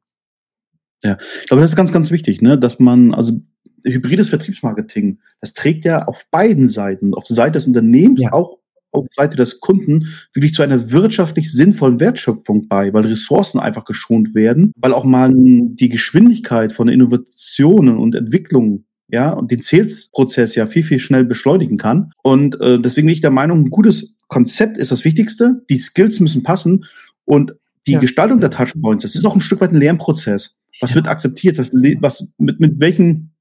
Ja, 1.04 1.18
ich 1.42 1.48
glaube, 1.48 1.62
das 1.62 1.70
ist 1.70 1.76
ganz, 1.76 1.92
ganz 1.92 2.12
wichtig, 2.12 2.42
ne, 2.42 2.58
dass 2.58 2.80
man 2.80 3.14
also 3.14 3.40
hybrides 3.86 4.30
Vertriebsmarketing, 4.30 5.20
das 5.42 5.54
trägt 5.54 5.86
ja 5.86 6.06
auf 6.06 6.26
beiden 6.32 6.68
Seiten, 6.68 7.14
auf 7.14 7.26
der 7.26 7.36
Seite 7.36 7.54
des 7.54 7.68
Unternehmens, 7.68 8.22
ja. 8.22 8.34
auch 8.34 8.58
auf 8.92 9.06
der 9.06 9.24
Seite 9.24 9.38
des 9.38 9.60
Kunden, 9.60 10.08
wirklich 10.34 10.56
zu 10.56 10.64
einer 10.64 10.92
wirtschaftlich 10.92 11.52
sinnvollen 11.52 12.00
Wertschöpfung 12.00 12.68
bei, 12.68 12.92
weil 12.92 13.06
Ressourcen 13.06 13.60
einfach 13.60 13.86
geschont 13.86 14.34
werden, 14.34 14.74
weil 14.76 14.94
auch 14.94 15.06
man 15.06 15.76
die 15.76 15.90
Geschwindigkeit 15.90 16.74
von 16.74 16.88
Innovationen 16.88 17.98
und 17.98 18.16
Entwicklungen 18.16 18.86
ja, 19.12 19.32
und 19.32 19.52
den 19.52 19.62
Sales-Prozess 19.62 20.56
ja 20.56 20.68
viel, 20.68 20.84
viel 20.84 21.00
schnell 21.00 21.26
beschleunigen 21.26 21.78
kann. 21.78 22.12
Und 22.22 22.60
äh, 22.62 22.80
deswegen 22.80 23.08
bin 23.08 23.14
ich 23.14 23.22
der 23.22 23.32
Meinung, 23.32 23.66
ein 23.66 23.70
gutes 23.70 24.16
Konzept 24.28 24.78
ist 24.78 24.92
das 24.92 25.04
Wichtigste. 25.04 25.64
Die 25.70 25.78
Skills 25.78 26.20
müssen 26.20 26.44
passen 26.44 26.86
und 27.26 27.56
die 27.88 27.94
ja. 27.94 28.00
Gestaltung 28.00 28.40
der 28.40 28.52
Touchpoints, 28.52 29.02
das 29.04 29.16
ist 29.16 29.26
auch 29.26 29.36
ein 29.36 29.42
Stück 29.42 29.62
weit 29.62 29.72
ein 29.72 29.80
Lernprozess. 29.80 30.56
Was 30.80 30.92
ja. 30.92 30.98
wird 30.98 31.08
akzeptiert? 31.08 31.58
Was, 31.58 31.72
was 32.00 32.32
mit, 32.38 32.60
mit 32.60 32.80
welchen 32.80 33.32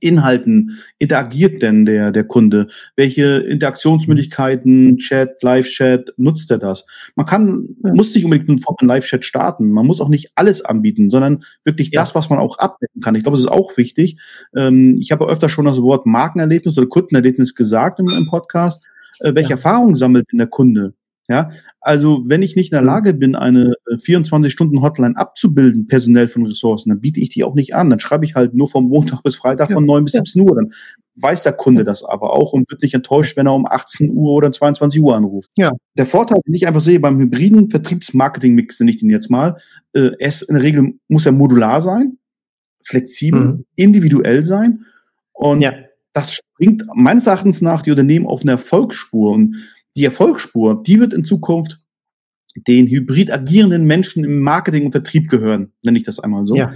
Inhalten 0.00 0.78
interagiert 0.98 1.62
denn 1.62 1.84
der, 1.84 2.10
der 2.10 2.24
Kunde? 2.24 2.68
Welche 2.96 3.38
Interaktionsmöglichkeiten, 3.38 4.98
Chat, 4.98 5.42
Live-Chat, 5.42 6.14
nutzt 6.16 6.50
er 6.50 6.58
das? 6.58 6.86
Man 7.14 7.26
kann, 7.26 7.76
muss 7.82 8.14
nicht 8.14 8.24
unbedingt 8.24 8.48
einen 8.48 8.88
Live-Chat 8.88 9.24
starten. 9.24 9.70
Man 9.70 9.86
muss 9.86 10.00
auch 10.00 10.08
nicht 10.08 10.32
alles 10.34 10.64
anbieten, 10.64 11.10
sondern 11.10 11.44
wirklich 11.64 11.90
ja. 11.92 12.00
das, 12.00 12.14
was 12.14 12.30
man 12.30 12.38
auch 12.38 12.58
abdecken 12.58 13.00
kann. 13.00 13.14
Ich 13.14 13.22
glaube, 13.22 13.36
es 13.36 13.44
ist 13.44 13.50
auch 13.50 13.76
wichtig. 13.76 14.18
Ähm, 14.56 14.98
ich 15.00 15.12
habe 15.12 15.28
öfter 15.28 15.48
schon 15.48 15.64
das 15.64 15.80
Wort 15.82 16.06
Markenerlebnis 16.06 16.76
oder 16.78 16.86
Kundenerlebnis 16.86 17.54
gesagt 17.54 18.00
im, 18.00 18.08
im 18.16 18.26
Podcast. 18.26 18.82
Äh, 19.20 19.34
welche 19.34 19.50
ja. 19.50 19.56
Erfahrungen 19.56 19.96
sammelt 19.96 20.26
denn 20.30 20.38
der 20.38 20.48
Kunde? 20.48 20.94
Ja, 21.30 21.50
also 21.80 22.22
wenn 22.24 22.40
ich 22.40 22.56
nicht 22.56 22.72
in 22.72 22.76
der 22.76 22.80
mhm. 22.80 22.86
Lage 22.86 23.14
bin, 23.14 23.34
eine 23.34 23.74
24-Stunden-Hotline 23.86 25.14
äh, 25.14 25.20
abzubilden, 25.20 25.86
personell 25.86 26.26
von 26.26 26.46
Ressourcen, 26.46 26.88
dann 26.88 27.00
biete 27.00 27.20
ich 27.20 27.28
die 27.28 27.44
auch 27.44 27.54
nicht 27.54 27.74
an. 27.74 27.90
Dann 27.90 28.00
schreibe 28.00 28.24
ich 28.24 28.34
halt 28.34 28.54
nur 28.54 28.68
vom 28.68 28.88
Montag 28.88 29.22
bis 29.22 29.36
Freitag 29.36 29.68
ja, 29.68 29.74
von 29.74 29.84
9 29.84 30.04
bis 30.04 30.14
ja. 30.14 30.22
17 30.24 30.48
Uhr. 30.48 30.56
Dann 30.56 30.72
weiß 31.20 31.42
der 31.42 31.52
Kunde 31.52 31.84
das 31.84 32.02
aber 32.04 32.32
auch 32.32 32.52
und 32.52 32.70
wird 32.70 32.82
nicht 32.82 32.94
enttäuscht, 32.94 33.36
wenn 33.36 33.46
er 33.46 33.54
um 33.54 33.66
18 33.66 34.10
Uhr 34.10 34.32
oder 34.32 34.52
22 34.52 35.00
Uhr 35.00 35.16
anruft. 35.16 35.50
Ja. 35.56 35.72
Der 35.96 36.06
Vorteil, 36.06 36.40
den 36.46 36.54
ich 36.54 36.66
einfach 36.66 36.80
sehe 36.80 37.00
beim 37.00 37.18
hybriden 37.18 37.70
Vertriebsmarketing-Mix, 37.70 38.80
nenne 38.80 38.92
ich 38.92 38.98
den 38.98 39.10
jetzt 39.10 39.30
mal, 39.30 39.58
äh, 39.92 40.10
es 40.18 40.42
in 40.42 40.54
der 40.54 40.62
Regel 40.62 40.94
muss 41.08 41.26
er 41.26 41.32
modular 41.32 41.82
sein, 41.82 42.18
flexibel, 42.84 43.40
mhm. 43.40 43.64
individuell 43.76 44.42
sein 44.42 44.86
und 45.32 45.60
ja. 45.60 45.72
das 46.14 46.34
springt 46.34 46.84
meines 46.94 47.26
Erachtens 47.26 47.60
nach 47.60 47.82
die 47.82 47.90
Unternehmen 47.90 48.26
auf 48.26 48.42
eine 48.42 48.52
Erfolgsspur 48.52 49.32
und 49.32 49.56
die 49.96 50.04
Erfolgsspur, 50.04 50.82
die 50.82 51.00
wird 51.00 51.14
in 51.14 51.24
Zukunft 51.24 51.80
den 52.66 52.86
hybrid 52.86 53.30
agierenden 53.32 53.84
Menschen 53.84 54.24
im 54.24 54.40
Marketing 54.40 54.86
und 54.86 54.92
Vertrieb 54.92 55.28
gehören, 55.28 55.72
nenne 55.82 55.98
ich 55.98 56.04
das 56.04 56.18
einmal 56.18 56.46
so. 56.46 56.56
Ja. 56.56 56.72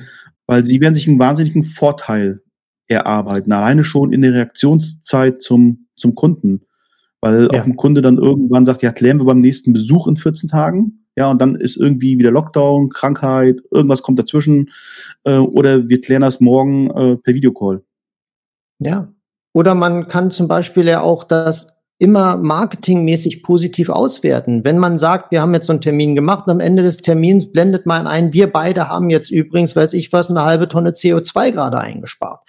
Weil 0.47 0.67
sie 0.67 0.81
werden 0.81 0.95
sich 0.95 1.09
einen 1.09 1.19
wahnsinnigen 1.19 1.63
Vorteil 1.63 2.43
erarbeiten, 2.89 3.53
alleine 3.53 3.85
schon 3.85 4.13
in 4.13 4.23
der 4.23 4.35
Reaktionszeit 4.35 5.43
zum, 5.43 5.89
zum 5.97 6.15
Kunden. 6.15 6.63
Weil 7.21 7.49
ja. 7.53 7.61
auch 7.61 7.65
ein 7.65 7.77
Kunde 7.77 8.03
dann 8.03 8.19
irgendwann 8.19 8.67
sagt, 8.67 8.83
ja, 8.83 8.93
klären 8.93 9.21
wir 9.21 9.25
beim 9.25 9.41
nächsten 9.41 9.73
Besuch 9.73 10.09
in 10.09 10.17
14 10.17 10.49
Tagen. 10.49 11.07
Ja, 11.17 11.31
und 11.31 11.41
dann 11.41 11.57
ist 11.57 11.77
irgendwie 11.77 12.19
wieder 12.19 12.31
Lockdown, 12.31 12.89
Krankheit, 12.89 13.61
irgendwas 13.71 14.03
kommt 14.03 14.19
dazwischen. 14.19 14.71
Äh, 15.25 15.37
oder 15.37 15.89
wir 15.89 16.01
klären 16.01 16.23
das 16.23 16.41
morgen 16.41 16.91
äh, 16.91 17.17
per 17.17 17.35
Videocall. 17.35 17.83
Ja. 18.79 19.13
Oder 19.55 19.75
man 19.75 20.09
kann 20.09 20.31
zum 20.31 20.49
Beispiel 20.49 20.87
ja 20.87 21.03
auch 21.03 21.25
das 21.25 21.77
immer 22.03 22.37
marketingmäßig 22.37 23.45
positiv 23.45 23.89
auswerten. 23.89 24.65
Wenn 24.65 24.77
man 24.77 24.99
sagt, 24.99 25.31
wir 25.31 25.41
haben 25.41 25.55
jetzt 25.55 25.69
so 25.69 25.73
einen 25.73 25.81
Termin 25.81 26.17
gemacht, 26.17 26.49
am 26.49 26.59
Ende 26.59 26.83
des 26.83 26.97
Termins 26.97 27.53
blendet 27.53 27.87
man 27.87 28.09
ein, 28.09 28.33
wir 28.33 28.53
beide 28.53 28.89
haben 28.89 29.09
jetzt 29.09 29.31
übrigens, 29.31 29.77
weiß 29.77 29.93
ich 29.93 30.13
was, 30.13 30.29
eine 30.29 30.43
halbe 30.43 30.67
Tonne 30.67 30.91
CO2 30.91 31.53
gerade 31.53 31.79
eingespart. 31.79 32.41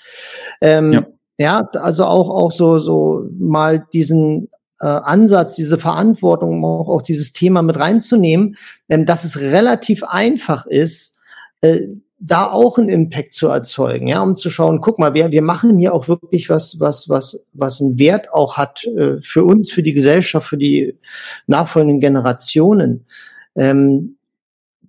Ähm, 0.59 0.93
ja. 0.93 1.05
Ja, 1.37 1.69
also 1.73 2.05
auch, 2.05 2.29
auch 2.29 2.51
so, 2.51 2.79
so 2.79 3.27
mal 3.39 3.85
diesen 3.93 4.49
äh, 4.79 4.85
Ansatz, 4.85 5.55
diese 5.55 5.77
Verantwortung, 5.77 6.63
auch, 6.65 6.89
auch 6.89 7.01
dieses 7.03 7.33
Thema 7.33 7.61
mit 7.61 7.77
reinzunehmen, 7.77 8.55
ähm, 8.89 9.05
dass 9.05 9.23
es 9.23 9.39
relativ 9.39 10.03
einfach 10.03 10.65
ist, 10.65 11.19
äh, 11.61 11.81
da 12.25 12.49
auch 12.49 12.77
einen 12.77 12.87
Impact 12.87 13.33
zu 13.33 13.49
erzeugen, 13.49 14.07
ja, 14.07 14.21
um 14.21 14.37
zu 14.37 14.49
schauen, 14.49 14.79
guck 14.79 14.97
mal, 14.97 15.13
wir, 15.13 15.31
wir 15.31 15.41
machen 15.41 15.77
hier 15.77 15.93
auch 15.93 16.07
wirklich 16.07 16.49
was, 16.49 16.79
was, 16.79 17.09
was, 17.09 17.47
was 17.51 17.81
einen 17.81 17.99
Wert 17.99 18.31
auch 18.31 18.55
hat 18.55 18.85
äh, 18.85 19.21
für 19.21 19.43
uns, 19.43 19.69
für 19.69 19.83
die 19.83 19.93
Gesellschaft, 19.93 20.47
für 20.47 20.57
die 20.57 20.97
nachfolgenden 21.47 21.99
Generationen. 21.99 23.05
Ähm, 23.55 24.15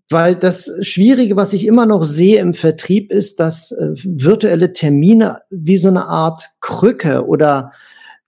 weil 0.09 0.37
das 0.37 0.71
Schwierige, 0.83 1.35
was 1.35 1.53
ich 1.53 1.67
immer 1.67 1.87
noch 1.87 2.05
sehe 2.05 2.39
im 2.39 2.55
Vertrieb, 2.55 3.11
ist, 3.11 3.41
dass 3.41 3.73
äh, 3.73 3.95
virtuelle 4.05 4.73
Termine 4.73 5.41
wie 5.51 5.77
so 5.77 5.89
eine 5.89 6.05
Art 6.07 6.51
Krücke 6.61 7.27
oder 7.27 7.73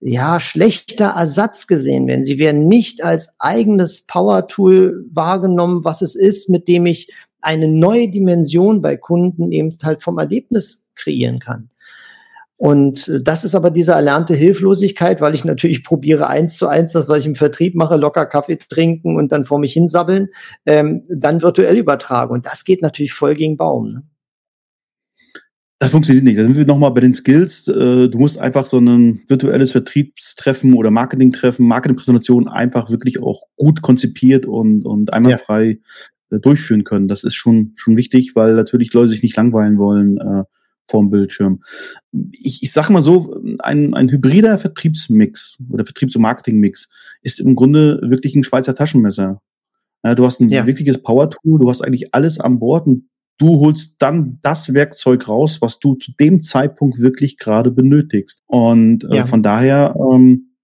ja, 0.00 0.40
schlechter 0.40 1.14
Ersatz 1.16 1.68
gesehen 1.68 2.08
werden. 2.08 2.24
Sie 2.24 2.38
werden 2.38 2.66
nicht 2.66 3.04
als 3.04 3.34
eigenes 3.38 4.04
Power-Tool 4.06 5.06
wahrgenommen, 5.12 5.84
was 5.84 6.02
es 6.02 6.16
ist, 6.16 6.48
mit 6.48 6.66
dem 6.66 6.86
ich 6.86 7.12
eine 7.46 7.68
neue 7.68 8.10
Dimension 8.10 8.82
bei 8.82 8.96
Kunden 8.96 9.52
eben 9.52 9.76
halt 9.82 10.02
vom 10.02 10.18
Erlebnis 10.18 10.88
kreieren 10.96 11.38
kann. 11.38 11.70
Und 12.56 13.06
äh, 13.08 13.22
das 13.22 13.44
ist 13.44 13.54
aber 13.54 13.70
diese 13.70 13.92
erlernte 13.92 14.34
Hilflosigkeit, 14.34 15.20
weil 15.20 15.34
ich 15.34 15.44
natürlich 15.44 15.84
probiere 15.84 16.26
eins 16.26 16.56
zu 16.56 16.66
eins 16.66 16.92
das, 16.92 17.08
was 17.08 17.18
ich 17.18 17.26
im 17.26 17.34
Vertrieb 17.34 17.74
mache, 17.76 17.96
locker 17.96 18.26
Kaffee 18.26 18.58
trinken 18.58 19.16
und 19.16 19.30
dann 19.30 19.44
vor 19.44 19.60
mich 19.60 19.74
hinsabbeln, 19.74 20.28
ähm, 20.64 21.04
dann 21.08 21.42
virtuell 21.42 21.76
übertragen. 21.76 22.32
Und 22.32 22.46
das 22.46 22.64
geht 22.64 22.82
natürlich 22.82 23.12
voll 23.12 23.34
gegen 23.34 23.56
Baum. 23.56 23.92
Ne? 23.92 24.02
Das 25.78 25.90
funktioniert 25.90 26.24
nicht. 26.24 26.38
Da 26.38 26.44
sind 26.44 26.56
wir 26.56 26.64
nochmal 26.64 26.92
bei 26.92 27.00
den 27.00 27.12
Skills. 27.12 27.68
Äh, 27.68 28.08
du 28.08 28.18
musst 28.18 28.38
einfach 28.38 28.64
so 28.64 28.78
ein 28.78 29.20
virtuelles 29.28 29.72
Vertriebstreffen 29.72 30.72
oder 30.72 30.90
Marketingtreffen, 30.90 31.68
Marketingpräsentation 31.68 32.48
einfach 32.48 32.90
wirklich 32.90 33.22
auch 33.22 33.42
gut 33.56 33.82
konzipiert 33.82 34.46
und, 34.46 34.86
und 34.86 35.12
einmalfrei 35.12 35.64
ja. 35.64 35.76
Äh, 36.36 36.40
durchführen 36.40 36.84
können. 36.84 37.08
Das 37.08 37.24
ist 37.24 37.34
schon, 37.34 37.72
schon 37.76 37.96
wichtig, 37.96 38.34
weil 38.34 38.54
natürlich 38.54 38.92
Leute 38.92 39.10
sich 39.10 39.22
nicht 39.22 39.36
langweilen 39.36 39.78
wollen 39.78 40.18
äh, 40.18 40.44
vorm 40.88 41.10
Bildschirm. 41.10 41.62
Ich, 42.32 42.62
ich 42.62 42.72
sage 42.72 42.92
mal 42.92 43.02
so, 43.02 43.42
ein, 43.58 43.94
ein 43.94 44.08
hybrider 44.08 44.58
Vertriebsmix 44.58 45.58
oder 45.70 45.84
Vertriebs- 45.84 46.14
und 46.16 46.22
Marketingmix 46.22 46.88
ist 47.22 47.40
im 47.40 47.56
Grunde 47.56 48.00
wirklich 48.02 48.34
ein 48.36 48.44
Schweizer 48.44 48.74
Taschenmesser. 48.74 49.42
Ja, 50.04 50.14
du 50.14 50.24
hast 50.24 50.40
ein 50.40 50.50
ja. 50.50 50.66
wirkliches 50.66 51.02
Power-Tool, 51.02 51.58
du 51.58 51.68
hast 51.68 51.82
eigentlich 51.82 52.14
alles 52.14 52.38
an 52.38 52.60
Bord 52.60 52.86
und 52.86 53.08
du 53.38 53.60
holst 53.60 53.96
dann 53.98 54.38
das 54.42 54.72
Werkzeug 54.72 55.28
raus, 55.28 55.60
was 55.60 55.78
du 55.80 55.94
zu 55.94 56.12
dem 56.12 56.42
Zeitpunkt 56.42 57.00
wirklich 57.00 57.38
gerade 57.38 57.70
benötigst. 57.70 58.42
Und 58.46 59.04
äh, 59.04 59.16
ja. 59.16 59.24
von 59.26 59.42
daher 59.42 59.96
ähm, 60.12 60.54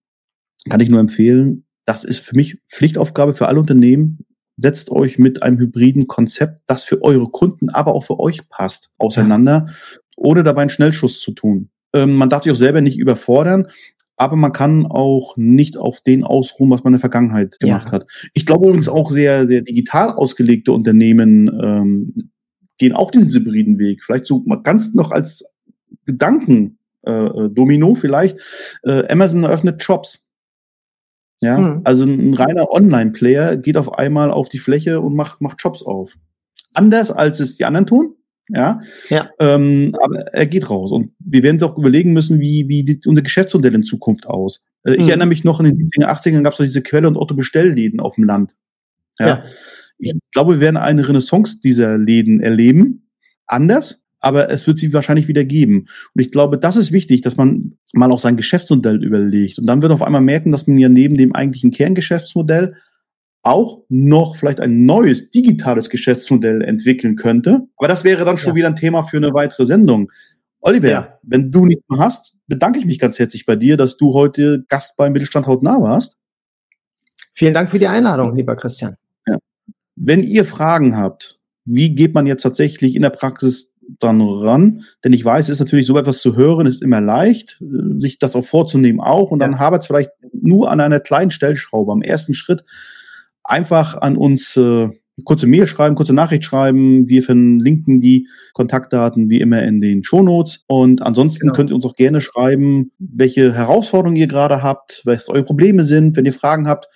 kann 0.69 0.81
ich 0.81 0.89
nur 0.89 1.01
empfehlen, 1.01 1.65
das 1.85 2.05
ist 2.05 2.21
für 2.21 2.37
mich 2.37 2.59
Pflichtaufgabe 2.71 3.35
für 3.35 3.49
alle 3.49 3.59
Unternehmen. 3.59 4.25
Setzt 4.57 4.91
euch 4.91 5.19
mit 5.19 5.43
einem 5.43 5.59
hybriden 5.59 6.07
Konzept, 6.07 6.63
das 6.67 6.85
für 6.85 7.03
eure 7.03 7.29
Kunden, 7.31 7.71
aber 7.71 7.95
auch 7.95 8.05
für 8.05 8.21
euch 8.21 8.49
passt, 8.49 8.91
auseinander, 8.99 9.67
ja. 9.69 9.75
ohne 10.17 10.43
dabei 10.43 10.63
einen 10.63 10.71
Schnellschuss 10.71 11.21
zu 11.21 11.33
tun. 11.33 11.71
Ähm, 11.95 12.15
man 12.15 12.31
darf 12.31 12.45
sich 12.45 12.53
auch 12.53 12.57
selber 12.57 12.81
nicht 12.81 12.99
überfordern, 12.99 13.69
aber 14.17 14.37
man 14.37 14.53
kann 14.53 14.87
auch 14.87 15.37
nicht 15.37 15.77
auf 15.77 16.01
den 16.01 16.23
ausruhen, 16.23 16.71
was 16.71 16.85
man 16.85 16.93
in 16.93 16.99
der 16.99 17.01
Vergangenheit 17.01 17.59
gemacht 17.61 17.87
ja. 17.87 17.93
hat. 17.93 18.07
Ich 18.35 18.47
glaube 18.47 18.67
übrigens 18.67 18.89
auch 18.89 19.11
sehr, 19.11 19.47
sehr 19.47 19.63
digital 19.63 20.11
ausgelegte 20.11 20.73
Unternehmen 20.73 21.49
ähm, 21.63 22.31
gehen 22.79 22.93
auch 22.93 23.11
den 23.11 23.29
hybriden 23.29 23.79
Weg. 23.79 24.05
Vielleicht 24.05 24.27
so 24.27 24.43
ganz 24.63 24.95
noch 24.95 25.11
als 25.11 25.45
Gedanken 26.05 26.79
äh, 27.07 27.11
äh, 27.11 27.49
Domino 27.51 27.95
vielleicht. 27.95 28.39
Äh, 28.85 29.09
Amazon 29.09 29.45
eröffnet 29.45 29.83
Shops. 29.83 30.27
Ja, 31.43 31.57
hm. 31.57 31.81
also 31.83 32.05
ein 32.05 32.35
reiner 32.35 32.71
Online-Player 32.71 33.57
geht 33.57 33.77
auf 33.77 33.99
einmal 33.99 34.31
auf 34.31 34.49
die 34.49 34.61
Fläche 34.61 35.01
und 35.01 35.17
macht, 35.17 35.41
macht 35.41 35.61
Shops 35.61 35.83
auf. 35.83 36.17
Anders 36.73 37.11
als 37.11 37.41
es 37.41 37.57
die 37.57 37.65
anderen 37.65 37.87
tun. 37.87 38.15
Ja. 38.49 38.81
ja. 39.09 39.29
Ähm, 39.41 39.97
aber 40.01 40.21
er 40.33 40.47
geht 40.47 40.71
raus. 40.71 40.93
Und 40.93 41.13
wir 41.19 41.43
werden 41.43 41.57
uns 41.57 41.65
auch 41.65 41.77
überlegen 41.77 42.13
müssen, 42.13 42.39
wie, 42.39 42.69
wie 42.69 42.85
die, 42.85 43.01
unser 43.07 43.23
Geschäftsmodell 43.23 43.75
in 43.75 43.83
Zukunft 43.83 44.27
aus. 44.29 44.63
Äh, 44.85 44.93
ich 44.93 45.03
hm. 45.03 45.09
erinnere 45.09 45.29
mich 45.29 45.43
noch 45.43 45.59
in 45.59 45.67
den 45.67 45.91
70er, 45.91 46.07
80ern 46.07 46.43
gab 46.43 46.53
es 46.53 46.59
diese 46.59 46.83
Quelle- 46.83 47.09
und 47.09 47.17
Otto-Bestellläden 47.17 47.99
auf 47.99 48.15
dem 48.15 48.25
Land. 48.25 48.55
Ja. 49.19 49.27
ja. 49.27 49.45
Ich 49.99 50.15
glaube, 50.33 50.55
wir 50.55 50.61
werden 50.61 50.77
eine 50.77 51.09
Renaissance 51.09 51.61
dieser 51.61 51.99
Läden 51.99 52.41
erleben. 52.41 53.11
Anders, 53.47 54.02
aber 54.23 54.51
es 54.51 54.67
wird 54.67 54.79
sie 54.79 54.93
wahrscheinlich 54.93 55.29
wieder 55.29 55.45
geben. 55.45 55.89
Und 56.15 56.21
ich 56.23 56.31
glaube, 56.31 56.57
das 56.57 56.77
ist 56.77 56.93
wichtig, 56.93 57.21
dass 57.21 57.37
man 57.37 57.77
mal 57.93 58.11
auch 58.11 58.21
sein 58.21 58.37
Geschäftsmodell 58.37 59.05
überlegt. 59.05 59.59
Und 59.59 59.67
dann 59.67 59.83
wird 59.83 59.93
auf 59.93 60.03
einmal 60.03 60.21
merken, 60.21 60.53
dass 60.53 60.67
man 60.67 60.79
ja 60.79 60.89
neben 60.89 61.17
dem 61.17 61.35
eigentlichen 61.35 61.73
Kerngeschäftsmodell 61.73 62.77
auch 63.43 63.83
noch 63.89 64.37
vielleicht 64.37 64.61
ein 64.61 64.87
neues 64.87 65.31
digitales 65.31 65.91
Geschäftsmodell 65.91 66.63
entwickeln 66.63 67.17
könnte. 67.17 67.67
Aber 67.77 67.89
das 67.89 68.05
wäre 68.05 68.25
dann 68.25 68.39
schon 68.39 68.53
ja. 68.53 68.57
wieder 68.57 68.69
ein 68.69 68.77
Thema 68.77 69.03
für 69.03 69.17
eine 69.17 69.35
weitere 69.35 69.67
Sendung. 69.67 70.13
Oliver, 70.61 70.89
ja. 70.89 71.19
wenn 71.23 71.51
du 71.51 71.67
nichts 71.67 71.83
mehr 71.89 71.99
hast, 71.99 72.37
bedanke 72.47 72.79
ich 72.79 72.87
mich 72.87 73.01
ganz 73.01 73.19
herzlich 73.19 73.45
bei 73.45 73.57
dir, 73.57 73.77
dass 73.77 73.97
du 73.97 74.15
heute 74.15 74.65
Gast 74.69 74.97
beim 74.97 75.13
Mittelstand 75.13 75.49
hautnah 75.49 75.83
warst. 75.83 76.17
Vielen 77.35 77.55
Dank 77.55 77.71
für 77.71 77.81
die 77.81 77.89
Einladung, 77.89 78.37
lieber 78.37 78.55
Christian. 78.55 78.97
Wenn 79.97 80.23
ihr 80.23 80.45
Fragen 80.45 80.97
habt, 80.97 81.39
wie 81.65 81.95
geht 81.95 82.15
man 82.15 82.27
jetzt 82.27 82.43
tatsächlich 82.43 82.97
in 82.97 83.03
der 83.03 83.11
Praxis 83.11 83.72
dann 83.99 84.21
ran? 84.21 84.83
Denn 85.05 85.13
ich 85.13 85.25
weiß, 85.25 85.47
es 85.47 85.57
ist 85.57 85.61
natürlich 85.61 85.87
so 85.87 85.97
etwas 85.99 86.21
zu 86.21 86.37
hören, 86.37 86.67
ist 86.67 86.83
immer 86.83 87.01
leicht, 87.01 87.61
äh, 87.61 88.01
sich 88.01 88.19
das 88.19 88.37
auch 88.37 88.45
vorzunehmen 88.45 89.01
auch. 89.01 89.31
Und 89.31 89.39
dann 89.39 89.53
ja. 89.53 89.59
habert 89.59 89.83
es 89.83 89.87
vielleicht 89.87 90.11
nur 90.33 90.71
an 90.71 90.81
einer 90.81 91.01
kleinen 91.01 91.31
Stellschraube. 91.31 91.93
Am 91.93 92.03
ersten 92.03 92.35
Schritt 92.35 92.65
einfach 93.45 93.97
an 94.01 94.17
uns 94.17 94.57
äh, 94.57 94.89
kurze 95.25 95.47
Mail 95.47 95.67
schreiben, 95.67 95.95
kurze 95.95 96.15
Nachricht 96.15 96.45
schreiben. 96.45 97.09
Wir 97.09 97.23
verlinken 97.23 98.01
die 98.01 98.29
Kontaktdaten 98.55 99.29
wie 99.29 99.41
immer 99.41 99.63
in 99.63 99.81
den 99.81 100.05
Shownotes. 100.05 100.65
Und 100.67 101.03
ansonsten 101.03 101.47
genau. 101.47 101.55
könnt 101.55 101.71
ihr 101.71 101.77
uns 101.77 101.85
auch 101.85 101.97
gerne 101.97 102.21
schreiben, 102.21 102.93
welche 102.99 103.53
Herausforderungen 103.53 104.17
ihr 104.17 104.27
gerade 104.27 104.63
habt, 104.63 105.03
was 105.05 105.29
eure 105.29 105.45
Probleme 105.45 105.85
sind. 105.85 106.17
Wenn 106.17 106.25
ihr 106.25 106.33
Fragen 106.33 106.67
habt, 106.67 106.89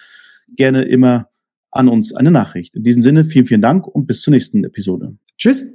gerne 0.56 0.82
immer 0.82 1.28
an 1.70 1.88
uns 1.88 2.14
eine 2.14 2.30
Nachricht. 2.30 2.74
In 2.74 2.84
diesem 2.84 3.02
Sinne, 3.02 3.24
vielen, 3.24 3.46
vielen 3.46 3.62
Dank 3.62 3.86
und 3.86 4.06
bis 4.06 4.22
zur 4.22 4.32
nächsten 4.32 4.64
Episode. 4.64 5.16
Tschüss. 5.36 5.74